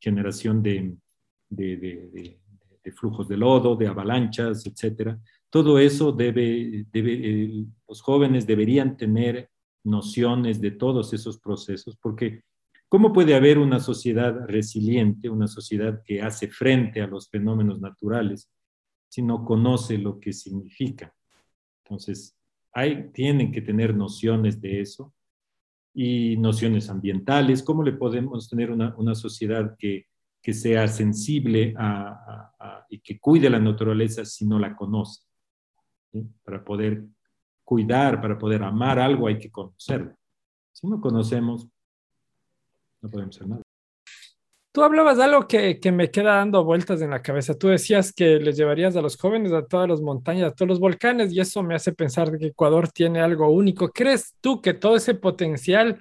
generación 0.00 0.62
de, 0.62 0.96
de, 1.48 2.38
flujos 2.96 3.28
de 3.28 3.36
lodo, 3.36 3.76
de 3.76 3.86
avalanchas, 3.86 4.64
etc. 4.66 5.18
Todo 5.50 5.78
eso 5.78 6.10
debe, 6.10 6.86
debe 6.90 7.66
los 7.86 8.00
jóvenes 8.00 8.46
deberían 8.46 8.96
tener 8.96 9.50
nociones 9.84 10.60
de 10.60 10.70
todos 10.70 11.12
esos 11.12 11.38
procesos, 11.38 11.98
porque 12.00 12.44
¿cómo 12.88 13.12
puede 13.12 13.34
haber 13.34 13.58
una 13.58 13.80
sociedad 13.80 14.46
resiliente, 14.46 15.28
una 15.28 15.46
sociedad 15.46 16.02
que 16.04 16.22
hace 16.22 16.48
frente 16.48 17.00
a 17.00 17.06
los 17.06 17.28
fenómenos 17.28 17.80
naturales, 17.80 18.50
si 19.08 19.22
no 19.22 19.44
conoce 19.44 19.98
lo 19.98 20.18
que 20.18 20.32
significa? 20.32 21.14
Entonces, 21.84 22.36
hay, 22.72 23.10
tienen 23.12 23.52
que 23.52 23.62
tener 23.62 23.94
nociones 23.94 24.60
de 24.60 24.80
eso 24.80 25.14
y 25.94 26.36
nociones 26.36 26.88
ambientales. 26.90 27.62
¿Cómo 27.62 27.82
le 27.82 27.92
podemos 27.92 28.48
tener 28.48 28.70
una, 28.70 29.14
sociedad 29.14 29.74
que, 29.78 30.06
que, 30.42 30.52
sea 30.52 30.86
sensible 30.86 31.74
a, 31.78 32.84
y 32.88 33.00
que 33.00 33.18
cuide 33.18 33.50
la 33.50 33.58
naturaleza 33.58 34.24
si 34.24 34.46
no 34.46 34.58
la 34.58 34.76
conoce? 34.76 35.22
Para 36.44 36.64
poder 36.64 37.04
cuidar, 37.64 38.20
para 38.20 38.38
poder 38.38 38.62
amar 38.62 38.98
algo 38.98 39.26
hay 39.26 39.38
que 39.38 39.50
conocerlo. 39.50 40.14
Si 40.72 40.86
no 40.86 41.00
conocemos, 41.00 41.68
no 43.02 43.10
podemos 43.10 43.36
hacer 43.36 43.48
nada. 43.48 43.62
Tú 44.72 44.82
hablabas 44.82 45.16
de 45.16 45.24
algo 45.24 45.48
que, 45.48 45.80
que, 45.80 45.90
me 45.90 46.10
queda 46.10 46.36
dando 46.36 46.62
vueltas 46.62 47.00
en 47.00 47.10
la 47.10 47.22
cabeza. 47.22 47.58
Tú 47.58 47.68
decías 47.68 48.12
que 48.12 48.38
les 48.38 48.56
llevarías 48.56 48.94
a 48.96 49.02
los 49.02 49.16
jóvenes 49.16 49.52
a 49.52 49.66
todas 49.66 49.88
las 49.88 50.00
montañas, 50.00 50.52
a 50.52 50.54
todos 50.54 50.68
los 50.68 50.78
volcanes, 50.78 51.32
y 51.32 51.40
eso 51.40 51.62
me 51.62 51.74
hace 51.74 51.92
pensar 51.92 52.38
que 52.38 52.46
Ecuador 52.46 52.88
tiene 52.88 53.20
algo 53.20 53.50
único. 53.50 53.88
¿Crees 53.88 54.36
tú 54.40 54.60
que 54.60 54.74
todo 54.74 54.94
ese 54.94 55.14
potencial 55.14 55.98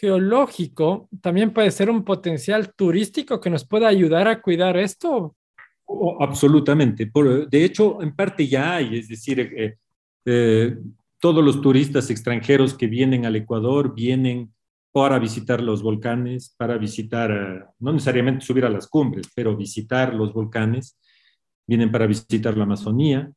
geológico 0.00 1.08
también 1.20 1.52
puede 1.52 1.70
ser 1.70 1.88
un 1.88 2.04
potencial 2.04 2.74
turístico 2.74 3.40
que 3.40 3.50
nos 3.50 3.64
pueda 3.64 3.86
ayudar 3.86 4.26
a 4.26 4.42
cuidar 4.42 4.76
esto? 4.76 5.36
Oh, 5.84 6.16
absolutamente. 6.20 7.08
de 7.48 7.64
hecho, 7.64 8.02
en 8.02 8.16
parte 8.16 8.48
ya 8.48 8.76
hay, 8.76 8.98
es 8.98 9.08
decir, 9.08 9.38
eh, 9.38 9.76
eh, 10.24 10.76
todos 11.20 11.44
los 11.44 11.60
turistas 11.60 12.10
extranjeros 12.10 12.74
que 12.74 12.88
vienen 12.88 13.26
al 13.26 13.36
Ecuador 13.36 13.94
vienen 13.94 14.52
para 14.92 15.18
visitar 15.18 15.62
los 15.62 15.82
volcanes, 15.82 16.54
para 16.56 16.76
visitar, 16.76 17.30
eh, 17.30 17.64
no 17.80 17.92
necesariamente 17.92 18.44
subir 18.44 18.66
a 18.66 18.70
las 18.70 18.86
cumbres, 18.86 19.28
pero 19.34 19.56
visitar 19.56 20.14
los 20.14 20.32
volcanes. 20.34 20.98
Vienen 21.66 21.90
para 21.90 22.06
visitar 22.06 22.56
la 22.56 22.64
Amazonía, 22.64 23.32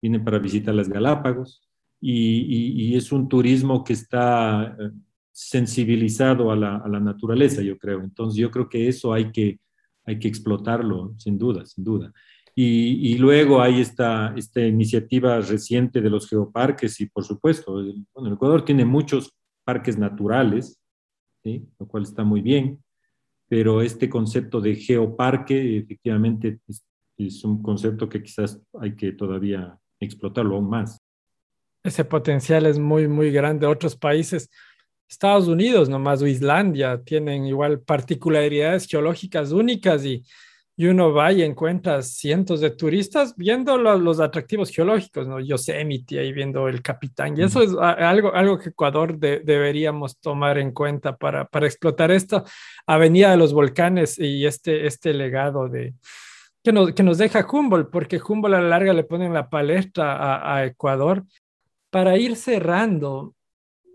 vienen 0.00 0.24
para 0.24 0.38
visitar 0.38 0.74
las 0.74 0.88
Galápagos 0.88 1.62
y, 2.00 2.94
es 2.96 3.12
un 3.12 3.28
turismo 3.28 3.84
que 3.84 3.92
está 3.92 4.76
eh, 4.78 4.90
sensibilizado 5.32 6.50
a 6.50 6.56
la, 6.56 7.00
naturaleza, 7.00 7.60
yo 7.60 7.76
creo. 7.76 8.00
Entonces 8.00 8.38
yo 8.38 8.50
creo 8.50 8.68
que 8.68 8.88
eso 8.88 9.12
hay 9.12 9.30
que, 9.30 9.58
hay 10.06 10.18
que 10.18 10.28
explotarlo, 10.28 11.14
sin 11.18 11.36
duda, 11.36 11.66
sin 11.66 11.84
duda. 11.84 12.12
Y, 12.54 13.18
luego 13.18 13.60
hay 13.60 13.82
esta, 13.82 14.32
esta 14.34 14.62
iniciativa 14.62 15.38
reciente 15.40 16.00
de 16.00 16.08
los 16.08 16.26
geoparques 16.26 16.98
y 17.02 17.06
por 17.06 17.22
supuesto, 17.22 17.74
bueno, 18.14 18.28
el 18.28 18.32
Ecuador 18.32 18.64
tiene 18.64 18.86
muchos 18.86 19.34
parques 19.62 19.98
naturales, 19.98 20.80
lo 21.78 21.86
cual 21.86 22.02
está 22.02 22.24
muy 22.24 22.40
bien, 22.40 22.82
pero 23.48 23.82
este 23.82 24.08
concepto 24.08 24.60
de 24.60 24.74
geoparque 24.74 25.78
efectivamente 25.78 26.58
es, 26.66 27.44
un 27.44 27.62
concepto 27.62 28.08
que 28.08 28.22
quizás 28.22 28.60
hay 28.78 28.94
que 28.94 29.12
todavía 29.12 29.78
explotarlo 30.00 30.56
aún 30.56 30.68
más. 30.68 31.00
Ese 31.82 32.04
potencial 32.04 32.66
es 32.66 32.78
muy, 32.78 33.08
muy 33.08 33.30
grande. 33.30 33.66
Otros 33.66 33.96
países, 33.96 34.50
Estados 35.08 35.48
Unidos 35.48 35.88
nomás 35.88 36.20
o 36.20 36.26
Islandia, 36.26 37.00
tienen 37.02 37.46
igual 37.46 37.80
particularidades 37.80 38.86
geológicas 38.86 39.52
únicas 39.52 40.04
y 40.04 40.24
y 40.78 40.86
uno 40.86 41.12
va 41.12 41.32
y 41.32 41.42
encuentra 41.42 42.02
cientos 42.02 42.60
de 42.60 42.70
turistas 42.70 43.34
viendo 43.34 43.78
los, 43.78 44.20
atractivos 44.20 44.70
geológicos, 44.70 45.26
¿no? 45.26 45.40
Yosemite 45.40 46.18
ahí 46.18 46.32
viendo 46.32 46.68
el 46.68 46.82
Capitán. 46.82 47.34
Y 47.36 47.44
eso 47.44 47.62
es 47.62 47.70
algo, 47.80 48.34
algo 48.34 48.58
que 48.58 48.68
Ecuador 48.68 49.18
deberíamos 49.18 50.18
tomar 50.18 50.58
en 50.58 50.72
cuenta 50.72 51.16
para, 51.16 51.46
para 51.46 51.66
explotar 51.66 52.10
esta 52.10 52.44
avenida 52.86 53.30
de 53.30 53.38
los 53.38 53.54
volcanes 53.54 54.18
y 54.18 54.44
este, 54.44 54.86
este 54.86 55.14
legado 55.14 55.66
de, 55.70 55.94
que, 56.62 56.72
nos, 56.72 56.92
que 56.92 57.02
nos 57.02 57.16
deja 57.16 57.46
Humboldt, 57.50 57.90
porque 57.90 58.20
Humboldt 58.20 58.56
a 58.56 58.60
la 58.60 58.68
larga 58.68 58.92
le 58.92 59.04
ponen 59.04 59.32
la 59.32 59.48
palestra 59.48 60.14
a, 60.14 60.56
a 60.56 60.66
Ecuador. 60.66 61.24
Para 61.88 62.18
ir 62.18 62.36
cerrando, 62.36 63.34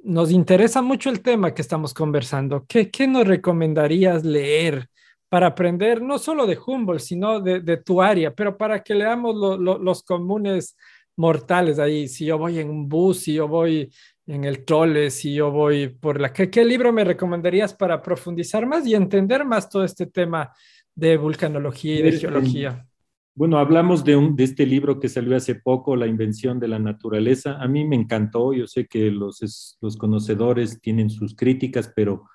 nos 0.04 0.32
interesa 0.32 0.82
mucho 0.82 1.12
el 1.12 1.22
tema 1.22 1.54
que 1.54 1.62
estamos 1.62 1.94
conversando. 1.94 2.66
¿Qué, 2.68 2.90
qué 2.90 3.06
nos 3.06 3.28
recomendarías 3.28 4.24
leer? 4.24 4.90
Para 5.32 5.48
aprender 5.48 6.02
no 6.02 6.20
solo 6.20 6.46
de 6.46 6.58
Humboldt, 6.58 7.00
sino 7.00 7.40
de, 7.40 7.78
tu 7.78 8.02
área, 8.02 8.36
pero 8.36 8.58
para 8.58 8.84
que 8.84 8.94
leamos 8.94 9.34
los 9.62 10.04
comunes 10.04 10.76
mortales 11.16 11.80
ahí. 11.80 12.10
Si 12.10 12.26
yo 12.26 12.38
voy 12.38 12.60
en 12.60 12.70
un 12.70 12.90
bus, 12.90 13.22
si 13.22 13.36
yo 13.36 13.48
voy 13.48 13.90
en 14.28 14.44
el 14.44 14.66
trole, 14.66 15.10
si 15.10 15.34
yo 15.34 15.50
voy 15.50 15.88
por 15.88 16.20
la... 16.20 16.34
¿Qué, 16.34 16.50
qué 16.50 16.66
libro 16.66 16.92
me 16.92 17.06
recomendarías 17.06 17.74
para 17.74 18.02
profundizar 18.02 18.66
más 18.66 18.86
y 18.86 18.94
entender 18.94 19.46
más 19.46 19.70
todo 19.70 19.86
este 19.86 20.06
tema 20.06 20.52
de 20.94 21.16
vulcanología 21.16 21.96
y 21.96 22.02
de 22.02 22.12
geología? 22.12 22.86
Bueno, 23.34 23.58
hablamos 23.58 24.04
de, 24.04 24.18
un, 24.18 24.36
de 24.36 24.44
este 24.44 24.66
libro 24.66 25.00
que 25.00 25.08
salió 25.08 25.38
hace 25.38 25.56
poco, 25.56 25.96
La 25.96 26.08
invención 26.08 26.60
de 26.60 26.68
la 26.68 26.80
naturaleza. 26.80 27.56
A 27.62 27.70
mí 27.70 27.86
me 27.86 27.96
encantó, 27.96 28.52
yo 28.52 28.68
sé 28.68 28.86
que 28.86 29.10
los, 29.10 29.78
los 29.80 29.96
conocedores 29.96 30.82
tienen 30.82 31.10
sus 31.10 31.38
críticas, 31.38 31.90
pero 31.96 32.26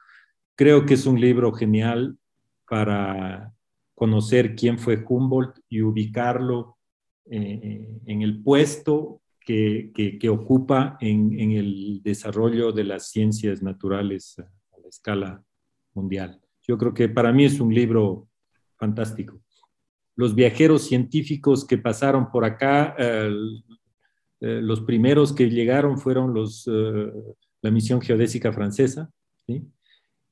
creo 0.55 0.87
que 0.87 0.95
es 0.95 1.05
un 1.05 1.21
libro 1.21 1.53
genial 1.53 2.17
para 2.69 3.53
conocer 3.95 4.55
quién 4.55 4.79
fue 4.79 5.03
Humboldt 5.07 5.59
y 5.69 5.81
ubicarlo 5.81 6.77
eh, 7.31 7.89
en 8.07 8.23
el 8.23 8.43
puesto 8.43 9.23
que, 9.41 9.93
que, 10.21 10.29
ocupa 10.29 10.97
en, 11.01 11.53
el 11.53 12.03
desarrollo 12.03 12.73
de 12.73 12.85
las 12.85 13.11
ciencias 13.11 13.63
naturales 13.63 14.37
a 14.39 14.79
la 14.81 14.89
escala 14.89 15.43
mundial. 15.95 16.41
Yo 16.67 16.77
creo 16.77 16.93
que 16.93 17.09
para 17.09 17.33
mí 17.33 17.45
es 17.45 17.61
un 17.61 17.73
libro 17.73 18.29
fantástico. 18.77 19.41
Los 20.17 20.35
viajeros 20.35 20.83
científicos 20.83 21.65
que 21.65 21.79
pasaron 21.79 22.31
por 22.31 22.45
acá, 22.45 22.97
eh, 22.99 23.31
eh, 24.41 24.61
los 24.63 24.81
primeros 24.81 25.33
que 25.33 25.49
llegaron 25.49 25.97
fueron 25.97 26.35
los, 26.35 26.69
la 27.63 27.71
misión 27.71 28.01
geodésica 28.01 28.53
francesa. 28.53 29.11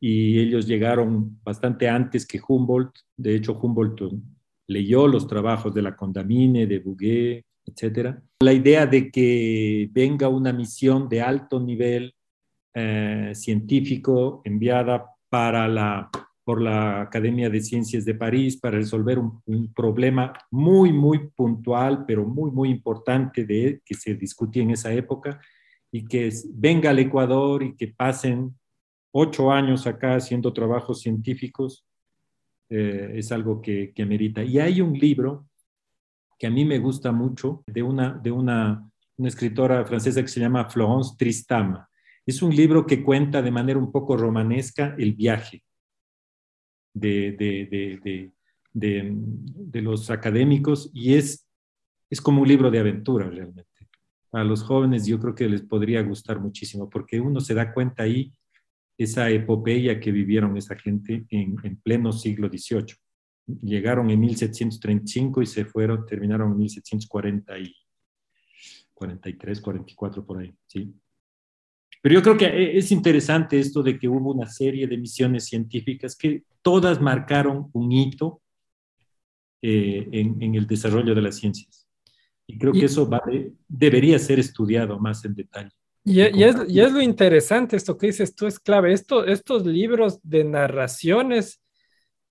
Y 0.00 0.38
ellos 0.38 0.66
llegaron 0.66 1.38
bastante 1.42 1.88
antes 1.88 2.26
que 2.26 2.40
Humboldt. 2.46 2.94
De 3.16 3.34
hecho, 3.34 3.58
Humboldt 3.60 4.02
leyó 4.66 5.08
los 5.08 5.26
trabajos 5.26 5.74
de 5.74 5.82
la 5.82 5.96
Condamine, 5.96 6.66
de 6.66 6.78
Bouguer, 6.78 7.44
etc. 7.64 8.16
La 8.40 8.52
idea 8.52 8.86
de 8.86 9.10
que 9.10 9.88
venga 9.92 10.28
una 10.28 10.52
misión 10.52 11.08
de 11.08 11.22
alto 11.22 11.60
nivel 11.60 12.14
eh, 12.74 13.32
científico 13.34 14.42
enviada 14.44 15.06
para 15.28 15.68
la, 15.68 16.10
por 16.44 16.60
la 16.60 17.02
Academia 17.02 17.48
de 17.48 17.60
Ciencias 17.60 18.04
de 18.04 18.14
París 18.14 18.56
para 18.56 18.76
resolver 18.76 19.18
un, 19.18 19.40
un, 19.46 19.72
problema 19.72 20.32
muy, 20.50 20.92
muy 20.92 21.30
puntual, 21.34 22.04
pero 22.06 22.26
muy, 22.26 22.50
muy 22.50 22.70
importante 22.70 23.44
de, 23.44 23.80
que 23.84 23.94
se 23.94 24.14
discutía 24.14 24.62
en 24.62 24.70
esa 24.70 24.92
época, 24.92 25.40
y 25.94 26.04
que 26.04 26.28
venga 26.52 26.90
al 26.90 26.98
Ecuador 26.98 27.62
y 27.62 27.76
que 27.76 27.86
pasen 27.86 28.58
ocho 29.16 29.52
años 29.52 29.86
acá 29.86 30.16
haciendo 30.16 30.52
trabajos 30.52 31.00
científicos 31.00 31.86
eh, 32.68 33.12
es 33.14 33.30
algo 33.30 33.62
que, 33.62 33.92
que 33.94 34.04
merita. 34.04 34.42
Y 34.42 34.58
hay 34.58 34.80
un 34.80 34.98
libro 34.98 35.46
que 36.36 36.48
a 36.48 36.50
mí 36.50 36.64
me 36.64 36.80
gusta 36.80 37.12
mucho 37.12 37.62
de 37.66 37.82
una, 37.82 38.12
de 38.12 38.32
una, 38.32 38.90
una 39.16 39.28
escritora 39.28 39.84
francesa 39.86 40.20
que 40.20 40.28
se 40.28 40.40
llama 40.40 40.68
Florence 40.68 41.14
Tristama. 41.16 41.88
Es 42.26 42.42
un 42.42 42.54
libro 42.54 42.86
que 42.86 43.04
cuenta 43.04 43.40
de 43.40 43.52
manera 43.52 43.78
un 43.78 43.92
poco 43.92 44.16
romanesca 44.16 44.96
el 44.98 45.12
viaje 45.12 45.62
de, 46.92 47.32
de, 47.38 48.32
de, 48.72 49.12
de 49.12 49.80
los 49.80 50.10
académicos 50.10 50.90
y 50.92 51.14
es, 51.14 51.46
es 52.10 52.20
como 52.20 52.42
un 52.42 52.48
libro 52.48 52.68
de 52.68 52.80
aventura 52.80 53.30
realmente. 53.30 53.70
A 54.32 54.42
los 54.42 54.64
jóvenes 54.64 55.06
yo 55.06 55.20
creo 55.20 55.36
que 55.36 55.48
les 55.48 55.62
podría 55.62 56.02
gustar 56.02 56.40
muchísimo 56.40 56.90
porque 56.90 57.20
uno 57.20 57.38
se 57.40 57.54
da 57.54 57.72
cuenta 57.72 58.02
ahí 58.02 58.32
esa 58.96 59.30
epopeya 59.30 59.98
que 60.00 60.12
vivieron 60.12 60.56
esa 60.56 60.76
gente 60.76 61.26
en, 61.30 61.56
en 61.62 61.76
pleno 61.76 62.12
siglo 62.12 62.48
XVIII. 62.48 62.94
Llegaron 63.62 64.10
en 64.10 64.20
1735 64.20 65.42
y 65.42 65.46
se 65.46 65.64
fueron, 65.64 66.06
terminaron 66.06 66.52
en 66.52 66.58
1740 66.58 67.58
y 67.58 67.74
43, 68.94 69.60
44 69.60 70.24
por 70.24 70.38
ahí, 70.38 70.54
¿sí? 70.66 70.94
Pero 72.00 72.14
yo 72.14 72.22
creo 72.22 72.36
que 72.36 72.46
e, 72.46 72.78
es 72.78 72.92
interesante 72.92 73.58
esto 73.58 73.82
de 73.82 73.98
que 73.98 74.08
hubo 74.08 74.32
una 74.32 74.46
serie 74.46 74.86
de 74.86 74.96
misiones 74.96 75.46
científicas 75.46 76.16
que 76.16 76.44
todas 76.62 77.00
marcaron 77.00 77.70
un 77.72 77.92
hito 77.92 78.42
eh, 79.62 80.06
en, 80.12 80.42
en, 80.42 80.54
el 80.54 80.66
desarrollo 80.66 81.14
de 81.14 81.22
las 81.22 81.36
ciencias. 81.36 81.88
Y 82.46 82.58
creo 82.58 82.72
que 82.72 82.84
eso 82.84 83.06
vale, 83.06 83.54
debería 83.66 84.18
ser 84.18 84.38
estudiado 84.38 84.98
más 84.98 85.24
en 85.24 85.34
detalle. 85.34 85.70
Y, 86.04 86.20
y, 86.20 86.44
es, 86.44 86.56
y, 86.68 86.80
es, 86.80 86.92
lo 86.92 87.00
interesante 87.00 87.76
esto 87.76 87.96
que 87.96 88.08
dices 88.08 88.34
tú, 88.34 88.46
es 88.46 88.58
clave. 88.58 88.92
Esto, 88.92 89.24
estos 89.24 89.64
libros 89.64 90.20
de 90.22 90.44
narraciones 90.44 91.62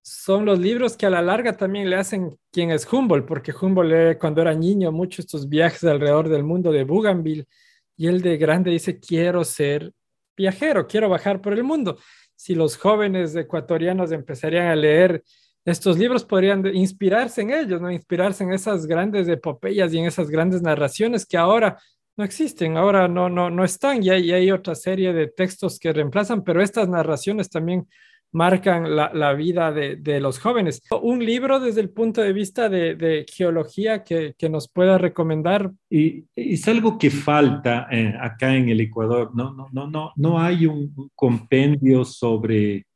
son 0.04 0.46
los 0.46 0.60
libros 0.60 0.96
que 0.98 1.06
a 1.06 1.10
la 1.10 1.22
larga 1.22 1.58
también 1.58 1.90
le 1.90 1.96
hacen 1.96 2.38
quien 2.52 2.72
es 2.72 2.92
Humboldt, 2.92 3.26
porque 3.26 3.54
Humboldt 3.54 4.20
cuando 4.20 4.42
era 4.42 4.54
niño 4.54 4.92
mucho 4.92 5.22
estos 5.22 5.50
viajes 5.50 5.84
alrededor 5.86 6.30
del 6.30 6.44
mundo 6.44 6.72
de 6.72 6.84
Bougainville 6.84 7.48
y 7.96 8.08
él 8.08 8.22
de 8.22 8.38
grande 8.38 8.70
dice, 8.70 9.00
quiero 9.00 9.44
ser 9.44 9.94
viajero, 10.36 10.88
quiero 10.88 11.10
bajar 11.10 11.42
por 11.42 11.54
el 11.54 11.64
mundo. 11.64 11.98
Si 12.36 12.54
los 12.54 12.78
jóvenes 12.78 13.36
ecuatorianos 13.36 14.12
empezarían 14.12 14.68
a 14.68 14.76
leer 14.76 15.24
estos 15.66 15.98
libros, 15.98 16.26
podrían 16.26 16.66
inspirarse 16.76 17.42
en 17.42 17.52
ellos, 17.52 17.80
¿no? 17.82 17.90
Inspirarse 17.90 18.44
en 18.44 18.52
esas 18.52 18.86
grandes 18.86 19.28
epopeyas 19.30 19.94
y 19.94 20.00
en 20.00 20.06
esas 20.06 20.30
grandes 20.30 20.62
narraciones 20.62 21.26
que 21.26 21.38
ahora 21.38 21.80
no 22.16 22.24
existen, 22.24 22.78
ahora 22.78 23.08
no, 23.08 23.30
no, 23.30 23.50
no 23.50 23.64
están 23.64 24.04
y 24.04 24.10
hay, 24.10 24.32
hay 24.32 24.52
otra 24.52 24.76
serie 24.76 25.14
de 25.14 25.28
textos 25.28 25.80
que 25.80 25.94
reemplazan, 25.94 26.44
pero 26.44 26.62
estas 26.62 26.88
narraciones 26.88 27.50
también 27.50 27.88
marcan 28.34 28.96
la, 28.96 29.34
vida 29.34 29.72
de, 29.72 30.20
los 30.20 30.40
jóvenes. 30.40 30.82
Un 31.02 31.24
libro 31.24 31.60
desde 31.60 31.82
el 31.82 31.92
punto 31.92 32.22
de 32.22 32.34
vista 32.34 32.68
de, 32.68 33.26
geología 33.32 34.04
que, 34.04 34.34
que, 34.38 34.50
nos 34.50 34.68
pueda 34.68 34.98
recomendar. 34.98 35.72
Y 35.90 36.26
es 36.36 36.68
algo 36.68 36.98
que 36.98 37.12
falta 37.12 37.88
eh, 37.92 38.14
acá 38.20 38.56
en 38.56 38.70
el 38.70 38.82
Ecuador. 38.82 39.32
No, 39.36 39.54
no, 39.54 39.70
no, 39.72 39.88
no, 39.88 40.14
no 40.16 40.40
hay 40.40 40.66
un, 40.66 41.12
compendio 41.16 42.04
sobre, 42.04 42.88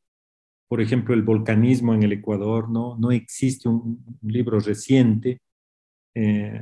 por 0.67 0.81
ejemplo, 0.81 1.13
el 1.13 1.21
volcanismo 1.21 1.93
en 1.93 2.03
el 2.03 2.13
Ecuador. 2.13 2.69
No, 2.69 2.97
no 2.97 3.11
existe 3.11 3.69
un, 3.69 4.03
un 4.21 4.31
libro 4.31 4.59
reciente. 4.59 5.39
Eh, 6.15 6.59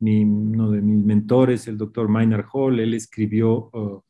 mi, 0.00 0.24
uno 0.24 0.70
de 0.70 0.80
mis 0.80 1.04
mentores, 1.04 1.68
el 1.68 1.76
doctor 1.76 2.08
Maynard 2.08 2.46
Hall, 2.52 2.80
él 2.80 2.94
escribió 2.94 3.70
uh, 3.72 4.02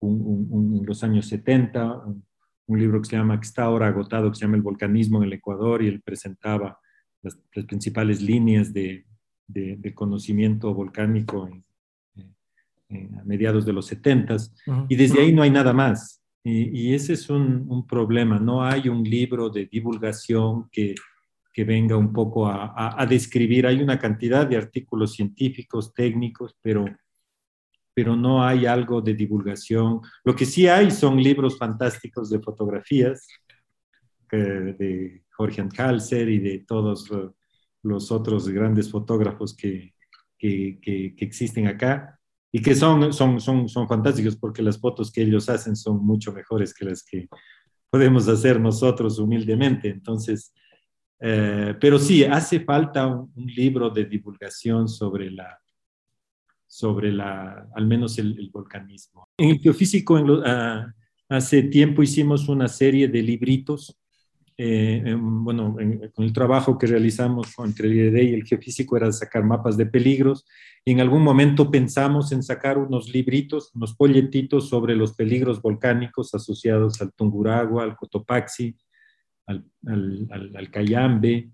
un, 0.00 0.46
un, 0.50 0.78
en 0.78 0.86
los 0.86 1.02
años 1.02 1.26
70 1.26 1.98
un, 1.98 2.24
un, 2.66 2.78
libro 2.78 3.00
que 3.00 3.08
se 3.08 3.16
llama, 3.16 3.40
que 3.40 3.46
está 3.46 3.64
ahora 3.64 3.86
agotado, 3.86 4.30
que 4.30 4.36
se 4.36 4.44
llama 4.44 4.56
El 4.56 4.62
volcanismo 4.62 5.18
en 5.18 5.24
el 5.24 5.32
Ecuador, 5.32 5.82
y 5.82 5.88
él 5.88 6.02
presentaba 6.02 6.78
las, 7.22 7.38
las 7.54 7.64
principales 7.64 8.20
líneas 8.20 8.72
de, 8.72 9.06
de, 9.46 9.76
de, 9.76 9.94
conocimiento 9.94 10.74
volcánico 10.74 11.48
en, 11.48 11.64
en, 12.88 13.18
a 13.18 13.24
mediados 13.24 13.64
de 13.64 13.72
los 13.72 13.86
70 13.86 14.34
uh 14.34 14.36
-huh. 14.36 14.86
y 14.88 14.96
desde 14.96 15.20
ahí 15.20 15.32
no 15.32 15.42
hay 15.42 15.50
nada 15.50 15.72
más. 15.72 16.22
Y, 16.44 16.88
y 16.88 16.94
ese 16.94 17.14
es 17.14 17.28
un 17.28 17.86
problema, 17.88 18.38
no 18.38 18.62
hay 18.62 18.88
un 18.88 19.02
libro 19.02 19.50
de 19.50 19.66
divulgación 19.66 20.68
que 20.70 20.94
que 21.56 21.64
venga 21.64 21.96
un 21.96 22.12
poco 22.12 22.46
a, 22.46 23.00
a, 23.00 23.06
describir. 23.06 23.66
Hay 23.66 23.80
una 23.80 23.98
cantidad 23.98 24.46
de 24.46 24.58
artículos 24.58 25.14
científicos, 25.14 25.94
técnicos, 25.94 26.54
pero, 26.60 26.84
pero 27.94 28.14
no 28.14 28.44
hay 28.44 28.66
algo 28.66 29.00
de 29.00 29.14
divulgación. 29.14 30.02
Lo 30.22 30.36
que 30.36 30.44
sí 30.44 30.68
hay 30.68 30.90
son 30.90 31.16
libros 31.16 31.56
fantásticos 31.56 32.28
de 32.28 32.40
fotografías 32.40 33.26
eh, 34.32 34.76
de 34.78 35.24
Jorge 35.30 35.62
Anhalser 35.62 36.28
y 36.28 36.40
de 36.40 36.58
todos 36.58 37.10
los 37.82 38.12
otros 38.12 38.50
grandes 38.50 38.90
fotógrafos 38.90 39.56
que, 39.56 39.94
que, 40.38 40.78
que 40.82 41.14
existen 41.24 41.68
acá 41.68 42.20
y 42.52 42.60
que 42.60 42.74
son, 42.74 43.14
son, 43.14 43.40
son, 43.40 43.66
son 43.66 43.88
fantásticos 43.88 44.36
porque 44.36 44.60
las 44.60 44.78
fotos 44.78 45.10
que 45.10 45.22
ellos 45.22 45.48
hacen 45.48 45.74
son 45.74 46.04
mucho 46.04 46.34
mejores 46.34 46.74
que 46.74 46.84
las 46.84 47.02
que 47.02 47.30
podemos 47.88 48.28
hacer 48.28 48.60
nosotros 48.60 49.18
humildemente. 49.18 49.88
Entonces, 49.88 50.52
eh, 51.18 51.74
pero 51.80 51.98
sí, 51.98 52.24
hace 52.24 52.60
falta 52.60 53.06
un, 53.06 53.46
libro 53.46 53.90
de 53.90 54.04
divulgación 54.04 54.88
sobre 54.88 55.30
la, 55.30 55.58
sobre 56.66 57.10
la, 57.12 57.68
al 57.74 57.86
menos 57.86 58.18
el, 58.18 58.38
el 58.38 58.50
volcanismo. 58.50 59.28
En 59.38 59.50
el 59.50 59.58
geofísico, 59.58 60.14
uh, 60.14 60.42
hace 61.28 61.62
tiempo 61.64 62.02
hicimos 62.02 62.48
una 62.48 62.68
serie 62.68 63.08
de 63.08 63.22
libritos. 63.22 63.98
Eh, 64.58 65.02
en, 65.04 65.44
bueno, 65.44 65.76
en, 65.78 66.10
con 66.14 66.24
el 66.24 66.32
trabajo 66.32 66.78
que 66.78 66.86
realizamos 66.86 67.52
entre 67.58 67.88
el 67.88 67.94
IED 67.94 68.22
y 68.22 68.34
el 68.34 68.44
geofísico 68.44 68.96
era 68.96 69.12
sacar 69.12 69.44
mapas 69.44 69.76
de 69.76 69.86
peligros. 69.86 70.46
Y 70.84 70.92
en 70.92 71.00
algún 71.00 71.22
momento 71.22 71.70
pensamos 71.70 72.30
en 72.32 72.42
sacar 72.42 72.78
unos 72.78 73.08
libritos, 73.08 73.72
unos 73.74 73.96
folletitos 73.96 74.68
sobre 74.68 74.94
los 74.94 75.14
peligros 75.14 75.60
volcánicos 75.60 76.34
asociados 76.34 77.00
al 77.00 77.12
Tunguragua, 77.12 77.82
al 77.82 77.96
Cotopaxi, 77.96 78.76
al, 79.46 79.64
al, 79.86 80.26
al, 80.30 80.56
al 80.56 80.70
Cayambe, 80.70 81.50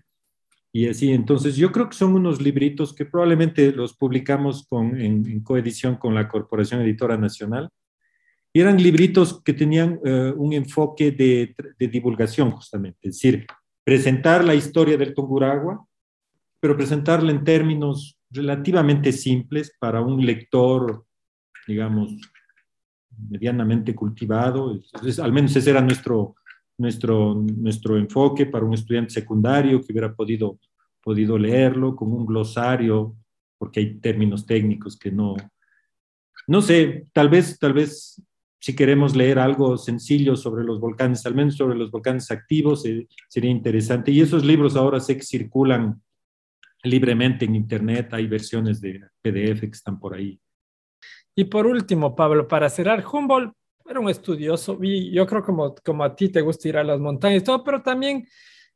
y 0.72 0.88
así. 0.88 1.12
Entonces, 1.12 1.56
yo 1.56 1.70
creo 1.70 1.88
que 1.88 1.96
son 1.96 2.14
unos 2.14 2.40
libritos 2.40 2.94
que 2.94 3.04
probablemente 3.04 3.72
los 3.72 3.94
publicamos 3.94 4.66
con, 4.66 4.98
en, 4.98 5.40
coedición 5.42 5.96
con 5.96 6.14
la 6.14 6.28
Corporación 6.28 6.80
Editora 6.80 7.16
Nacional. 7.16 7.68
Y 8.54 8.60
eran 8.60 8.82
libritos 8.82 9.42
que 9.42 9.52
tenían 9.52 9.98
uh, 10.04 10.34
un 10.36 10.52
enfoque 10.52 11.10
de, 11.10 11.54
de, 11.78 11.88
divulgación, 11.88 12.50
justamente, 12.50 13.08
es 13.08 13.14
decir, 13.14 13.46
presentar 13.82 14.44
la 14.44 14.54
historia 14.54 14.98
del 14.98 15.14
Tunguragua, 15.14 15.86
pero 16.60 16.76
presentarla 16.76 17.32
en 17.32 17.44
términos 17.44 18.18
relativamente 18.30 19.10
simples 19.12 19.74
para 19.78 20.02
un 20.02 20.24
lector, 20.24 21.04
digamos, 21.66 22.14
medianamente 23.30 23.94
cultivado. 23.94 24.72
Entonces, 24.72 25.18
al 25.18 25.32
menos 25.32 25.56
ese 25.56 25.70
era 25.70 25.80
nuestro, 25.80 26.36
nuestro, 26.78 27.34
nuestro 27.34 27.96
enfoque 27.96 28.46
para 28.46 28.64
un 28.64 28.74
estudiante 28.74 29.12
secundario 29.12 29.80
que 29.80 29.92
hubiera 29.92 30.14
podido, 30.14 30.58
podido 31.02 31.38
leerlo 31.38 31.94
con 31.94 32.12
un 32.12 32.26
glosario, 32.26 33.14
porque 33.58 33.80
hay 33.80 33.94
términos 33.98 34.46
técnicos 34.46 34.98
que 34.98 35.10
no, 35.10 35.36
no 36.46 36.62
sé, 36.62 37.06
tal 37.12 37.28
vez, 37.28 37.58
tal 37.58 37.72
vez 37.72 38.20
si 38.62 38.76
queremos 38.76 39.16
leer 39.16 39.38
algo 39.38 39.76
sencillo 39.76 40.36
sobre 40.36 40.64
los 40.64 40.78
volcanes, 40.78 41.26
al 41.26 41.34
menos 41.34 41.56
sobre 41.56 41.76
los 41.76 41.90
volcanes 41.90 42.30
activos, 42.30 42.86
eh, 42.86 43.08
sería 43.28 43.50
interesante. 43.50 44.12
Y 44.12 44.20
esos 44.20 44.44
libros 44.44 44.76
ahora 44.76 45.00
sé 45.00 45.16
que 45.16 45.24
circulan 45.24 46.00
libremente 46.84 47.44
en 47.44 47.56
Internet, 47.56 48.12
hay 48.12 48.26
versiones 48.26 48.80
de 48.80 49.00
PDF 49.20 49.60
que 49.60 49.66
están 49.66 49.98
por 49.98 50.14
ahí. 50.14 50.40
Y 51.34 51.44
por 51.44 51.66
último, 51.66 52.14
Pablo, 52.14 52.46
para 52.46 52.68
cerrar, 52.68 53.04
Humboldt 53.04 53.52
era 53.88 54.00
un 54.00 54.08
estudioso 54.08 54.78
y 54.82 55.10
yo 55.12 55.26
creo 55.26 55.42
como, 55.42 55.74
como 55.84 56.04
a 56.04 56.14
ti 56.14 56.28
te 56.28 56.40
gusta 56.40 56.68
ir 56.68 56.76
a 56.76 56.84
las 56.84 57.00
montañas 57.00 57.42
y 57.42 57.44
todo, 57.44 57.62
pero 57.64 57.82
también 57.82 58.26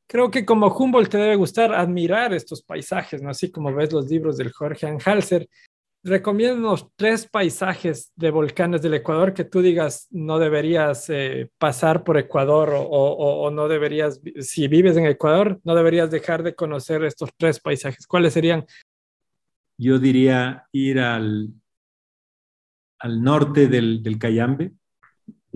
creo 0.07 0.31
que 0.31 0.45
como 0.45 0.69
Humboldt 0.69 1.11
te 1.11 1.19
debe 1.19 1.37
gustar 1.37 1.75
admirar 1.75 2.33
estos 2.33 2.63
paisajes, 2.63 3.23
¿no? 3.23 3.31
Así 3.31 3.51
como 3.51 3.75
ves 3.75 3.93
los 3.93 4.09
libros 4.09 4.37
del 4.37 4.53
Jorge 4.53 4.87
Anhalser. 4.87 5.49
recomiéndanos 6.05 6.89
tres 6.95 7.27
paisajes 7.27 8.13
de 8.15 8.31
volcanes 8.31 8.81
del 8.81 8.95
Ecuador 8.95 9.35
que 9.35 9.45
tú 9.45 9.61
digas 9.61 10.07
no 10.11 10.39
deberías 10.39 11.11
eh, 11.11 11.51
pasar 11.59 12.05
por 12.05 12.17
Ecuador 12.17 12.73
o, 12.73 13.51
no 13.51 13.67
deberías, 13.67 14.21
si 14.41 14.69
vives 14.69 14.97
en 14.97 15.07
Ecuador, 15.07 15.61
no 15.65 15.75
deberías 15.75 16.11
dejar 16.11 16.43
de 16.45 16.55
conocer 16.55 17.05
estos 17.05 17.31
tres 17.37 17.59
paisajes. 17.59 18.07
¿Cuáles 18.07 18.35
serían? 18.35 18.65
Yo 19.79 19.99
diría 19.99 20.69
ir 20.73 21.01
al, 21.01 21.53
al 23.01 23.23
norte 23.23 23.67
del, 23.67 24.03
del 24.03 24.19
Cayambe, 24.19 24.73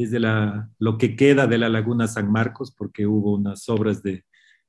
desde 0.01 0.19
la, 0.19 0.71
lo 0.79 0.97
que 0.97 1.15
queda 1.15 1.47
de 1.47 1.59
la 1.59 1.69
laguna 1.69 2.09
San 2.09 2.31
Marcos, 2.33 2.75
porque 2.77 3.07
hubo 3.07 3.35
unas 3.35 3.69
obras 3.69 4.03
de 4.03 4.25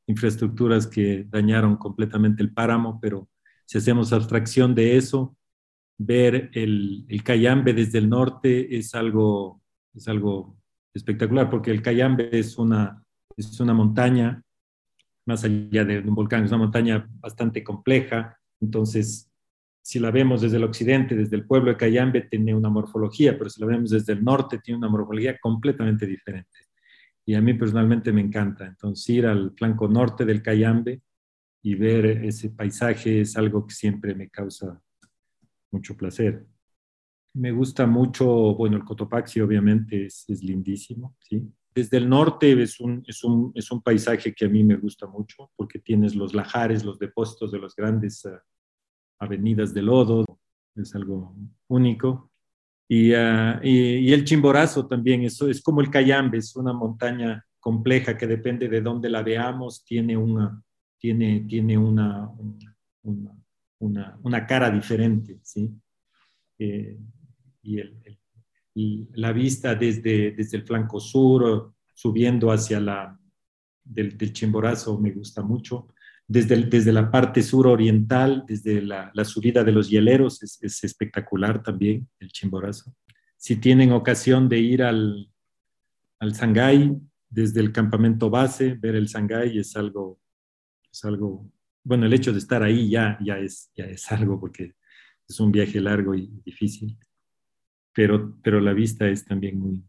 infraestructuras 0.08 0.88
que 0.88 1.26
dañaron 1.30 1.78
completamente 1.78 2.44
el 2.44 2.54
páramo, 2.54 3.00
pero 3.02 3.30
si 3.66 3.78
hacemos 3.78 4.12
abstracción 4.12 4.76
de 4.76 4.98
eso, 4.98 5.38
ver 5.98 6.50
el, 6.54 7.06
el 7.08 7.24
Cayambe 7.24 7.74
desde 7.74 8.00
el 8.00 8.10
norte 8.10 8.76
es 8.78 8.94
algo, 8.94 9.62
es 9.94 10.08
algo 10.10 10.58
espectacular, 10.94 11.50
porque 11.50 11.72
el 11.72 11.82
Cayambe 11.82 12.30
es 12.38 12.58
una, 12.58 13.02
es 13.38 13.58
una 13.62 13.74
montaña, 13.74 14.44
más 15.26 15.46
allá 15.46 15.86
de 15.86 16.00
un 16.00 16.14
volcán, 16.14 16.44
es 16.44 16.52
una 16.52 16.58
montaña 16.58 17.08
bastante 17.20 17.64
compleja, 17.64 18.38
entonces 18.60 19.31
si 19.82 20.00
la 20.00 20.12
vemos 20.12 20.42
desde 20.42 20.58
el 20.58 20.64
occidente, 20.64 21.16
desde 21.16 21.36
el 21.36 21.46
pueblo 21.46 21.72
de 21.72 21.78
Cayambe, 21.78 22.22
tiene 22.22 22.54
una 22.54 22.70
morfología, 22.70 23.38
pero 23.38 23.50
si 23.50 23.60
la 23.60 23.68
vemos 23.68 23.90
desde 23.90 24.14
el 24.14 24.24
norte, 24.24 24.60
tiene 24.60 24.78
una 24.78 24.90
morfología 24.90 25.38
completamente 25.40 26.06
diferente. 26.06 26.60
Y 27.26 27.34
a 27.34 27.42
mí 27.42 27.54
personalmente 27.56 28.12
me 28.12 28.22
encanta. 28.22 28.66
Entonces, 28.66 29.10
ir 29.10 29.26
al 29.26 29.54
flanco 29.56 29.88
norte 29.88 30.26
del 30.26 30.42
Cayambe 30.42 31.02
y 31.64 31.76
ver 31.76 32.06
ese 32.06 32.50
paisaje 32.50 33.22
es 33.22 33.38
algo 33.38 33.66
que 33.66 33.74
siempre 33.74 34.14
me 34.16 34.30
causa 34.30 34.82
mucho 35.72 35.96
placer. 35.96 36.46
Me 37.34 37.52
gusta 37.52 37.88
mucho, 37.88 38.28
bueno, 38.56 38.78
el 38.78 38.84
Cotopaxi 38.84 39.40
obviamente 39.40 40.06
es, 40.06 40.26
lindísimo, 40.44 41.16
¿sí? 41.20 41.50
Desde 41.74 41.98
el 41.98 42.10
norte 42.10 42.62
es 42.62 42.82
un, 42.82 43.02
es, 43.08 43.24
un, 43.24 43.54
es 43.56 43.72
un, 43.72 43.82
paisaje 43.82 44.34
que 44.34 44.46
a 44.46 44.50
mí 44.50 44.62
me 44.62 44.76
gusta 44.76 45.08
mucho 45.08 45.50
porque 45.56 45.80
tienes 45.80 46.16
los 46.16 46.34
lajares, 46.34 46.84
los 46.84 47.00
depósitos 47.00 47.50
de 47.54 47.60
los 47.60 47.74
grandes 47.74 48.26
uh, 48.26 48.32
avenidas 49.22 49.74
de 49.74 49.84
lodo, 49.84 50.26
es 50.76 50.96
algo 50.96 51.36
único. 51.68 52.32
Y, 52.88 53.14
uh, 53.14 53.60
y, 53.64 54.12
el 54.12 54.26
Chimborazo 54.26 54.88
también, 54.88 55.22
eso 55.22 55.48
es 55.48 55.62
como 55.62 55.80
el 55.80 55.90
Cayambe, 55.90 56.40
es 56.40 56.56
una 56.56 56.74
montaña 56.74 57.46
compleja 57.60 58.18
que 58.18 58.28
depende 58.28 58.68
de 58.68 58.82
dónde 58.82 59.10
la 59.10 59.22
veamos, 59.22 59.86
tiene 59.86 60.18
una, 60.18 60.62
tiene, 60.98 61.42
tiene 61.42 61.78
una, 61.78 62.30
una 63.04 64.46
cara 64.48 64.72
diferente, 64.72 65.40
¿sí? 65.44 65.72
Eh, 66.58 66.98
y, 67.64 69.08
la 69.14 69.32
vista 69.34 69.76
desde, 69.76 70.32
desde 70.32 70.58
el 70.58 70.64
flanco 70.64 71.00
sur, 71.00 71.74
subiendo 71.94 72.52
hacia 72.52 72.80
la, 72.80 73.20
del 73.84 74.34
Chimborazo 74.34 74.98
me 74.98 75.12
gusta 75.12 75.44
mucho. 75.44 75.90
Desde, 76.32 76.56
desde 76.56 76.94
la 76.94 77.12
parte 77.12 77.44
sur 77.44 77.68
oriental, 77.68 78.46
desde 78.48 78.82
la, 78.82 79.12
la 79.14 79.26
subida 79.26 79.64
de 79.64 79.72
los 79.72 79.90
hieleros, 79.90 80.42
es, 80.44 80.60
es, 80.62 80.84
espectacular 80.84 81.62
también 81.62 82.08
el 82.20 82.30
Chimborazo. 82.32 82.96
Si 83.36 83.58
tienen 83.58 83.92
ocasión 83.92 84.48
de 84.48 84.60
ir 84.60 84.84
al, 84.84 85.30
al 86.20 86.34
Sangay, 86.34 86.98
desde 87.30 87.60
el 87.60 87.72
campamento 87.72 88.30
base, 88.30 88.76
ver 88.76 88.96
el 88.96 89.10
Sangay 89.10 89.58
es 89.58 89.76
algo, 89.76 90.22
es 90.92 91.04
algo 91.04 91.52
bueno, 91.84 92.06
el 92.06 92.14
hecho 92.14 92.32
de 92.32 92.40
estar 92.40 92.62
ahí 92.64 92.90
ya, 92.90 93.18
ya, 93.22 93.38
es, 93.40 93.72
ya 93.76 93.86
es 93.86 94.12
algo 94.12 94.40
porque 94.40 94.76
es 95.28 95.40
un 95.40 95.52
viaje 95.52 95.80
largo 95.80 96.14
y 96.14 96.28
difícil, 96.46 96.98
pero, 97.94 98.38
pero 98.44 98.60
la 98.60 98.74
vista 98.74 99.08
es 99.08 99.26
también 99.26 99.60
muy... 99.60 99.84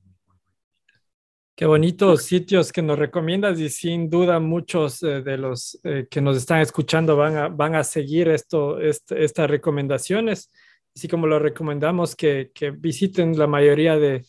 Qué 1.54 1.66
bonitos 1.66 2.24
sitios 2.24 2.72
que 2.72 2.80
nos 2.80 2.98
recomiendas 2.98 3.60
y 3.60 3.68
sin 3.68 4.08
duda 4.08 4.40
muchos 4.40 5.02
eh, 5.02 5.20
de 5.20 5.36
los 5.36 5.78
eh, 5.84 6.06
que 6.10 6.22
nos 6.22 6.38
están 6.38 6.60
escuchando 6.60 7.14
van 7.14 7.36
a, 7.36 7.48
van 7.48 7.74
a 7.74 7.84
seguir 7.84 8.28
esto, 8.28 8.80
estas 8.80 9.50
recomendaciones, 9.50 10.50
así 10.96 11.08
como 11.08 11.26
lo 11.26 11.38
recomendamos 11.38 12.16
que, 12.16 12.50
que 12.54 12.70
visiten 12.70 13.38
la 13.38 13.46
mayoría 13.46 13.98
de, 13.98 14.24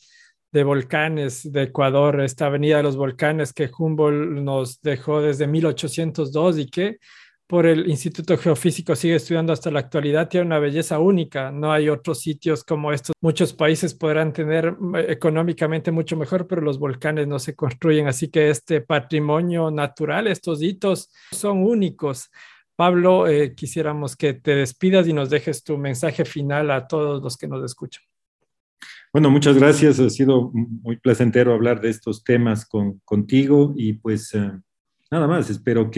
de 0.52 0.64
volcanes 0.66 1.52
de 1.52 1.64
Ecuador, 1.64 2.22
esta 2.22 2.46
avenida 2.46 2.78
de 2.78 2.84
los 2.84 2.98
volcanes 2.98 3.54
que 3.54 3.72
Humboldt 3.76 4.42
nos 4.42 4.82
dejó 4.82 5.22
desde 5.22 5.48
1802 5.48 6.60
y 6.60 6.66
que 6.68 6.98
por 7.48 7.66
el 7.66 7.90
Instituto 7.90 8.38
Geofísico 8.38 8.96
sigue 8.96 9.16
estudiando 9.16 9.54
hasta 9.54 9.70
la 9.70 9.80
actualidad, 9.80 10.30
tiene 10.30 10.48
una 10.48 10.60
belleza 10.60 11.00
única. 11.00 11.52
No 11.52 11.72
hay 11.72 11.90
otros 11.90 12.22
sitios 12.22 12.64
como 12.64 12.92
estos. 12.92 13.14
Muchos 13.22 13.54
países 13.54 13.94
podrán 13.94 14.34
tener 14.34 14.76
eh, 14.96 15.06
económicamente 15.10 15.92
mucho 15.92 16.16
mejor, 16.16 16.48
pero 16.48 16.62
los 16.62 16.80
volcanes 16.80 17.28
no 17.28 17.40
se 17.40 17.56
construyen. 17.56 18.08
Así 18.08 18.30
que 18.30 18.50
este 18.50 18.82
patrimonio 18.82 19.70
natural, 19.72 20.28
estos 20.28 20.62
hitos 20.62 21.12
son 21.32 21.64
únicos. 21.64 22.30
Pablo, 22.76 23.28
eh, 23.28 23.54
quisiéramos 23.54 24.16
que 24.16 24.34
te 24.34 24.56
despidas 24.56 25.08
y 25.08 25.14
nos 25.14 25.30
dejes 25.30 25.64
tu 25.64 25.78
mensaje 25.78 26.26
final 26.26 26.72
a 26.72 26.88
todos 26.88 27.22
los 27.22 27.38
que 27.38 27.48
nos 27.48 27.64
escuchan. 27.64 28.04
Bueno, 29.12 29.30
muchas 29.30 29.58
gracias. 29.58 30.00
Ha 30.00 30.10
sido 30.10 30.50
muy 30.54 30.98
placentero 30.98 31.54
hablar 31.54 31.82
de 31.82 31.90
estos 31.90 32.24
temas 32.24 32.66
con, 32.66 33.00
contigo 33.06 33.74
y 33.76 33.94
pues 33.94 34.34
eh, 34.34 34.52
nada 35.12 35.28
más, 35.28 35.52
espero 35.52 35.92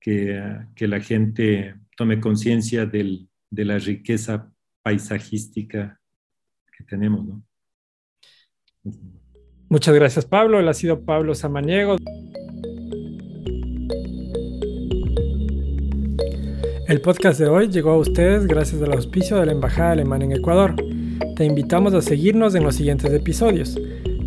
que 0.00 0.42
que, 0.74 0.88
la 0.88 1.00
gente 1.00 1.74
tome 1.96 2.20
conciencia 2.20 2.86
de 2.86 3.28
la 3.50 3.78
riqueza 3.78 4.50
paisajística 4.82 6.00
que 6.76 6.84
tenemos. 6.84 7.26
¿no? 7.26 7.42
Muchas 9.68 9.94
gracias, 9.94 10.24
Pablo. 10.24 10.58
Él 10.58 10.68
ha 10.68 10.74
sido 10.74 11.04
Pablo 11.04 11.34
Samaniego. 11.34 11.96
El 16.88 17.00
podcast 17.02 17.38
de 17.38 17.46
hoy 17.46 17.68
llegó 17.68 17.90
a 17.90 17.98
ustedes 17.98 18.46
gracias 18.46 18.82
al 18.82 18.92
auspicio 18.92 19.36
de 19.36 19.46
la 19.46 19.52
Embajada 19.52 19.92
Alemana 19.92 20.24
en 20.24 20.32
Ecuador. 20.32 20.74
Te 21.36 21.44
invitamos 21.44 21.94
a 21.94 22.02
seguirnos 22.02 22.56
en 22.56 22.64
los 22.64 22.74
siguientes 22.74 23.12
episodios. 23.12 23.78